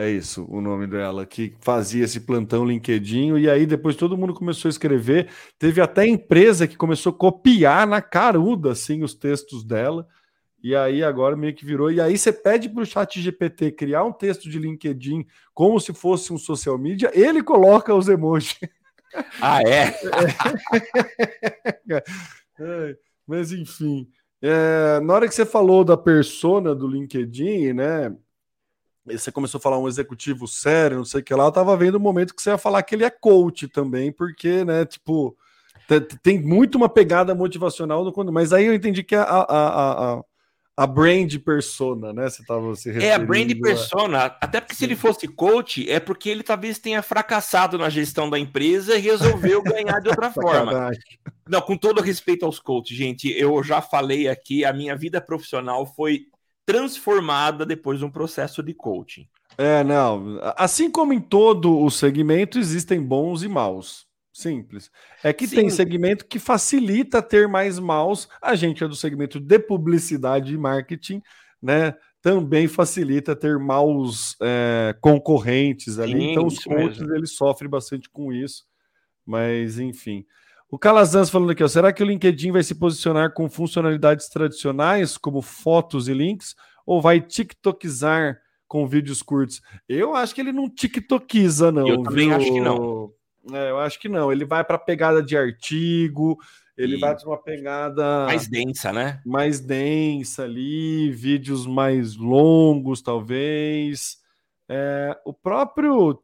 É 0.00 0.08
isso 0.08 0.46
o 0.48 0.62
nome 0.62 0.86
dela, 0.86 1.26
que 1.26 1.54
fazia 1.60 2.06
esse 2.06 2.20
plantão 2.20 2.64
LinkedIn, 2.64 3.36
e 3.36 3.50
aí 3.50 3.66
depois 3.66 3.94
todo 3.94 4.16
mundo 4.16 4.32
começou 4.32 4.66
a 4.66 4.70
escrever. 4.70 5.28
Teve 5.58 5.78
até 5.78 6.06
empresa 6.06 6.66
que 6.66 6.74
começou 6.74 7.12
a 7.12 7.14
copiar 7.14 7.86
na 7.86 8.00
caruda 8.00 8.72
assim, 8.72 9.02
os 9.02 9.12
textos 9.12 9.62
dela, 9.62 10.08
e 10.62 10.74
aí 10.74 11.04
agora 11.04 11.36
meio 11.36 11.54
que 11.54 11.66
virou. 11.66 11.92
E 11.92 12.00
aí 12.00 12.16
você 12.16 12.32
pede 12.32 12.70
para 12.70 12.82
o 12.82 12.86
chat 12.86 13.20
GPT 13.20 13.72
criar 13.72 14.02
um 14.02 14.10
texto 14.10 14.48
de 14.48 14.58
LinkedIn 14.58 15.26
como 15.52 15.78
se 15.78 15.92
fosse 15.92 16.32
um 16.32 16.38
social 16.38 16.78
media, 16.78 17.10
ele 17.12 17.42
coloca 17.42 17.94
os 17.94 18.08
emojis. 18.08 18.58
Ah, 19.42 19.60
é? 19.62 19.92
é. 22.60 22.96
Mas 23.26 23.50
enfim. 23.50 24.08
É, 24.40 25.00
na 25.00 25.14
hora 25.14 25.26
que 25.26 25.34
você 25.34 25.44
falou 25.44 25.84
da 25.84 25.96
persona 25.96 26.76
do 26.76 26.86
LinkedIn, 26.86 27.72
né? 27.72 28.16
Você 29.06 29.32
começou 29.32 29.58
a 29.58 29.62
falar 29.62 29.78
um 29.78 29.88
executivo 29.88 30.46
sério, 30.46 30.98
não 30.98 31.04
sei 31.04 31.20
o 31.20 31.24
que 31.24 31.34
lá, 31.34 31.44
eu 31.44 31.52
tava 31.52 31.76
vendo 31.76 31.96
o 31.96 32.00
momento 32.00 32.34
que 32.34 32.42
você 32.42 32.50
ia 32.50 32.58
falar 32.58 32.82
que 32.82 32.94
ele 32.94 33.04
é 33.04 33.10
coach 33.10 33.68
também, 33.68 34.12
porque, 34.12 34.64
né, 34.64 34.84
tipo, 34.84 35.36
tem 36.22 36.40
muito 36.40 36.76
uma 36.76 36.88
pegada 36.88 37.34
motivacional 37.34 38.04
no 38.04 38.32
mas 38.32 38.52
aí 38.52 38.66
eu 38.66 38.74
entendi 38.74 39.02
que 39.02 39.14
a, 39.14 39.22
a, 39.22 40.14
a, 40.14 40.20
a 40.76 40.86
brand 40.86 41.36
persona, 41.38 42.12
né? 42.12 42.30
Você 42.30 42.44
tava 42.44 42.74
se 42.76 42.90
É 43.04 43.12
a 43.12 43.18
brand 43.18 43.52
persona, 43.60 44.36
até 44.40 44.60
porque 44.60 44.74
se 44.74 44.84
ele 44.84 44.96
fosse 44.96 45.26
coach, 45.26 45.90
é 45.90 45.98
porque 45.98 46.28
ele 46.28 46.42
talvez 46.42 46.78
tenha 46.78 47.02
fracassado 47.02 47.76
na 47.76 47.90
gestão 47.90 48.30
da 48.30 48.38
empresa 48.38 48.96
e 48.96 49.00
resolveu 49.00 49.62
ganhar 49.62 50.00
de 50.00 50.08
outra 50.08 50.30
forma. 50.32 50.90
Não, 51.48 51.60
com 51.60 51.76
todo 51.76 52.00
respeito 52.00 52.46
aos 52.46 52.60
coaches, 52.60 52.96
gente, 52.96 53.28
eu 53.28 53.62
já 53.62 53.82
falei 53.82 54.28
aqui, 54.28 54.64
a 54.64 54.72
minha 54.72 54.96
vida 54.96 55.20
profissional 55.20 55.84
foi 55.84 56.26
transformada 56.72 57.66
depois 57.66 57.98
de 57.98 58.04
um 58.04 58.10
processo 58.10 58.62
de 58.62 58.72
coaching. 58.74 59.28
É, 59.58 59.82
não. 59.84 60.38
Assim 60.56 60.90
como 60.90 61.12
em 61.12 61.20
todo 61.20 61.78
o 61.78 61.90
segmento, 61.90 62.58
existem 62.58 63.02
bons 63.02 63.42
e 63.42 63.48
maus. 63.48 64.08
Simples. 64.32 64.90
É 65.22 65.32
que 65.32 65.46
Sim. 65.46 65.56
tem 65.56 65.70
segmento 65.70 66.24
que 66.24 66.38
facilita 66.38 67.20
ter 67.20 67.48
mais 67.48 67.78
maus. 67.78 68.28
A 68.40 68.54
gente 68.54 68.82
é 68.82 68.88
do 68.88 68.94
segmento 68.94 69.38
de 69.40 69.58
publicidade 69.58 70.54
e 70.54 70.58
marketing, 70.58 71.20
né? 71.60 71.94
Também 72.22 72.68
facilita 72.68 73.34
ter 73.34 73.58
maus 73.58 74.36
é, 74.40 74.94
concorrentes 75.00 75.98
ali. 75.98 76.20
Sim, 76.20 76.30
então, 76.30 76.46
os 76.46 76.58
coaches 76.62 77.00
eles 77.10 77.32
sofrem 77.32 77.68
bastante 77.68 78.08
com 78.08 78.32
isso. 78.32 78.64
Mas, 79.26 79.78
enfim. 79.78 80.24
O 80.70 80.78
Calazans 80.78 81.28
falando 81.28 81.50
aqui, 81.50 81.64
ó, 81.64 81.68
será 81.68 81.92
que 81.92 82.02
o 82.02 82.06
LinkedIn 82.06 82.52
vai 82.52 82.62
se 82.62 82.76
posicionar 82.76 83.32
com 83.32 83.50
funcionalidades 83.50 84.28
tradicionais, 84.28 85.18
como 85.18 85.42
fotos 85.42 86.06
e 86.06 86.14
links, 86.14 86.54
ou 86.86 87.02
vai 87.02 87.20
TikTokizar 87.20 88.38
com 88.68 88.86
vídeos 88.86 89.20
curtos? 89.20 89.60
Eu 89.88 90.14
acho 90.14 90.32
que 90.32 90.40
ele 90.40 90.52
não 90.52 90.70
TikTokiza, 90.70 91.72
não. 91.72 91.88
Eu 91.88 92.02
também 92.02 92.28
viu? 92.28 92.36
acho 92.36 92.52
que 92.52 92.60
não. 92.60 93.12
É, 93.52 93.70
eu 93.70 93.78
acho 93.80 93.98
que 93.98 94.08
não. 94.08 94.30
Ele 94.30 94.44
vai 94.44 94.62
para 94.62 94.78
pegada 94.78 95.20
de 95.20 95.36
artigo, 95.36 96.38
ele 96.76 96.96
e... 96.96 97.00
vai 97.00 97.16
para 97.16 97.26
uma 97.26 97.42
pegada 97.42 98.26
mais 98.26 98.46
densa, 98.46 98.92
né? 98.92 99.20
Mais 99.26 99.58
densa 99.58 100.44
ali, 100.44 101.10
vídeos 101.10 101.66
mais 101.66 102.16
longos, 102.16 103.02
talvez. 103.02 104.18
É, 104.68 105.18
o 105.24 105.34
próprio 105.34 106.22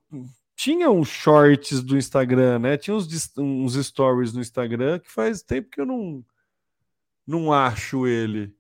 tinha 0.57 0.91
uns 0.91 1.09
shorts 1.09 1.83
do 1.83 1.97
Instagram, 1.99 2.59
né? 2.59 2.79
Tinha 2.79 2.97
uns, 2.97 3.07
uns 3.37 3.75
stories 3.75 4.33
no 4.33 4.41
Instagram 4.41 4.99
que 4.99 5.13
faz 5.13 5.43
tempo 5.43 5.69
que 5.71 5.81
eu 5.81 5.87
não, 5.87 6.25
não 7.27 7.53
acho 7.53 8.07
ele. 8.07 8.55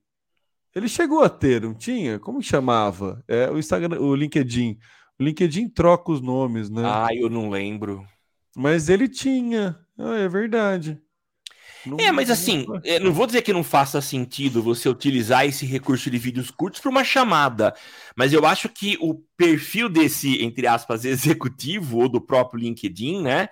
Ele 0.74 0.88
chegou 0.88 1.22
a 1.22 1.28
ter, 1.30 1.62
não 1.62 1.72
tinha? 1.72 2.18
Como 2.18 2.42
chamava? 2.42 3.24
É, 3.26 3.50
o 3.50 3.58
Instagram, 3.58 3.98
o 3.98 4.14
LinkedIn. 4.14 4.78
O 5.18 5.22
LinkedIn 5.22 5.70
troca 5.70 6.12
os 6.12 6.20
nomes, 6.20 6.68
né? 6.68 6.82
Ah, 6.84 7.08
eu 7.14 7.30
não 7.30 7.48
lembro. 7.48 8.06
Mas 8.54 8.90
ele 8.90 9.08
tinha. 9.08 9.78
Ah, 9.98 10.16
é 10.16 10.28
verdade. 10.28 11.00
Não, 11.86 11.98
é, 11.98 12.10
mas 12.10 12.30
assim, 12.30 12.66
não... 12.66 12.80
É, 12.84 12.98
não 12.98 13.12
vou 13.12 13.26
dizer 13.26 13.42
que 13.42 13.52
não 13.52 13.62
faça 13.62 14.00
sentido 14.00 14.62
você 14.62 14.88
utilizar 14.88 15.46
esse 15.46 15.64
recurso 15.64 16.10
de 16.10 16.18
vídeos 16.18 16.50
curtos 16.50 16.80
para 16.80 16.90
uma 16.90 17.04
chamada, 17.04 17.74
mas 18.16 18.32
eu 18.32 18.44
acho 18.44 18.68
que 18.68 18.96
o 19.00 19.14
perfil 19.36 19.88
desse, 19.88 20.42
entre 20.42 20.66
aspas, 20.66 21.04
executivo 21.06 21.98
ou 21.98 22.08
do 22.08 22.20
próprio 22.20 22.60
LinkedIn, 22.60 23.22
né, 23.22 23.48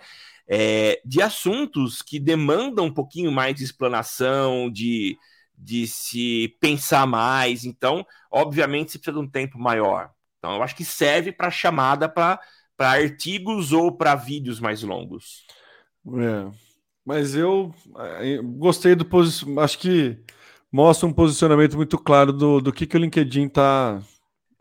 é, 0.48 1.00
de 1.04 1.22
assuntos 1.22 2.02
que 2.02 2.18
demandam 2.18 2.86
um 2.86 2.92
pouquinho 2.92 3.32
mais 3.32 3.54
de 3.54 3.64
explanação, 3.64 4.70
de, 4.70 5.16
de 5.56 5.86
se 5.86 6.56
pensar 6.60 7.06
mais, 7.06 7.64
então, 7.64 8.06
obviamente, 8.30 8.92
você 8.92 8.98
precisa 8.98 9.18
de 9.18 9.24
um 9.24 9.30
tempo 9.30 9.58
maior. 9.58 10.10
Então, 10.38 10.56
eu 10.56 10.62
acho 10.62 10.76
que 10.76 10.84
serve 10.84 11.32
para 11.32 11.50
chamada 11.50 12.08
para 12.08 12.38
artigos 12.78 13.72
ou 13.72 13.90
para 13.90 14.14
vídeos 14.14 14.60
mais 14.60 14.82
longos. 14.82 15.46
É. 16.06 16.73
Mas 17.04 17.34
eu 17.34 17.74
eh, 18.20 18.40
gostei 18.42 18.94
do 18.94 19.04
posicionamento. 19.04 19.62
Acho 19.62 19.78
que 19.78 20.18
mostra 20.72 21.06
um 21.06 21.12
posicionamento 21.12 21.76
muito 21.76 21.98
claro 21.98 22.32
do, 22.32 22.60
do 22.60 22.72
que, 22.72 22.86
que 22.86 22.96
o 22.96 23.00
LinkedIn 23.00 23.46
está 23.46 24.02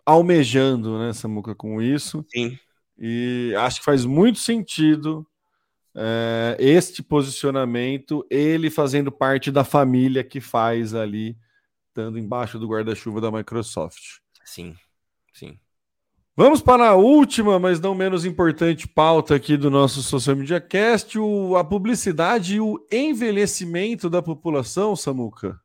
almejando, 0.05 0.99
né, 0.99 1.13
Samuca, 1.13 1.55
com 1.55 1.81
isso. 1.81 2.25
Sim. 2.29 2.57
E 2.97 3.53
acho 3.57 3.79
que 3.79 3.85
faz 3.85 4.05
muito 4.05 4.39
sentido 4.39 5.25
é, 5.95 6.55
este 6.59 7.01
posicionamento, 7.01 8.25
ele 8.29 8.69
fazendo 8.69 9.11
parte 9.11 9.51
da 9.51 9.63
família 9.63 10.23
que 10.23 10.41
faz 10.41 10.93
ali, 10.93 11.37
estando 11.87 12.17
embaixo 12.17 12.59
do 12.59 12.67
guarda-chuva 12.67 13.21
da 13.21 13.31
Microsoft. 13.31 14.19
Sim, 14.43 14.75
sim. 14.75 14.75
Vamos 16.35 16.61
para 16.61 16.89
a 16.89 16.95
última, 16.95 17.59
mas 17.59 17.79
não 17.79 17.93
menos 17.93 18.25
importante 18.25 18.87
pauta 18.87 19.35
aqui 19.35 19.55
do 19.55 19.69
nosso 19.69 20.01
Social 20.01 20.35
Media 20.35 20.59
Cast, 20.59 21.19
o, 21.19 21.55
a 21.55 21.63
publicidade 21.63 22.55
e 22.55 22.59
o 22.59 22.83
envelhecimento 22.91 24.09
da 24.09 24.19
população, 24.19 24.95
Samuca. 24.95 25.59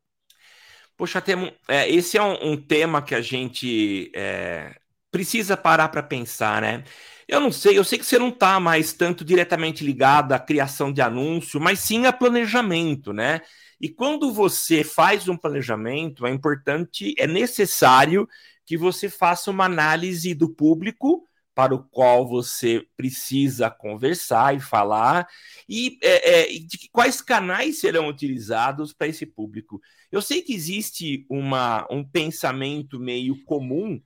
Poxa, 0.94 1.22
tem, 1.22 1.56
é, 1.66 1.88
esse 1.88 2.18
é 2.18 2.22
um, 2.22 2.52
um, 2.52 2.56
tema 2.58 3.00
que 3.00 3.14
a 3.14 3.22
gente 3.22 4.12
é, 4.14 4.74
precisa 5.10 5.56
parar 5.56 5.88
para 5.88 6.02
pensar, 6.02 6.60
né? 6.60 6.84
Eu 7.26 7.40
não 7.40 7.50
sei, 7.50 7.78
eu 7.78 7.84
sei 7.84 7.98
que 7.98 8.04
você 8.04 8.18
não 8.18 8.28
está 8.28 8.60
mais 8.60 8.92
tanto 8.92 9.24
diretamente 9.24 9.82
ligado 9.82 10.32
à 10.32 10.38
criação 10.38 10.92
de 10.92 11.00
anúncio, 11.00 11.58
mas 11.58 11.80
sim 11.80 12.04
a 12.04 12.12
planejamento, 12.12 13.10
né? 13.10 13.40
E 13.80 13.88
quando 13.88 14.34
você 14.34 14.84
faz 14.84 15.28
um 15.28 15.36
planejamento, 15.36 16.26
é 16.26 16.30
importante, 16.30 17.14
é 17.16 17.26
necessário 17.26 18.28
que 18.68 18.76
você 18.76 19.08
faça 19.08 19.50
uma 19.50 19.64
análise 19.64 20.34
do 20.34 20.46
público 20.46 21.26
para 21.54 21.74
o 21.74 21.82
qual 21.82 22.28
você 22.28 22.86
precisa 22.98 23.70
conversar 23.70 24.54
e 24.54 24.60
falar, 24.60 25.26
e 25.66 25.98
é, 26.02 26.42
é, 26.42 26.58
de 26.58 26.86
quais 26.92 27.22
canais 27.22 27.80
serão 27.80 28.08
utilizados 28.08 28.92
para 28.92 29.08
esse 29.08 29.24
público. 29.24 29.80
Eu 30.12 30.20
sei 30.20 30.42
que 30.42 30.52
existe 30.52 31.24
uma, 31.30 31.86
um 31.90 32.04
pensamento 32.04 33.00
meio 33.00 33.42
comum 33.44 33.98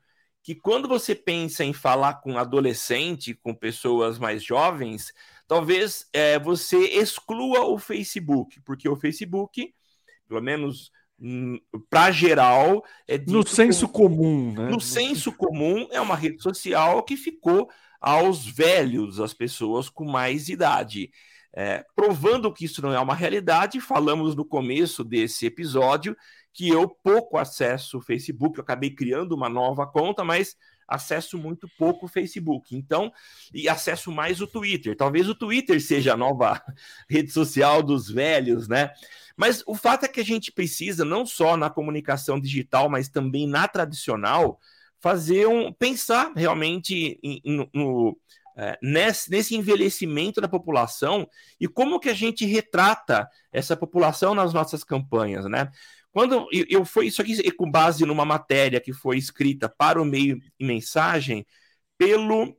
que 0.44 0.54
quando 0.54 0.86
você 0.86 1.12
pensa 1.12 1.64
em 1.64 1.72
falar 1.72 2.20
com 2.20 2.38
adolescente, 2.38 3.34
com 3.34 3.52
pessoas 3.52 4.16
mais 4.16 4.44
jovens, 4.44 5.12
talvez 5.48 6.08
é, 6.12 6.38
você 6.38 6.78
exclua 6.78 7.64
o 7.66 7.78
Facebook, 7.78 8.60
porque 8.60 8.88
o 8.88 8.94
Facebook, 8.94 9.74
pelo 10.28 10.40
menos 10.40 10.92
para 11.88 12.10
geral 12.10 12.84
é 13.06 13.16
no 13.18 13.46
senso 13.46 13.88
como, 13.88 14.16
comum, 14.16 14.52
né? 14.52 14.68
No 14.68 14.80
senso 14.80 15.32
comum 15.32 15.86
é 15.90 16.00
uma 16.00 16.16
rede 16.16 16.42
social 16.42 17.02
que 17.02 17.16
ficou 17.16 17.68
aos 18.00 18.44
velhos, 18.44 19.20
às 19.20 19.32
pessoas 19.32 19.88
com 19.88 20.04
mais 20.04 20.48
idade. 20.48 21.10
É, 21.54 21.84
provando 21.94 22.52
que 22.52 22.64
isso 22.64 22.82
não 22.82 22.92
é 22.92 22.98
uma 22.98 23.14
realidade, 23.14 23.80
falamos 23.80 24.34
no 24.34 24.44
começo 24.44 25.04
desse 25.04 25.46
episódio 25.46 26.16
que 26.52 26.68
eu 26.68 26.88
pouco 26.88 27.38
acesso 27.38 27.98
o 27.98 28.02
Facebook, 28.02 28.58
eu 28.58 28.62
acabei 28.62 28.90
criando 28.90 29.32
uma 29.32 29.48
nova 29.48 29.86
conta, 29.86 30.24
mas 30.24 30.56
acesso 30.94 31.38
muito 31.38 31.68
pouco 31.78 32.06
o 32.06 32.08
Facebook. 32.08 32.76
Então, 32.76 33.12
e 33.52 33.68
acesso 33.68 34.10
mais 34.12 34.40
o 34.40 34.46
Twitter. 34.46 34.96
Talvez 34.96 35.28
o 35.28 35.34
Twitter 35.34 35.80
seja 35.80 36.14
a 36.14 36.16
nova 36.16 36.62
rede 37.08 37.30
social 37.30 37.82
dos 37.82 38.08
velhos, 38.08 38.68
né? 38.68 38.90
Mas 39.36 39.62
o 39.66 39.74
fato 39.74 40.04
é 40.04 40.08
que 40.08 40.20
a 40.20 40.24
gente 40.24 40.52
precisa, 40.52 41.04
não 41.04 41.24
só 41.24 41.56
na 41.56 41.70
comunicação 41.70 42.38
digital, 42.38 42.88
mas 42.88 43.08
também 43.08 43.46
na 43.46 43.66
tradicional, 43.66 44.60
fazer 45.00 45.46
um. 45.48 45.72
pensar 45.72 46.32
realmente 46.36 47.18
em, 47.22 47.40
em, 47.44 47.68
no, 47.72 48.16
é, 48.56 48.78
nesse, 48.82 49.30
nesse 49.30 49.56
envelhecimento 49.56 50.40
da 50.40 50.48
população 50.48 51.26
e 51.58 51.66
como 51.66 51.98
que 51.98 52.08
a 52.10 52.14
gente 52.14 52.44
retrata 52.44 53.28
essa 53.50 53.76
população 53.76 54.34
nas 54.34 54.52
nossas 54.52 54.84
campanhas, 54.84 55.46
né? 55.46 55.70
Quando 56.12 56.46
eu, 56.52 56.66
eu 56.68 56.84
foi 56.84 57.06
isso 57.06 57.22
aqui 57.22 57.50
com 57.52 57.70
base 57.70 58.04
numa 58.04 58.24
matéria 58.24 58.80
que 58.80 58.92
foi 58.92 59.16
escrita 59.16 59.68
para 59.68 60.00
o 60.00 60.04
meio 60.04 60.38
e 60.60 60.64
mensagem 60.64 61.46
pelo 61.96 62.54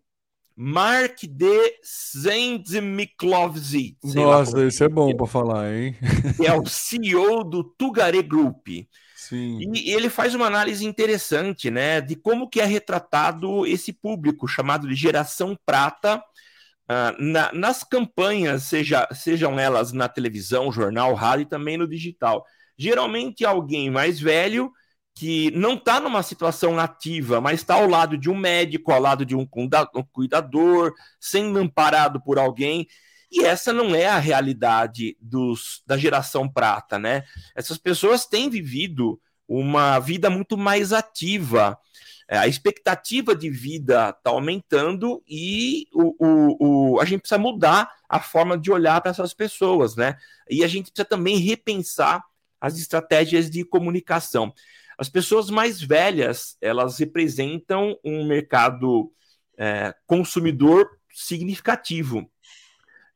Mark 0.55 1.19
de 1.23 1.79
Zendmiklovzi. 2.21 3.97
Nossa, 4.03 4.63
é 4.63 4.67
isso 4.67 4.83
é 4.83 4.89
bom 4.89 5.15
para 5.15 5.27
falar, 5.27 5.73
hein? 5.73 5.95
é 6.43 6.53
o 6.53 6.65
CEO 6.65 7.43
do 7.43 7.63
Tugaré 7.63 8.21
Group. 8.21 8.67
Sim. 9.15 9.71
E 9.73 9.91
ele 9.91 10.09
faz 10.09 10.35
uma 10.35 10.47
análise 10.47 10.85
interessante, 10.85 11.71
né, 11.71 12.01
de 12.01 12.15
como 12.15 12.49
que 12.49 12.59
é 12.59 12.65
retratado 12.65 13.65
esse 13.65 13.93
público 13.93 14.47
chamado 14.47 14.87
de 14.87 14.95
geração 14.95 15.57
prata 15.65 16.17
uh, 16.17 17.15
na, 17.17 17.51
nas 17.53 17.83
campanhas, 17.83 18.63
seja, 18.63 19.07
sejam 19.13 19.59
elas 19.59 19.91
na 19.91 20.09
televisão, 20.09 20.71
jornal, 20.71 21.13
rádio 21.13 21.43
e 21.43 21.49
também 21.49 21.77
no 21.77 21.87
digital. 21.87 22.45
Geralmente 22.77 23.45
alguém 23.45 23.89
mais 23.89 24.19
velho 24.19 24.71
que 25.15 25.51
não 25.51 25.75
está 25.75 25.99
numa 25.99 26.23
situação 26.23 26.73
nativa, 26.73 27.39
mas 27.39 27.59
está 27.59 27.75
ao 27.75 27.87
lado 27.87 28.17
de 28.17 28.29
um 28.29 28.35
médico, 28.35 28.91
ao 28.91 28.99
lado 28.99 29.25
de 29.25 29.35
um 29.35 29.47
cuidador, 30.11 30.93
sendo 31.19 31.59
amparado 31.59 32.21
por 32.21 32.39
alguém. 32.39 32.87
E 33.31 33.43
essa 33.43 33.71
não 33.71 33.95
é 33.95 34.07
a 34.07 34.19
realidade 34.19 35.15
dos, 35.19 35.81
da 35.85 35.97
geração 35.97 36.47
prata, 36.47 36.97
né? 36.97 37.23
Essas 37.55 37.77
pessoas 37.77 38.25
têm 38.25 38.49
vivido 38.49 39.19
uma 39.47 39.99
vida 39.99 40.29
muito 40.29 40.57
mais 40.57 40.91
ativa. 40.93 41.77
É, 42.29 42.37
a 42.37 42.47
expectativa 42.47 43.35
de 43.35 43.49
vida 43.49 44.09
está 44.09 44.31
aumentando 44.31 45.21
e 45.27 45.87
o, 45.93 46.15
o, 46.25 46.93
o, 46.93 46.99
a 46.99 47.05
gente 47.05 47.21
precisa 47.21 47.37
mudar 47.37 47.91
a 48.07 48.19
forma 48.19 48.57
de 48.57 48.71
olhar 48.71 49.01
para 49.01 49.11
essas 49.11 49.33
pessoas, 49.33 49.95
né? 49.95 50.17
E 50.49 50.63
a 50.63 50.67
gente 50.67 50.91
precisa 50.91 51.05
também 51.05 51.37
repensar 51.37 52.23
as 52.63 52.79
estratégias 52.79 53.49
de 53.49 53.65
comunicação. 53.65 54.53
As 54.97 55.09
pessoas 55.09 55.49
mais 55.49 55.81
velhas, 55.81 56.55
elas 56.61 56.97
representam 56.97 57.99
um 58.05 58.25
mercado 58.25 59.11
é, 59.57 59.93
consumidor 60.07 60.89
significativo. 61.13 62.25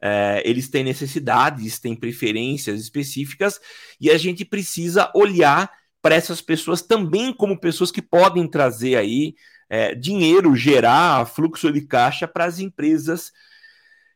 É, 0.01 0.43
eles 0.43 0.67
têm 0.67 0.83
necessidades, 0.83 1.79
têm 1.79 1.95
preferências 1.95 2.81
específicas, 2.81 3.57
e 4.01 4.11
a 4.11 4.17
gente 4.17 4.43
precisa 4.43 5.09
olhar 5.15 5.71
para 6.01 6.15
essas 6.15 6.41
pessoas 6.41 6.81
também 6.81 7.31
como 7.31 7.57
pessoas 7.57 7.89
que 7.89 8.01
podem 8.01 8.49
trazer 8.49 8.97
aí 8.97 9.33
é, 9.69 9.95
dinheiro, 9.95 10.57
gerar 10.57 11.25
fluxo 11.25 11.71
de 11.71 11.87
caixa 11.87 12.27
para 12.27 12.43
as 12.43 12.59
empresas. 12.59 13.31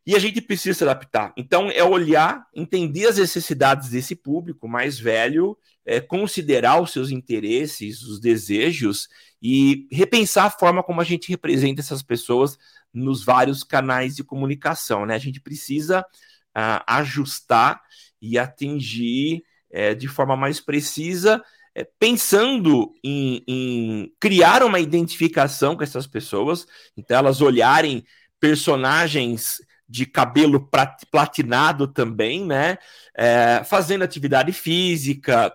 E 0.05 0.15
a 0.15 0.19
gente 0.19 0.41
precisa 0.41 0.77
se 0.77 0.83
adaptar. 0.83 1.31
Então, 1.37 1.69
é 1.69 1.83
olhar, 1.83 2.47
entender 2.55 3.07
as 3.07 3.17
necessidades 3.17 3.89
desse 3.89 4.15
público 4.15 4.67
mais 4.67 4.99
velho 4.99 5.57
é, 5.85 5.99
considerar 5.99 6.81
os 6.81 6.91
seus 6.91 7.09
interesses, 7.09 8.01
os 8.01 8.19
desejos 8.19 9.07
e 9.41 9.87
repensar 9.91 10.45
a 10.45 10.51
forma 10.51 10.83
como 10.83 11.01
a 11.01 11.03
gente 11.03 11.29
representa 11.29 11.81
essas 11.81 12.01
pessoas 12.01 12.57
nos 12.93 13.23
vários 13.23 13.63
canais 13.63 14.15
de 14.15 14.23
comunicação. 14.23 15.05
Né? 15.05 15.15
A 15.15 15.19
gente 15.19 15.39
precisa 15.39 16.01
uh, 16.01 16.83
ajustar 16.85 17.81
e 18.21 18.37
atingir 18.37 19.43
é, 19.71 19.95
de 19.95 20.07
forma 20.07 20.35
mais 20.35 20.59
precisa, 20.59 21.43
é, 21.73 21.87
pensando 21.97 22.93
em, 23.03 23.43
em 23.47 24.13
criar 24.19 24.63
uma 24.63 24.79
identificação 24.79 25.75
com 25.75 25.83
essas 25.83 26.05
pessoas, 26.05 26.67
então 26.95 27.17
elas 27.17 27.41
olharem 27.41 28.03
personagens 28.39 29.61
de 29.91 30.05
cabelo 30.05 30.69
platinado 31.11 31.87
também, 31.87 32.45
né? 32.45 32.77
É, 33.15 33.63
fazendo 33.65 34.03
atividade 34.03 34.53
física, 34.53 35.53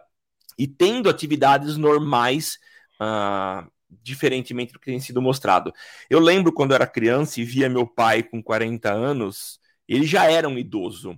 e 0.58 0.66
tendo 0.66 1.10
atividades 1.10 1.76
normais, 1.76 2.58
uh, 3.00 3.70
diferentemente 4.02 4.72
do 4.72 4.78
que 4.78 4.86
tem 4.86 5.00
sido 5.00 5.20
mostrado. 5.20 5.72
Eu 6.08 6.18
lembro 6.18 6.52
quando 6.52 6.70
eu 6.70 6.76
era 6.76 6.86
criança 6.86 7.40
e 7.40 7.44
via 7.44 7.68
meu 7.68 7.86
pai 7.86 8.22
com 8.22 8.42
40 8.42 8.90
anos, 8.92 9.60
ele 9.86 10.06
já 10.06 10.30
era 10.30 10.48
um 10.48 10.58
idoso. 10.58 11.12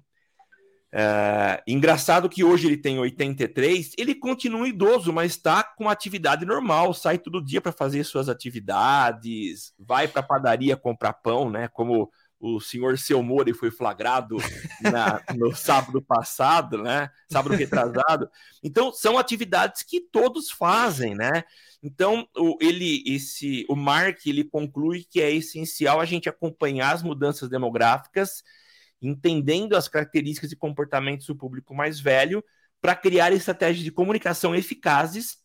Uh, 0.90 1.60
engraçado 1.66 2.30
que 2.30 2.42
hoje 2.42 2.66
ele 2.66 2.78
tem 2.78 2.98
83, 2.98 3.92
ele 3.98 4.14
continua 4.14 4.66
idoso, 4.66 5.12
mas 5.12 5.32
está 5.32 5.62
com 5.62 5.88
atividade 5.88 6.46
normal, 6.46 6.94
sai 6.94 7.18
todo 7.18 7.44
dia 7.44 7.60
para 7.60 7.72
fazer 7.72 8.02
suas 8.04 8.28
atividades, 8.28 9.74
vai 9.78 10.08
para 10.08 10.20
a 10.20 10.26
padaria 10.26 10.76
comprar 10.76 11.12
pão, 11.12 11.50
né? 11.50 11.68
Como 11.68 12.10
o 12.40 12.60
senhor 12.60 12.96
Seu 12.98 13.22
Mori 13.22 13.52
foi 13.52 13.70
flagrado 13.70 14.36
na, 14.80 15.22
no 15.34 15.54
sábado 15.54 16.00
passado, 16.00 16.82
né? 16.82 17.10
Sábado 17.30 17.54
retrasado. 17.54 18.30
Então, 18.62 18.92
são 18.92 19.18
atividades 19.18 19.82
que 19.82 20.00
todos 20.00 20.50
fazem, 20.50 21.14
né? 21.14 21.44
Então, 21.82 22.28
o, 22.36 22.56
ele, 22.60 23.02
esse, 23.06 23.66
o 23.68 23.74
Mark, 23.74 24.26
ele 24.26 24.44
conclui 24.44 25.04
que 25.04 25.20
é 25.20 25.32
essencial 25.32 26.00
a 26.00 26.04
gente 26.04 26.28
acompanhar 26.28 26.94
as 26.94 27.02
mudanças 27.02 27.48
demográficas, 27.48 28.42
entendendo 29.02 29.76
as 29.76 29.88
características 29.88 30.52
e 30.52 30.56
comportamentos 30.56 31.26
do 31.26 31.36
público 31.36 31.74
mais 31.74 32.00
velho, 32.00 32.42
para 32.80 32.94
criar 32.94 33.32
estratégias 33.32 33.84
de 33.84 33.90
comunicação 33.90 34.54
eficazes 34.54 35.38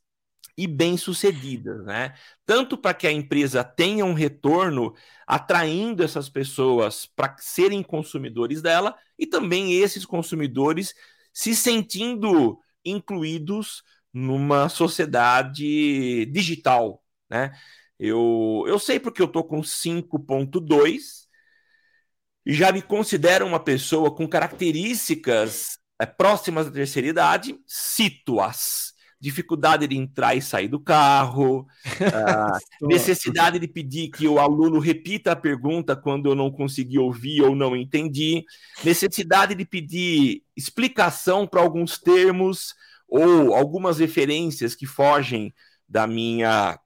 e 0.57 0.67
bem-sucedidas, 0.67 1.83
né? 1.85 2.13
Tanto 2.45 2.77
para 2.77 2.93
que 2.93 3.07
a 3.07 3.11
empresa 3.11 3.63
tenha 3.63 4.05
um 4.05 4.13
retorno 4.13 4.93
atraindo 5.25 6.03
essas 6.03 6.29
pessoas 6.29 7.05
para 7.05 7.35
serem 7.39 7.81
consumidores 7.81 8.61
dela 8.61 8.95
e 9.17 9.25
também 9.25 9.73
esses 9.73 10.05
consumidores 10.05 10.93
se 11.33 11.55
sentindo 11.55 12.59
incluídos 12.85 13.83
numa 14.13 14.69
sociedade 14.69 16.25
digital, 16.27 17.03
né? 17.29 17.51
Eu, 17.99 18.63
eu 18.67 18.77
sei 18.77 18.99
porque 18.99 19.21
eu 19.21 19.27
tô 19.27 19.43
com 19.43 19.63
5.2 19.63 21.27
e 22.45 22.53
já 22.53 22.71
me 22.71 22.81
considero 22.81 23.45
uma 23.45 23.59
pessoa 23.59 24.13
com 24.13 24.27
características 24.27 25.79
é, 25.99 26.05
próximas 26.05 26.65
da 26.65 26.71
terceira 26.71 27.07
idade, 27.07 27.57
cito-as 27.65 28.92
dificuldade 29.23 29.87
de 29.87 29.95
entrar 29.95 30.35
e 30.35 30.41
sair 30.41 30.67
do 30.67 30.81
carro, 30.81 31.65
uh, 31.95 32.85
necessidade 32.87 33.57
de 33.57 33.69
pedir 33.69 34.09
que 34.09 34.27
o 34.27 34.37
aluno 34.37 34.79
repita 34.79 35.31
a 35.31 35.35
pergunta 35.35 35.95
quando 35.95 36.29
eu 36.29 36.35
não 36.35 36.51
consegui 36.51 36.99
ouvir 36.99 37.41
ou 37.41 37.55
não 37.55 37.73
entendi, 37.73 38.43
necessidade 38.83 39.55
de 39.55 39.63
pedir 39.63 40.43
explicação 40.57 41.47
para 41.47 41.61
alguns 41.61 41.97
termos 41.97 42.75
ou 43.07 43.55
algumas 43.55 43.97
referências 43.97 44.75
que 44.75 44.85
fogem 44.85 45.53
da 45.87 46.05
minha. 46.05 46.77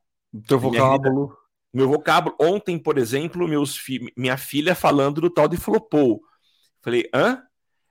Teu 0.47 0.59
vocábulo. 0.59 1.25
Minha 1.25 1.38
meu 1.73 1.89
vocábulo. 1.89 2.35
Ontem, 2.39 2.77
por 2.77 2.99
exemplo, 2.99 3.47
meus 3.47 3.75
fi... 3.75 4.13
minha 4.15 4.38
filha 4.38 4.75
falando 4.75 5.21
do 5.21 5.29
tal 5.29 5.47
de 5.47 5.57
flopou. 5.57 6.21
Falei, 6.83 7.09
hã? 7.11 7.41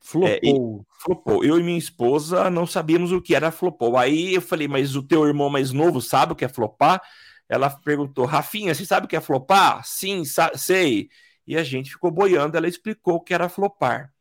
Flopou. 0.07 0.87
É, 0.87 1.03
flopou. 1.03 1.45
Eu 1.45 1.59
e 1.59 1.63
minha 1.65 1.77
esposa 1.77 2.49
não 2.49 2.65
sabíamos 2.65 3.11
o 3.11 3.21
que 3.21 3.35
era 3.35 3.51
flopou. 3.51 3.97
Aí 3.97 4.35
eu 4.35 4.41
falei, 4.41 4.69
mas 4.69 4.95
o 4.95 5.03
teu 5.03 5.27
irmão 5.27 5.51
mais 5.51 5.73
novo 5.73 6.01
sabe 6.01 6.33
o 6.33 6.37
que 6.37 6.45
é 6.45 6.49
flopar? 6.49 7.03
Ela 7.49 7.69
perguntou, 7.69 8.25
Rafinha, 8.25 8.73
você 8.73 8.87
sabe 8.87 9.07
o 9.07 9.09
que 9.09 9.17
é 9.17 9.21
flopar? 9.21 9.85
Sim, 9.85 10.23
sei. 10.55 11.09
E 11.45 11.57
a 11.57 11.65
gente 11.65 11.91
ficou 11.91 12.13
boiando, 12.13 12.57
ela 12.57 12.69
explicou 12.69 13.17
o 13.17 13.21
que 13.21 13.35
era 13.35 13.49
flopar. 13.49 14.13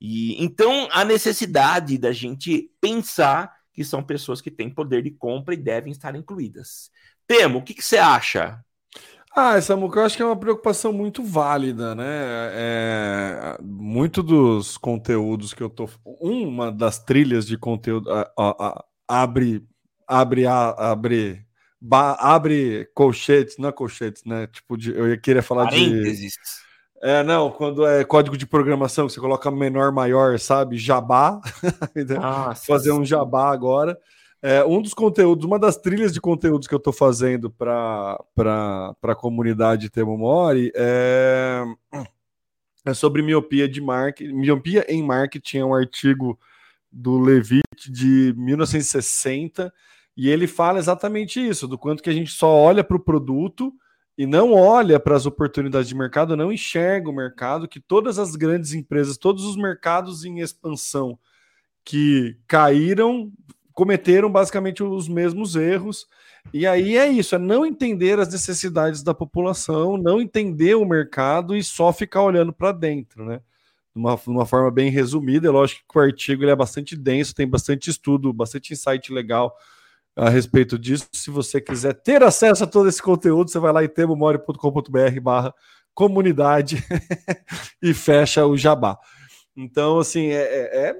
E 0.00 0.40
então 0.42 0.88
a 0.92 1.04
necessidade 1.04 1.98
da 1.98 2.12
gente 2.12 2.70
pensar 2.80 3.52
que 3.72 3.82
são 3.82 4.04
pessoas 4.04 4.40
que 4.40 4.50
têm 4.50 4.70
poder 4.70 5.02
de 5.02 5.10
compra 5.10 5.54
e 5.54 5.56
devem 5.56 5.90
estar 5.90 6.14
incluídas. 6.14 6.88
Temo, 7.26 7.58
o 7.58 7.62
que, 7.62 7.74
que 7.74 7.84
você 7.84 7.98
acha? 7.98 8.64
Ah, 9.34 9.60
Samuca, 9.60 10.00
eu 10.00 10.04
acho 10.04 10.16
que 10.16 10.22
é 10.22 10.26
uma 10.26 10.36
preocupação 10.38 10.92
muito 10.92 11.22
válida, 11.22 11.94
né? 11.94 12.04
É, 12.52 13.58
muito 13.62 14.22
dos 14.24 14.76
conteúdos 14.76 15.54
que 15.54 15.62
eu 15.62 15.70
tô. 15.70 15.88
Uma 16.04 16.72
das 16.72 16.98
trilhas 16.98 17.46
de 17.46 17.56
conteúdo 17.56 18.10
a, 18.12 18.28
a, 18.36 18.66
a, 18.68 18.84
abre, 19.22 19.64
abre, 20.06 20.46
abre, 20.46 21.46
ba, 21.80 22.14
abre 22.14 22.90
colchetes, 22.92 23.56
não 23.56 23.68
é 23.68 23.72
colchetes, 23.72 24.24
né? 24.24 24.48
Tipo, 24.48 24.76
de, 24.76 24.92
eu 24.96 25.18
queria 25.20 25.42
falar 25.42 25.66
Parênteses. 25.66 26.32
de. 26.32 26.60
É, 27.02 27.22
não, 27.22 27.50
quando 27.52 27.86
é 27.86 28.04
código 28.04 28.36
de 28.36 28.46
programação, 28.46 29.06
que 29.06 29.12
você 29.14 29.20
coloca 29.20 29.48
menor, 29.50 29.92
maior, 29.92 30.38
sabe? 30.40 30.76
Jabá. 30.76 31.40
Ah, 32.20 32.54
Fazer 32.54 32.90
um 32.92 33.04
jabá 33.04 33.50
agora. 33.52 33.96
É, 34.42 34.64
um 34.64 34.80
dos 34.80 34.94
conteúdos, 34.94 35.44
uma 35.44 35.58
das 35.58 35.76
trilhas 35.76 36.14
de 36.14 36.20
conteúdos 36.20 36.66
que 36.66 36.74
eu 36.74 36.78
estou 36.78 36.94
fazendo 36.94 37.50
para 37.50 38.18
a 39.02 39.14
comunidade 39.14 39.90
Temo 39.90 40.16
Mori 40.16 40.72
é, 40.74 41.62
é 42.86 42.94
sobre 42.94 43.20
miopia 43.20 43.68
de 43.68 43.82
marketing, 43.82 44.32
miopia 44.32 44.86
em 44.88 45.02
marketing, 45.02 45.58
é 45.58 45.64
um 45.64 45.74
artigo 45.74 46.38
do 46.90 47.18
Levitt 47.18 47.90
de 47.90 48.34
1960 48.34 49.72
e 50.16 50.30
ele 50.30 50.46
fala 50.46 50.78
exatamente 50.78 51.46
isso, 51.46 51.68
do 51.68 51.76
quanto 51.78 52.02
que 52.02 52.10
a 52.10 52.14
gente 52.14 52.32
só 52.32 52.50
olha 52.50 52.82
para 52.82 52.96
o 52.96 53.00
produto 53.00 53.72
e 54.16 54.26
não 54.26 54.52
olha 54.52 54.98
para 54.98 55.16
as 55.16 55.26
oportunidades 55.26 55.88
de 55.88 55.94
mercado, 55.94 56.36
não 56.36 56.50
enxerga 56.50 57.10
o 57.10 57.14
mercado, 57.14 57.68
que 57.68 57.80
todas 57.80 58.18
as 58.18 58.36
grandes 58.36 58.72
empresas, 58.72 59.18
todos 59.18 59.44
os 59.44 59.56
mercados 59.56 60.24
em 60.24 60.40
expansão 60.40 61.18
que 61.84 62.36
caíram 62.46 63.32
cometeram 63.80 64.30
basicamente 64.30 64.82
os 64.82 65.08
mesmos 65.08 65.56
erros. 65.56 66.06
E 66.52 66.66
aí 66.66 66.98
é 66.98 67.08
isso, 67.08 67.34
é 67.34 67.38
não 67.38 67.64
entender 67.64 68.20
as 68.20 68.30
necessidades 68.30 69.02
da 69.02 69.14
população, 69.14 69.96
não 69.96 70.20
entender 70.20 70.74
o 70.74 70.84
mercado 70.84 71.56
e 71.56 71.64
só 71.64 71.90
ficar 71.90 72.22
olhando 72.22 72.52
para 72.52 72.72
dentro, 72.72 73.24
né? 73.24 73.40
De 73.94 73.98
uma, 73.98 74.20
uma 74.26 74.44
forma 74.44 74.70
bem 74.70 74.90
resumida, 74.90 75.48
é 75.48 75.50
lógico 75.50 75.80
que 75.90 75.98
o 75.98 76.02
artigo 76.02 76.44
ele 76.44 76.50
é 76.50 76.56
bastante 76.56 76.94
denso, 76.94 77.34
tem 77.34 77.48
bastante 77.48 77.88
estudo, 77.88 78.34
bastante 78.34 78.74
insight 78.74 79.10
legal 79.10 79.56
a 80.14 80.28
respeito 80.28 80.78
disso. 80.78 81.08
Se 81.14 81.30
você 81.30 81.58
quiser 81.58 81.94
ter 81.94 82.22
acesso 82.22 82.64
a 82.64 82.66
todo 82.66 82.86
esse 82.86 83.00
conteúdo, 83.00 83.50
você 83.50 83.58
vai 83.58 83.72
lá 83.72 83.82
em 83.82 83.88
temomore.com.br 83.88 85.20
barra 85.22 85.54
comunidade 85.94 86.84
e 87.80 87.94
fecha 87.94 88.44
o 88.44 88.58
jabá. 88.58 88.98
Então, 89.56 89.98
assim, 89.98 90.26
é, 90.26 90.42
é, 90.42 90.96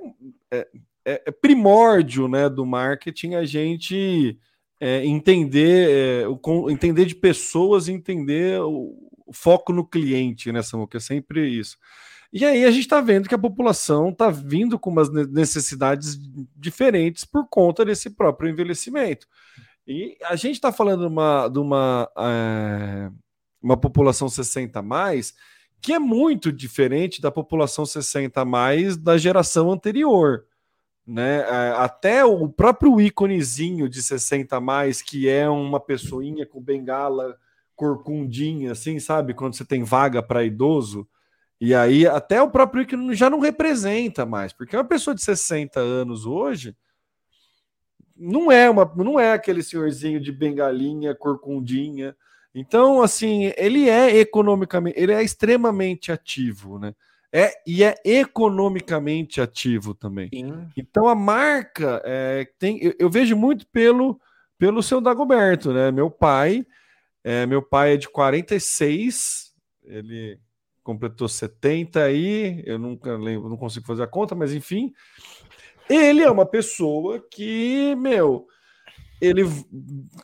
é, 0.51 0.66
é 1.05 1.22
é, 1.26 1.30
primórdio 1.30 2.28
né, 2.28 2.48
do 2.48 2.64
marketing 2.66 3.34
a 3.34 3.44
gente 3.44 4.38
é, 4.78 5.05
entender, 5.05 5.90
é, 5.90 6.28
o, 6.28 6.70
entender 6.70 7.05
de 7.05 7.14
pessoas 7.14 7.88
entender 7.88 8.61
o, 8.61 8.96
o, 9.26 9.32
foco 9.32 9.72
no 9.72 9.86
cliente, 9.86 10.51
né? 10.51 10.61
Que 10.90 10.96
é 10.96 11.01
sempre 11.01 11.48
isso. 11.48 11.76
E 12.32 12.44
aí 12.44 12.64
a 12.64 12.70
gente 12.70 12.82
está 12.82 13.01
vendo 13.01 13.28
que 13.28 13.34
a 13.34 13.38
população 13.38 14.11
está 14.11 14.30
vindo 14.30 14.78
com 14.78 14.90
umas 14.90 15.11
necessidades 15.11 16.16
diferentes 16.57 17.24
por 17.24 17.46
conta 17.48 17.84
desse 17.84 18.09
próprio 18.11 18.48
envelhecimento. 18.48 19.26
E 19.86 20.16
a 20.24 20.36
gente 20.36 20.55
está 20.55 20.70
falando 20.70 21.01
de 21.01 21.07
uma, 21.09 21.48
de 21.48 21.59
uma, 21.59 22.11
é, 22.16 23.11
uma 23.61 23.76
população 23.76 24.28
60 24.28 24.80
mais 24.80 25.34
que 25.82 25.94
é 25.94 25.98
muito 25.98 26.53
diferente 26.53 27.22
da 27.22 27.30
população 27.30 27.86
60 27.86 28.44
mais 28.44 28.96
da 28.96 29.16
geração 29.16 29.72
anterior 29.72 30.44
né? 31.11 31.41
É, 31.41 31.73
até 31.77 32.25
o 32.25 32.49
próprio 32.49 33.01
íconezinho 33.01 33.89
de 33.89 34.01
60 34.01 34.57
a 34.57 34.61
mais, 34.61 35.03
que 35.03 35.29
é 35.29 35.49
uma 35.49 35.81
pessoinha 35.81 36.47
com 36.47 36.63
bengala 36.63 37.37
corcundinha, 37.75 38.73
assim, 38.73 39.01
sabe? 39.01 39.35
Quando 39.35 39.57
você 39.57 39.65
tem 39.65 39.83
vaga 39.83 40.23
para 40.23 40.45
idoso. 40.45 41.09
E 41.61 41.75
aí, 41.75 42.07
até 42.07 42.41
o 42.41 42.51
próprio 42.51 42.83
ícone 42.83 43.15
já 43.15 43.29
não 43.29 43.41
representa 43.41 44.25
mais, 44.25 44.53
porque 44.53 44.77
uma 44.77 44.85
pessoa 44.85 45.15
de 45.15 45.23
60 45.23 45.81
anos 45.81 46.27
hoje 46.27 46.77
não 48.17 48.53
é 48.53 48.71
uma, 48.71 48.91
não 48.97 49.19
é 49.19 49.33
aquele 49.33 49.63
senhorzinho 49.63 50.21
de 50.21 50.31
bengalinha, 50.31 51.15
corcundinha. 51.15 52.15
Então, 52.55 53.03
assim, 53.03 53.53
ele 53.57 53.89
é 53.89 54.17
economicamente, 54.17 54.99
ele 54.99 55.13
é 55.13 55.23
extremamente 55.23 56.13
ativo, 56.13 56.79
né? 56.79 56.95
É, 57.33 57.53
e 57.64 57.85
é 57.85 57.95
economicamente 58.05 59.41
ativo 59.41 59.95
também. 59.95 60.28
Sim. 60.35 60.68
Então 60.76 61.07
a 61.07 61.14
marca 61.14 62.03
é, 62.05 62.49
tem. 62.59 62.83
Eu, 62.83 62.95
eu, 62.99 63.11
vejo 63.11 63.37
muito 63.37 63.66
pelo, 63.68 64.20
pelo 64.59 64.83
seu 64.83 65.01
Dagoberto, 65.01 65.72
né? 65.72 65.93
Meu 65.93 66.11
pai, 66.11 66.66
é, 67.22 67.47
meu 67.47 67.62
pai 67.62 67.95
é 67.95 67.97
de 67.97 68.09
46, 68.09 69.55
ele 69.85 70.41
completou 70.83 71.28
70 71.28 72.03
aí, 72.03 72.64
eu 72.66 72.78
nunca 72.78 73.16
lembro, 73.16 73.49
não 73.49 73.57
consigo 73.57 73.87
fazer 73.87 74.03
a 74.03 74.09
conta, 74.09 74.35
mas 74.35 74.53
enfim. 74.53 74.93
Ele 75.89 76.22
é 76.22 76.31
uma 76.31 76.47
pessoa 76.47 77.24
que, 77.31 77.95
meu, 77.97 78.47
ele 79.21 79.43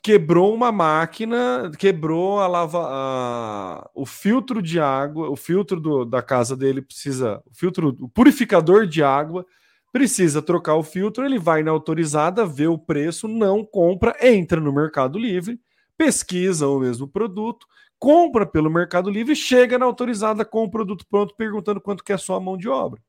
quebrou 0.03 0.55
uma 0.55 0.73
máquina, 0.73 1.71
quebrou 1.79 2.41
a 2.41 2.47
lava, 2.47 2.87
a, 2.89 3.91
o 3.95 4.07
filtro 4.07 4.63
de 4.63 4.81
água, 4.81 5.29
o 5.29 5.37
filtro 5.37 5.79
do, 5.81 6.05
da 6.05 6.23
casa 6.23 6.57
dele 6.57 6.81
precisa, 6.81 7.43
o 7.47 7.55
filtro, 7.55 7.97
o 8.01 8.09
purificador 8.09 8.87
de 8.87 9.03
água 9.03 9.45
precisa 9.93 10.41
trocar 10.43 10.77
o 10.77 10.83
filtro, 10.83 11.25
ele 11.25 11.39
vai 11.39 11.63
na 11.63 11.71
autorizada, 11.71 12.47
vê 12.47 12.67
o 12.67 12.79
preço, 12.79 13.29
não 13.29 13.65
compra, 13.65 14.17
entra 14.21 14.61
no 14.61 14.73
Mercado 14.73 15.19
Livre, 15.19 15.61
pesquisa 15.97 16.67
o 16.69 16.79
mesmo 16.81 17.07
produto, 17.09 17.67
compra 17.99 18.47
pelo 18.47 18.71
Mercado 18.71 19.11
Livre, 19.11 19.37
chega 19.37 19.79
na 19.79 19.87
autorizada 19.87 20.45
com 20.45 20.65
o 20.65 20.71
produto 20.71 21.07
pronto, 21.09 21.35
perguntando 21.37 21.81
quanto 21.81 22.05
que 22.05 22.13
é 22.13 22.19
só 22.19 22.37
a 22.37 22.41
mão 22.41 22.57
de 22.57 22.69
obra. 22.69 23.01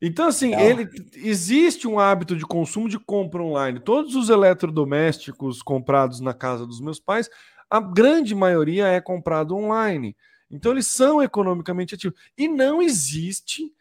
Então, 0.00 0.28
assim, 0.28 0.54
ele 0.54 0.88
existe 1.14 1.88
um 1.88 1.98
hábito 1.98 2.36
de 2.36 2.44
consumo 2.44 2.88
de 2.88 2.98
compra 2.98 3.42
online. 3.42 3.80
Todos 3.80 4.14
os 4.14 4.28
eletrodomésticos 4.28 5.62
comprados 5.62 6.20
na 6.20 6.34
casa 6.34 6.66
dos 6.66 6.80
meus 6.80 7.00
pais, 7.00 7.30
a 7.70 7.80
grande 7.80 8.34
maioria 8.34 8.86
é 8.86 9.00
comprado 9.00 9.56
online. 9.56 10.14
Então, 10.50 10.72
eles 10.72 10.86
são 10.86 11.22
economicamente 11.22 11.94
ativos. 11.94 12.18
E 12.36 12.46
não 12.46 12.82
existe 12.82 13.72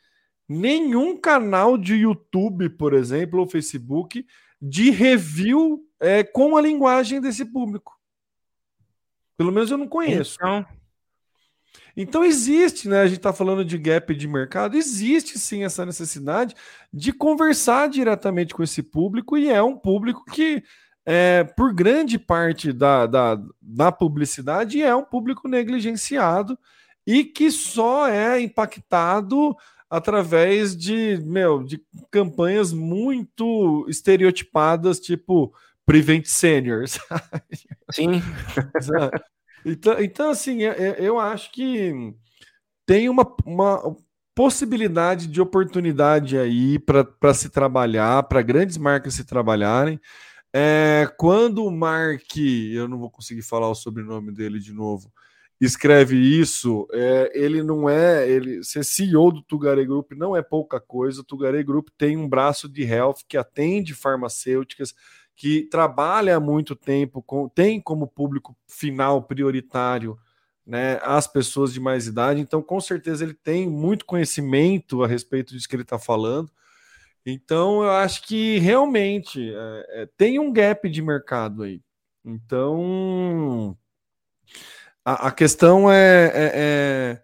nenhum 0.48 1.18
canal 1.20 1.78
de 1.78 1.96
YouTube, 1.96 2.70
por 2.70 2.94
exemplo, 2.94 3.40
ou 3.40 3.48
Facebook, 3.48 4.26
de 4.62 4.92
review 4.92 5.86
é, 6.00 6.24
com 6.24 6.56
a 6.56 6.62
linguagem 6.62 7.20
desse 7.20 7.46
público. 7.46 8.00
Pelo 9.38 9.52
menos 9.52 9.70
eu 9.70 9.78
não 9.78 9.88
conheço. 9.88 10.38
Então, 10.40 10.66
então 11.96 12.24
existe, 12.24 12.90
né? 12.90 13.02
A 13.02 13.08
gente 13.08 13.18
está 13.18 13.32
falando 13.32 13.64
de 13.64 13.78
gap 13.78 14.14
de 14.14 14.28
mercado, 14.28 14.76
existe 14.76 15.40
sim 15.40 15.64
essa 15.64 15.86
necessidade 15.86 16.56
de 16.92 17.14
conversar 17.14 17.90
diretamente 17.90 18.54
com 18.54 18.64
esse 18.64 18.84
público, 18.84 19.38
e 19.38 19.50
é 19.50 19.62
um 19.62 19.78
público 19.78 20.26
que, 20.26 20.64
é, 21.06 21.44
por 21.44 21.74
grande 21.74 22.20
parte 22.20 22.74
da, 22.74 23.06
da, 23.06 23.42
da 23.62 23.92
publicidade, 23.92 24.82
é 24.82 24.96
um 24.96 25.04
público 25.04 25.48
negligenciado 25.48 26.58
e 27.08 27.24
que 27.24 27.52
só 27.52 28.08
é 28.08 28.42
impactado 28.42 29.56
através 29.90 30.76
de, 30.76 31.22
meu, 31.24 31.64
de 31.64 31.82
campanhas 32.12 32.74
muito 32.74 33.86
estereotipadas, 33.88 35.00
tipo 35.00 35.54
Prevent 35.86 36.26
Seniors. 36.26 37.00
Sim. 37.92 38.22
Então, 39.66 40.00
então 40.00 40.30
assim, 40.30 40.64
é, 40.64 40.70
é, 40.70 40.96
eu 41.00 41.20
acho 41.20 41.52
que 41.52 42.14
tem 42.86 43.10
uma, 43.10 43.36
uma, 43.44 43.98
possibilidade 44.36 45.28
de 45.28 45.42
oportunidade 45.42 46.38
aí 46.38 46.78
para 46.78 47.34
se 47.34 47.50
trabalhar, 47.50 48.22
para 48.24 48.42
grandes 48.42 48.78
marcas 48.78 49.14
se 49.14 49.24
trabalharem. 49.24 50.00
É, 50.54 51.10
quando 51.18 51.66
o 51.66 51.72
Mark, 51.72 52.38
eu 52.38 52.88
não 52.88 53.00
vou 53.00 53.10
conseguir 53.10 53.42
falar 53.42 53.70
o 53.70 53.76
sobrenome 53.76 54.34
dele 54.34 54.60
de 54.60 54.74
novo, 54.74 55.12
escreve 55.60 56.18
isso, 56.18 56.86
é, 56.92 57.32
ele 57.34 57.64
não 57.64 57.90
é, 57.90 58.30
ele 58.30 58.62
ser 58.64 58.84
CEO 58.84 59.32
do 59.32 59.42
Tugaré 59.42 59.86
Group 59.86 60.12
não 60.12 60.36
é 60.36 60.42
pouca 60.42 60.82
coisa. 60.82 61.22
O 61.22 61.26
Tugaré 61.26 61.64
Group 61.64 61.88
tem 61.98 62.18
um 62.18 62.28
braço 62.28 62.68
de 62.68 62.84
health 62.84 63.20
que 63.28 63.38
atende 63.38 63.94
farmacêuticas, 63.94 64.94
que 65.36 65.64
trabalha 65.64 66.38
há 66.38 66.40
muito 66.40 66.76
tempo, 66.76 67.22
com, 67.22 67.50
tem 67.50 67.82
como 67.82 68.08
público 68.08 68.56
final 68.68 69.24
prioritário 69.24 70.18
né, 70.66 71.00
as 71.04 71.28
pessoas 71.28 71.74
de 71.74 71.80
mais 71.80 72.08
idade. 72.08 72.42
Então, 72.42 72.62
com 72.62 72.80
certeza, 72.80 73.24
ele 73.24 73.34
tem 73.34 73.70
muito 73.70 74.06
conhecimento 74.06 75.04
a 75.04 75.08
respeito 75.08 75.54
disso 75.54 75.70
que 75.70 75.76
ele 75.76 75.84
está 75.84 76.00
falando. 76.00 76.50
Então, 77.26 77.84
eu 77.84 77.92
acho 77.92 78.24
que 78.24 78.58
realmente 78.60 79.52
é, 79.54 80.04
é, 80.04 80.10
tem 80.18 80.40
um 80.40 80.52
gap 80.52 80.90
de 80.90 81.02
mercado 81.02 81.64
aí. 81.64 81.82
Então, 82.24 83.78
a, 85.04 85.28
a 85.28 85.32
questão 85.32 85.92
é, 85.92 86.26
é, 86.26 86.52
é, 86.56 87.22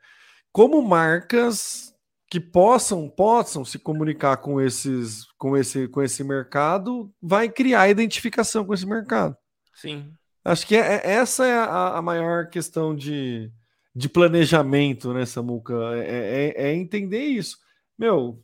como 0.51 0.82
marcas 0.82 1.90
que 2.32 2.39
possam 2.39 3.09
possam 3.09 3.65
se 3.65 3.77
comunicar 3.77 4.38
com 4.38 4.61
esses 4.61 5.25
com 5.38 5.57
esse 5.57 5.89
com 5.89 6.01
esse 6.01 6.23
mercado 6.23 7.13
vai 7.21 7.49
criar 7.49 7.89
identificação 7.89 8.63
com 8.63 8.73
esse 8.73 8.86
mercado. 8.86 9.36
Sim. 9.73 10.13
Acho 10.43 10.65
que 10.65 10.77
é, 10.77 10.79
é, 10.79 11.11
essa 11.11 11.45
é 11.45 11.53
a, 11.53 11.97
a, 11.97 12.01
maior 12.01 12.47
questão 12.47 12.95
de, 12.95 13.51
de 13.93 14.07
planejamento, 14.07 15.13
né, 15.13 15.25
Samuca? 15.25 15.73
É, 15.95 16.53
é, 16.57 16.69
é, 16.69 16.73
entender 16.73 17.21
isso. 17.21 17.57
Meu, 17.97 18.41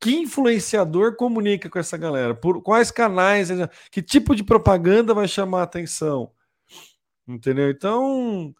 que 0.00 0.14
influenciador 0.14 1.16
comunica 1.16 1.68
com 1.68 1.78
essa 1.78 1.98
galera? 1.98 2.32
Por 2.32 2.62
quais 2.62 2.92
canais? 2.92 3.48
Que 3.90 4.00
tipo 4.00 4.36
de 4.36 4.44
propaganda 4.44 5.12
vai 5.12 5.26
chamar 5.26 5.60
a 5.60 5.64
atenção? 5.64 6.30
Entendeu? 7.26 7.70
Então, 7.70 8.54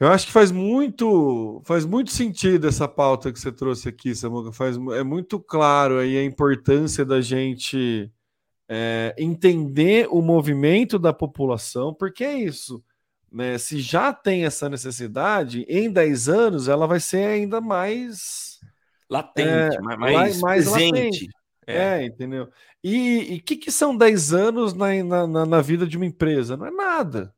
eu 0.00 0.08
acho 0.08 0.26
que 0.26 0.32
faz 0.32 0.52
muito, 0.52 1.60
faz 1.64 1.84
muito 1.84 2.12
sentido 2.12 2.68
essa 2.68 2.86
pauta 2.86 3.32
que 3.32 3.40
você 3.40 3.50
trouxe 3.50 3.88
aqui, 3.88 4.14
Samuca. 4.14 4.52
Faz, 4.52 4.76
é 4.76 5.02
muito 5.02 5.40
claro 5.40 5.98
aí 5.98 6.16
a 6.16 6.24
importância 6.24 7.04
da 7.04 7.20
gente 7.20 8.10
é, 8.68 9.14
entender 9.18 10.06
o 10.10 10.22
movimento 10.22 10.98
da 10.98 11.12
população, 11.12 11.92
porque 11.92 12.22
é 12.22 12.38
isso. 12.38 12.84
Né? 13.30 13.58
Se 13.58 13.80
já 13.80 14.12
tem 14.12 14.44
essa 14.44 14.68
necessidade, 14.68 15.66
em 15.68 15.90
10 15.90 16.28
anos 16.28 16.68
ela 16.68 16.86
vai 16.86 17.00
ser 17.00 17.26
ainda 17.26 17.60
mais 17.60 18.60
latente, 19.10 19.76
é, 19.76 19.80
mais, 19.96 20.40
mais 20.40 20.70
presente. 20.70 20.92
Latente. 20.92 21.28
É. 21.66 22.02
é. 22.02 22.04
entendeu? 22.04 22.48
E 22.84 23.38
o 23.40 23.44
que, 23.44 23.56
que 23.56 23.72
são 23.72 23.96
10 23.96 24.32
anos 24.32 24.74
na, 24.74 25.26
na, 25.26 25.44
na 25.44 25.60
vida 25.60 25.86
de 25.86 25.96
uma 25.96 26.06
empresa? 26.06 26.56
Não 26.56 26.66
é 26.66 26.70
nada. 26.70 27.34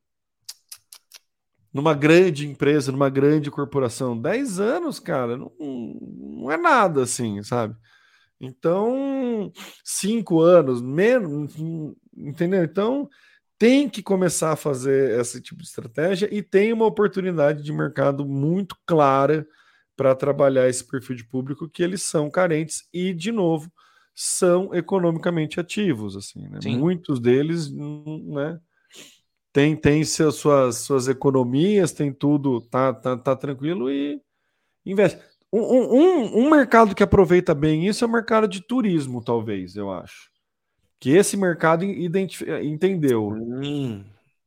Numa 1.73 1.95
grande 1.95 2.49
empresa, 2.49 2.91
numa 2.91 3.09
grande 3.09 3.51
corporação, 3.51 4.21
10 4.21 4.59
anos, 4.59 4.99
cara, 4.99 5.37
não, 5.37 5.53
não 5.59 6.51
é 6.51 6.57
nada 6.57 7.03
assim, 7.03 7.43
sabe? 7.43 7.77
Então, 8.41 9.53
cinco 9.85 10.41
anos, 10.41 10.81
menos, 10.81 11.55
entendeu? 12.17 12.65
Então, 12.65 13.09
tem 13.59 13.89
que 13.89 14.03
começar 14.03 14.53
a 14.53 14.57
fazer 14.57 15.21
esse 15.21 15.41
tipo 15.41 15.61
de 15.61 15.69
estratégia 15.69 16.29
e 16.35 16.43
tem 16.43 16.73
uma 16.73 16.87
oportunidade 16.87 17.63
de 17.63 17.73
mercado 17.73 18.27
muito 18.27 18.75
clara 18.87 19.47
para 19.95 20.15
trabalhar 20.15 20.67
esse 20.69 20.83
perfil 20.83 21.15
de 21.15 21.25
público 21.25 21.69
que 21.69 21.83
eles 21.83 22.03
são 22.03 22.31
carentes 22.31 22.85
e, 22.93 23.13
de 23.13 23.31
novo, 23.31 23.71
são 24.15 24.75
economicamente 24.75 25.61
ativos, 25.61 26.17
assim, 26.17 26.49
né? 26.49 26.59
Muitos 26.79 27.21
deles, 27.21 27.71
né? 27.71 28.59
Tem, 29.53 29.75
tem 29.75 30.05
suas, 30.05 30.77
suas 30.77 31.09
economias, 31.09 31.93
tem 31.93 32.13
tudo, 32.13 32.61
tá, 32.61 32.93
tá, 32.93 33.17
tá 33.17 33.35
tranquilo 33.35 33.91
e 33.91 34.21
investe. 34.87 35.21
Um, 35.53 35.61
um, 35.61 36.45
um, 36.45 36.51
mercado 36.51 36.95
que 36.95 37.03
aproveita 37.03 37.53
bem 37.53 37.89
isso 37.89 38.05
é 38.05 38.07
o 38.07 38.11
mercado 38.11 38.47
de 38.47 38.63
turismo, 38.63 39.23
talvez, 39.23 39.75
eu 39.75 39.91
acho. 39.91 40.31
Que 41.01 41.11
esse 41.11 41.37
mercado 41.37 41.85
entendeu. 41.85 43.33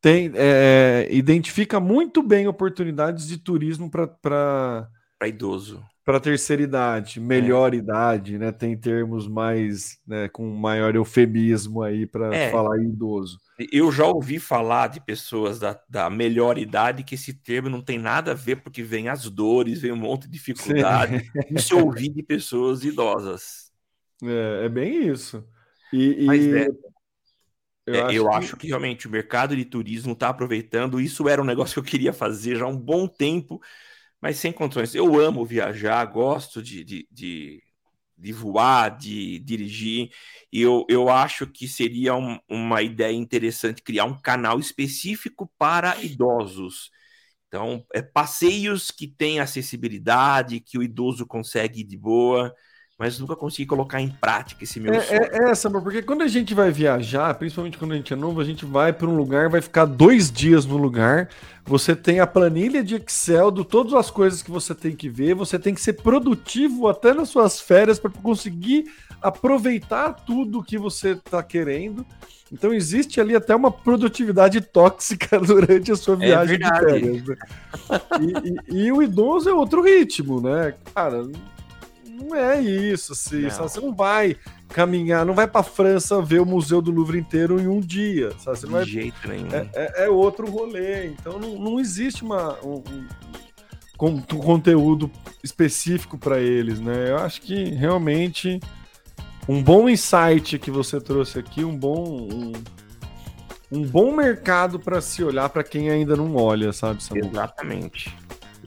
Tem, 0.00 0.32
é, 0.34 1.08
é, 1.10 1.14
identifica 1.14 1.78
muito 1.78 2.22
bem 2.22 2.46
oportunidades 2.46 3.26
de 3.26 3.36
turismo 3.36 3.90
para 3.90 4.88
idoso 5.26 5.84
para 6.04 6.20
terceira 6.20 6.62
idade, 6.62 7.18
melhor 7.18 7.72
é. 7.72 7.78
idade, 7.78 8.38
né? 8.38 8.52
Tem 8.52 8.76
termos 8.76 9.26
mais, 9.26 9.98
né, 10.06 10.28
com 10.28 10.46
maior 10.50 10.94
eufemismo 10.94 11.82
aí 11.82 12.06
para 12.06 12.34
é. 12.34 12.50
falar 12.50 12.78
idoso. 12.78 13.40
Eu 13.70 13.92
já 13.92 14.04
ouvi 14.06 14.38
falar 14.38 14.88
de 14.88 15.00
pessoas 15.00 15.58
da, 15.58 15.80
da 15.88 16.10
melhor 16.10 16.58
idade 16.58 17.04
que 17.04 17.14
esse 17.14 17.32
termo 17.32 17.68
não 17.68 17.80
tem 17.80 17.98
nada 17.98 18.32
a 18.32 18.34
ver 18.34 18.56
porque 18.56 18.82
vem 18.82 19.08
as 19.08 19.28
dores, 19.30 19.80
vem 19.80 19.92
um 19.92 19.96
monte 19.96 20.22
de 20.22 20.32
dificuldade. 20.32 21.20
Sim. 21.20 21.40
Isso 21.56 21.74
eu 21.74 21.86
ouvi 21.86 22.08
de 22.08 22.22
pessoas 22.22 22.84
idosas. 22.84 23.72
É, 24.22 24.66
é 24.66 24.68
bem 24.68 25.08
isso. 25.08 25.46
E, 25.92 26.24
Mas 26.24 26.44
e... 26.44 26.58
É, 26.58 26.68
eu, 27.86 27.94
é, 27.94 28.00
acho, 28.00 28.16
eu 28.16 28.28
que... 28.28 28.34
acho 28.34 28.56
que 28.56 28.66
realmente 28.68 29.06
o 29.06 29.10
mercado 29.10 29.54
de 29.54 29.64
turismo 29.64 30.12
está 30.12 30.28
aproveitando. 30.28 31.00
Isso 31.00 31.28
era 31.28 31.42
um 31.42 31.44
negócio 31.44 31.74
que 31.74 31.80
eu 31.80 31.90
queria 31.90 32.12
fazer 32.12 32.56
já 32.56 32.64
há 32.64 32.68
um 32.68 32.78
bom 32.78 33.06
tempo 33.06 33.60
mas 34.24 34.38
sem 34.38 34.50
condições. 34.50 34.94
Eu 34.94 35.20
amo 35.20 35.44
viajar, 35.44 36.02
gosto 36.06 36.62
de, 36.62 36.82
de, 36.82 37.06
de, 37.12 37.62
de 38.16 38.32
voar, 38.32 38.96
de 38.96 39.38
dirigir, 39.40 40.10
eu, 40.52 40.86
eu 40.88 41.08
acho 41.08 41.46
que 41.46 41.66
seria 41.68 42.14
um, 42.14 42.38
uma 42.48 42.82
ideia 42.82 43.14
interessante 43.14 43.82
criar 43.82 44.04
um 44.04 44.20
canal 44.20 44.58
específico 44.60 45.50
para 45.58 46.00
idosos. 46.02 46.90
Então, 47.48 47.84
é 47.94 48.02
passeios 48.02 48.90
que 48.90 49.06
têm 49.08 49.40
acessibilidade, 49.40 50.60
que 50.60 50.78
o 50.78 50.82
idoso 50.82 51.26
consegue 51.26 51.80
ir 51.80 51.84
de 51.84 51.96
boa 51.96 52.54
mas 52.98 53.18
nunca 53.18 53.34
consegui 53.34 53.66
colocar 53.66 54.00
em 54.00 54.08
prática 54.08 54.62
esse 54.62 54.78
meu 54.78 54.94
é, 54.94 55.00
sonho. 55.00 55.20
É, 55.20 55.52
é 55.52 55.80
porque 55.80 56.02
quando 56.02 56.22
a 56.22 56.28
gente 56.28 56.54
vai 56.54 56.70
viajar, 56.70 57.34
principalmente 57.34 57.76
quando 57.76 57.92
a 57.92 57.96
gente 57.96 58.12
é 58.12 58.16
novo, 58.16 58.40
a 58.40 58.44
gente 58.44 58.64
vai 58.64 58.92
para 58.92 59.08
um 59.08 59.16
lugar, 59.16 59.48
vai 59.48 59.60
ficar 59.60 59.84
dois 59.84 60.30
dias 60.30 60.64
no 60.64 60.76
lugar, 60.76 61.28
você 61.64 61.96
tem 61.96 62.20
a 62.20 62.26
planilha 62.26 62.84
de 62.84 62.94
Excel 62.94 63.50
de 63.50 63.64
todas 63.64 63.94
as 63.94 64.10
coisas 64.10 64.42
que 64.42 64.50
você 64.50 64.74
tem 64.74 64.94
que 64.94 65.08
ver, 65.08 65.34
você 65.34 65.58
tem 65.58 65.74
que 65.74 65.80
ser 65.80 65.94
produtivo 65.94 66.86
até 66.86 67.12
nas 67.12 67.28
suas 67.30 67.60
férias 67.60 67.98
para 67.98 68.10
conseguir 68.10 68.84
aproveitar 69.20 70.12
tudo 70.12 70.62
que 70.62 70.78
você 70.78 71.12
está 71.12 71.42
querendo. 71.42 72.06
Então 72.52 72.72
existe 72.72 73.20
ali 73.20 73.34
até 73.34 73.56
uma 73.56 73.72
produtividade 73.72 74.60
tóxica 74.60 75.40
durante 75.40 75.90
a 75.90 75.96
sua 75.96 76.14
é 76.14 76.18
viagem 76.18 76.54
é 76.54 76.58
de 76.58 76.78
férias. 76.78 77.26
Né? 77.26 77.36
E, 78.20 78.76
e, 78.76 78.84
e 78.84 78.92
o 78.92 79.02
idoso 79.02 79.48
é 79.48 79.52
outro 79.52 79.82
ritmo, 79.82 80.40
né? 80.40 80.74
Cara, 80.94 81.26
não 82.14 82.34
é 82.34 82.60
isso, 82.60 83.12
assim, 83.12 83.42
não. 83.42 83.50
Você 83.50 83.80
não 83.80 83.94
vai 83.94 84.36
caminhar, 84.68 85.26
não 85.26 85.34
vai 85.34 85.46
para 85.46 85.62
França 85.62 86.20
ver 86.22 86.40
o 86.40 86.46
Museu 86.46 86.80
do 86.80 86.90
Louvre 86.90 87.18
inteiro 87.18 87.60
em 87.60 87.66
um 87.66 87.80
dia, 87.80 88.30
sabe? 88.38 88.58
Você 88.58 88.66
De 88.66 88.72
vai... 88.72 88.84
jeito 88.84 89.28
nenhum. 89.28 89.48
É, 89.52 89.68
é, 89.74 90.04
é, 90.04 90.08
outro 90.08 90.48
rolê, 90.48 91.06
então 91.06 91.38
não, 91.38 91.58
não 91.58 91.80
existe 91.80 92.22
uma, 92.22 92.58
um, 92.64 92.82
um, 94.00 94.06
um 94.06 94.20
conteúdo 94.20 95.10
específico 95.42 96.16
para 96.16 96.40
eles, 96.40 96.80
né? 96.80 97.10
Eu 97.10 97.18
acho 97.18 97.42
que 97.42 97.64
realmente 97.70 98.60
um 99.48 99.62
bom 99.62 99.88
insight 99.88 100.58
que 100.58 100.70
você 100.70 101.00
trouxe 101.00 101.38
aqui, 101.38 101.64
um 101.64 101.76
bom 101.76 102.28
um, 102.32 102.52
um 103.70 103.82
bom 103.82 104.14
mercado 104.14 104.78
para 104.78 105.00
se 105.00 105.22
olhar 105.22 105.48
para 105.48 105.64
quem 105.64 105.90
ainda 105.90 106.16
não 106.16 106.34
olha, 106.36 106.72
sabe? 106.72 107.02
Samuel? 107.02 107.30
Exatamente. 107.30 108.16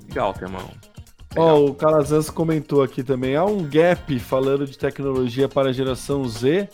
Legal, 0.08 0.36
irmão. 0.42 0.70
Ó, 1.38 1.56
oh, 1.56 1.66
o 1.68 1.74
Calazans 1.74 2.30
comentou 2.30 2.82
aqui 2.82 3.04
também. 3.04 3.36
Há 3.36 3.46
um 3.46 3.64
gap 3.64 4.18
falando 4.20 4.66
de 4.66 4.78
tecnologia 4.78 5.48
para 5.48 5.70
a 5.70 5.74
geração 5.74 6.28
Z 6.28 6.68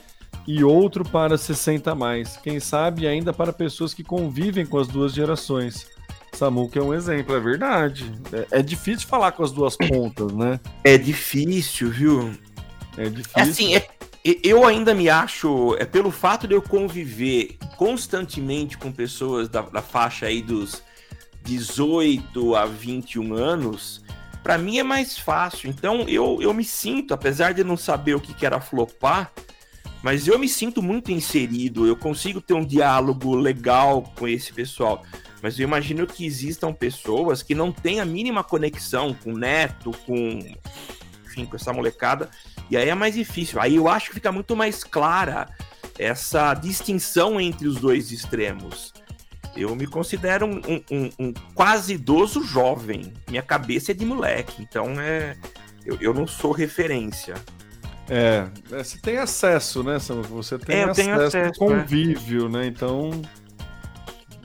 e 0.48 0.64
outro 0.64 1.04
para 1.04 1.38
60 1.38 1.94
mais. 1.96 2.38
Quem 2.38 2.60
sabe 2.60 3.08
ainda 3.08 3.34
para 3.34 3.52
pessoas 3.54 3.94
que 3.94 4.04
convivem 4.04 4.66
com 4.66 4.78
as 4.78 4.88
duas 4.88 5.14
gerações. 5.14 5.88
Samuca 6.34 6.80
é 6.80 6.82
um 6.82 6.94
exemplo, 6.94 7.36
é 7.36 7.40
verdade. 7.40 8.12
É, 8.32 8.60
é, 8.60 8.62
difícil 8.62 9.08
falar 9.08 9.32
com 9.34 9.44
as 9.44 9.52
duas 9.52 9.76
pontas, 9.78 10.32
né? 10.34 10.60
É 10.84 10.98
difícil, 10.98 11.92
viu? 11.92 12.34
É 12.98 13.10
difícil. 13.10 13.42
Assim, 13.42 13.76
é, 13.76 13.88
eu 14.24 14.66
ainda 14.66 14.94
me 14.94 15.10
acho, 15.10 15.76
é 15.78 15.86
pelo 15.86 16.10
fato 16.10 16.48
de 16.48 16.56
eu 16.56 16.62
conviver 16.62 17.58
constantemente 17.78 18.78
com 18.78 18.92
pessoas 18.92 19.48
da, 19.50 19.62
da 19.62 19.82
faixa 19.82 20.26
aí 20.26 20.42
dos 20.42 20.82
18 21.44 22.56
a 22.56 22.66
21 22.66 23.34
anos, 23.34 24.03
para 24.44 24.58
mim 24.58 24.78
é 24.78 24.84
mais 24.84 25.18
fácil. 25.18 25.70
Então 25.70 26.02
eu, 26.08 26.40
eu 26.42 26.54
me 26.54 26.64
sinto, 26.64 27.14
apesar 27.14 27.54
de 27.54 27.64
não 27.64 27.78
saber 27.78 28.14
o 28.14 28.20
que, 28.20 28.34
que 28.34 28.46
era 28.46 28.60
flopar, 28.60 29.32
mas 30.04 30.28
eu 30.28 30.38
me 30.38 30.50
sinto 30.50 30.84
muito 30.84 31.12
inserido. 31.12 31.88
Eu 31.88 31.96
consigo 31.96 32.42
ter 32.42 32.54
um 32.54 32.66
diálogo 32.66 33.34
legal 33.36 34.04
com 34.18 34.28
esse 34.28 34.52
pessoal. 34.52 35.02
mas 35.42 35.58
eu 35.58 35.64
imagino 35.64 36.06
que 36.06 36.26
existam 36.26 36.74
pessoas 36.74 37.42
que 37.42 37.56
não 37.56 37.72
têm 37.72 38.02
a 38.02 38.06
mínima 38.06 38.44
conexão 38.44 39.14
com 39.14 39.34
o 39.34 39.38
neto, 39.38 39.92
com, 40.06 40.40
enfim, 41.26 41.46
com 41.46 41.56
essa 41.56 41.72
molecada, 41.72 42.30
e 42.70 42.78
aí 42.78 42.90
é 42.90 42.96
mais 42.96 43.16
difícil. 43.16 43.62
Aí 43.62 43.76
eu 43.76 43.88
acho 43.88 44.10
que 44.10 44.16
fica 44.16 44.32
muito 44.32 44.56
mais 44.56 44.84
clara 44.84 45.48
essa 45.98 46.54
distinção 46.54 47.40
entre 47.40 47.68
os 47.68 47.76
dois 47.76 48.12
extremos. 48.12 48.94
Eu 49.56 49.76
me 49.76 49.86
considero 49.86 50.46
um, 50.46 50.62
um, 50.92 51.10
um, 51.20 51.34
quase 51.54 51.94
idoso 51.94 52.44
jovem. 52.44 53.14
Minha 53.30 53.44
cabeça 53.44 53.92
é 53.92 53.96
de 53.96 54.06
moleque, 54.06 54.62
então 54.62 55.00
é 55.00 55.36
eu, 55.86 55.98
eu 56.00 56.14
não 56.14 56.26
sou 56.26 56.52
referência. 56.52 57.36
É, 58.10 58.48
é 58.72 58.84
você 58.84 58.98
tem 58.98 59.18
acesso, 59.18 59.84
né, 59.84 59.98
Você 60.30 60.58
tem 60.58 60.78
é, 60.78 60.84
acesso, 60.84 61.12
acesso 61.12 61.64
ao 61.64 61.72
é. 61.72 61.80
convívio, 61.82 62.50
né? 62.50 62.66
Então, 62.68 63.12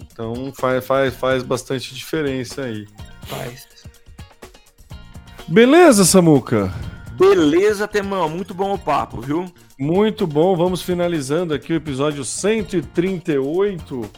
então 0.00 0.52
faz, 0.56 0.84
faz, 0.84 1.14
faz 1.14 1.42
bastante 1.42 1.94
diferença 1.94 2.62
aí. 2.62 2.86
Faz. 3.26 3.66
Beleza, 5.46 6.04
Samuca? 6.04 6.72
Beleza, 7.12 7.88
Temão. 7.88 8.28
Muito 8.28 8.54
bom 8.54 8.74
o 8.74 8.78
papo, 8.78 9.20
viu? 9.20 9.52
Muito 9.78 10.26
bom. 10.26 10.54
Vamos 10.54 10.82
finalizando 10.82 11.54
aqui 11.54 11.72
o 11.72 11.76
episódio 11.76 12.24
138 12.24 14.11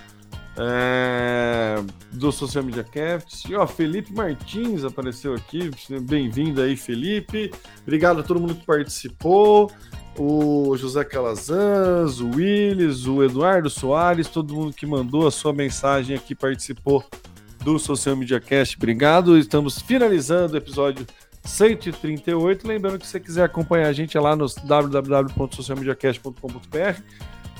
é, 0.63 1.83
do 2.13 2.31
Social 2.31 2.63
Media 2.63 2.85
Cast. 2.85 3.51
E, 3.51 3.55
ó, 3.55 3.67
Felipe 3.67 4.13
Martins 4.13 4.85
apareceu 4.85 5.33
aqui. 5.35 5.71
Bem-vindo 6.03 6.61
aí, 6.61 6.77
Felipe. 6.77 7.51
Obrigado 7.83 8.21
a 8.21 8.23
todo 8.23 8.39
mundo 8.39 8.55
que 8.55 8.67
participou. 8.67 9.73
O 10.19 10.77
José 10.77 11.03
Calazans, 11.03 12.21
o 12.21 12.33
Willis, 12.35 13.07
o 13.07 13.25
Eduardo 13.25 13.71
Soares, 13.71 14.29
todo 14.29 14.55
mundo 14.55 14.75
que 14.75 14.85
mandou 14.85 15.27
a 15.27 15.31
sua 15.31 15.55
mensagem 15.55 16.15
aqui 16.15 16.35
participou 16.35 17.03
do 17.65 17.79
Social 17.79 18.15
Media 18.15 18.39
Cast. 18.39 18.77
Obrigado. 18.77 19.39
Estamos 19.39 19.81
finalizando 19.81 20.53
o 20.55 20.59
episódio 20.59 21.07
138. 21.43 22.69
Lembrando 22.69 22.99
que 22.99 23.07
se 23.07 23.13
você 23.13 23.21
quiser 23.21 23.45
acompanhar 23.45 23.89
a 23.89 23.95
gente 23.95 24.15
é 24.17 24.21
lá 24.21 24.35
no 24.37 24.47
www.socialmediacast.com.br, 24.47 27.03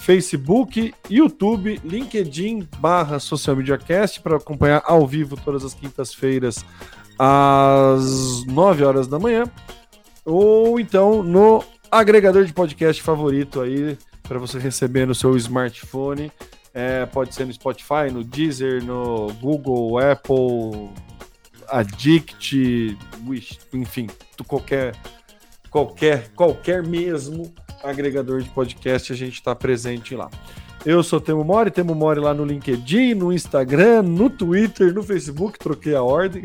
Facebook, 0.01 0.95
YouTube, 1.11 1.79
LinkedIn 1.85 2.67
barra 2.79 3.21
Social 3.21 3.55
Media 3.55 3.77
Cast 3.77 4.21
para 4.23 4.39
acompanhar 4.39 4.83
ao 4.87 5.07
vivo 5.07 5.37
todas 5.37 5.63
as 5.63 5.75
quintas-feiras 5.75 6.65
às 7.19 8.47
9 8.47 8.83
horas 8.83 9.07
da 9.07 9.19
manhã. 9.19 9.45
Ou 10.25 10.81
então 10.81 11.23
no 11.23 11.63
agregador 11.91 12.47
de 12.47 12.53
podcast 12.53 13.03
favorito 13.03 13.61
aí 13.61 13.99
para 14.23 14.39
você 14.39 14.59
receber 14.59 15.07
no 15.07 15.15
seu 15.15 15.37
smartphone. 15.37 16.33
É, 16.73 17.05
pode 17.05 17.35
ser 17.35 17.45
no 17.45 17.53
Spotify, 17.53 18.11
no 18.11 18.25
Deezer, 18.25 18.83
no 18.83 19.31
Google, 19.35 19.99
Apple, 19.99 20.89
Addict, 21.69 22.97
Wish, 23.27 23.59
enfim, 23.75 24.07
qualquer, 24.47 24.97
qualquer, 25.71 26.31
qualquer 26.31 26.83
mesmo 26.83 27.53
agregador 27.83 28.43
de 28.43 28.49
podcast, 28.51 29.13
a 29.13 29.17
gente 29.17 29.35
está 29.35 29.55
presente 29.55 30.15
lá. 30.15 30.31
Eu 30.85 31.03
sou 31.03 31.21
Temo 31.21 31.45
Mori, 31.45 31.71
Temo 31.71 31.95
Mori 31.95 32.21
lá 32.21 32.33
no 32.33 32.45
LinkedIn, 32.45 33.15
no 33.15 33.31
Instagram, 33.31 34.03
no 34.03 34.31
Twitter, 34.31 34.95
no 34.95 35.03
Facebook, 35.03 35.59
troquei 35.59 35.95
a 35.95 36.03
ordem. 36.03 36.45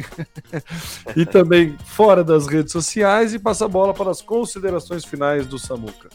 e 1.15 1.25
também 1.25 1.77
fora 1.86 2.21
das 2.21 2.45
redes 2.45 2.73
sociais 2.73 3.33
e 3.33 3.39
passa 3.39 3.63
a 3.63 3.69
bola 3.69 3.93
para 3.93 4.11
as 4.11 4.21
considerações 4.21 5.05
finais 5.05 5.47
do 5.47 5.57
Samuca. 5.57 6.09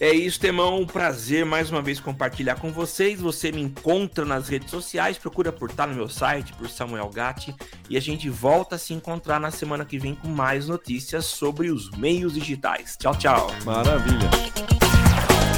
É 0.00 0.12
isso, 0.12 0.40
Temão. 0.40 0.80
Um 0.80 0.86
prazer 0.86 1.44
mais 1.44 1.70
uma 1.70 1.80
vez 1.80 2.00
compartilhar 2.00 2.56
com 2.56 2.72
vocês. 2.72 3.20
Você 3.20 3.52
me 3.52 3.62
encontra 3.62 4.24
nas 4.24 4.48
redes 4.48 4.70
sociais, 4.70 5.18
procura 5.18 5.52
por 5.52 5.70
estar 5.70 5.86
no 5.86 5.94
meu 5.94 6.08
site, 6.08 6.52
por 6.54 6.68
Samuel 6.68 7.08
Gatti. 7.08 7.54
E 7.88 7.96
a 7.96 8.00
gente 8.00 8.28
volta 8.28 8.76
a 8.76 8.78
se 8.78 8.92
encontrar 8.92 9.40
na 9.40 9.50
semana 9.50 9.84
que 9.84 9.98
vem 9.98 10.14
com 10.14 10.28
mais 10.28 10.68
notícias 10.68 11.26
sobre 11.26 11.70
os 11.70 11.90
meios 11.92 12.34
digitais. 12.34 12.96
Tchau, 12.98 13.14
tchau. 13.16 13.50
Maravilha. 13.64 14.30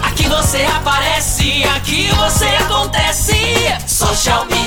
Aqui 0.02 0.28
você 0.28 0.62
aparece, 0.64 1.64
aqui 1.64 2.08
você 2.08 2.46
acontece. 2.46 3.34
Social 3.86 4.46
Media. 4.46 4.66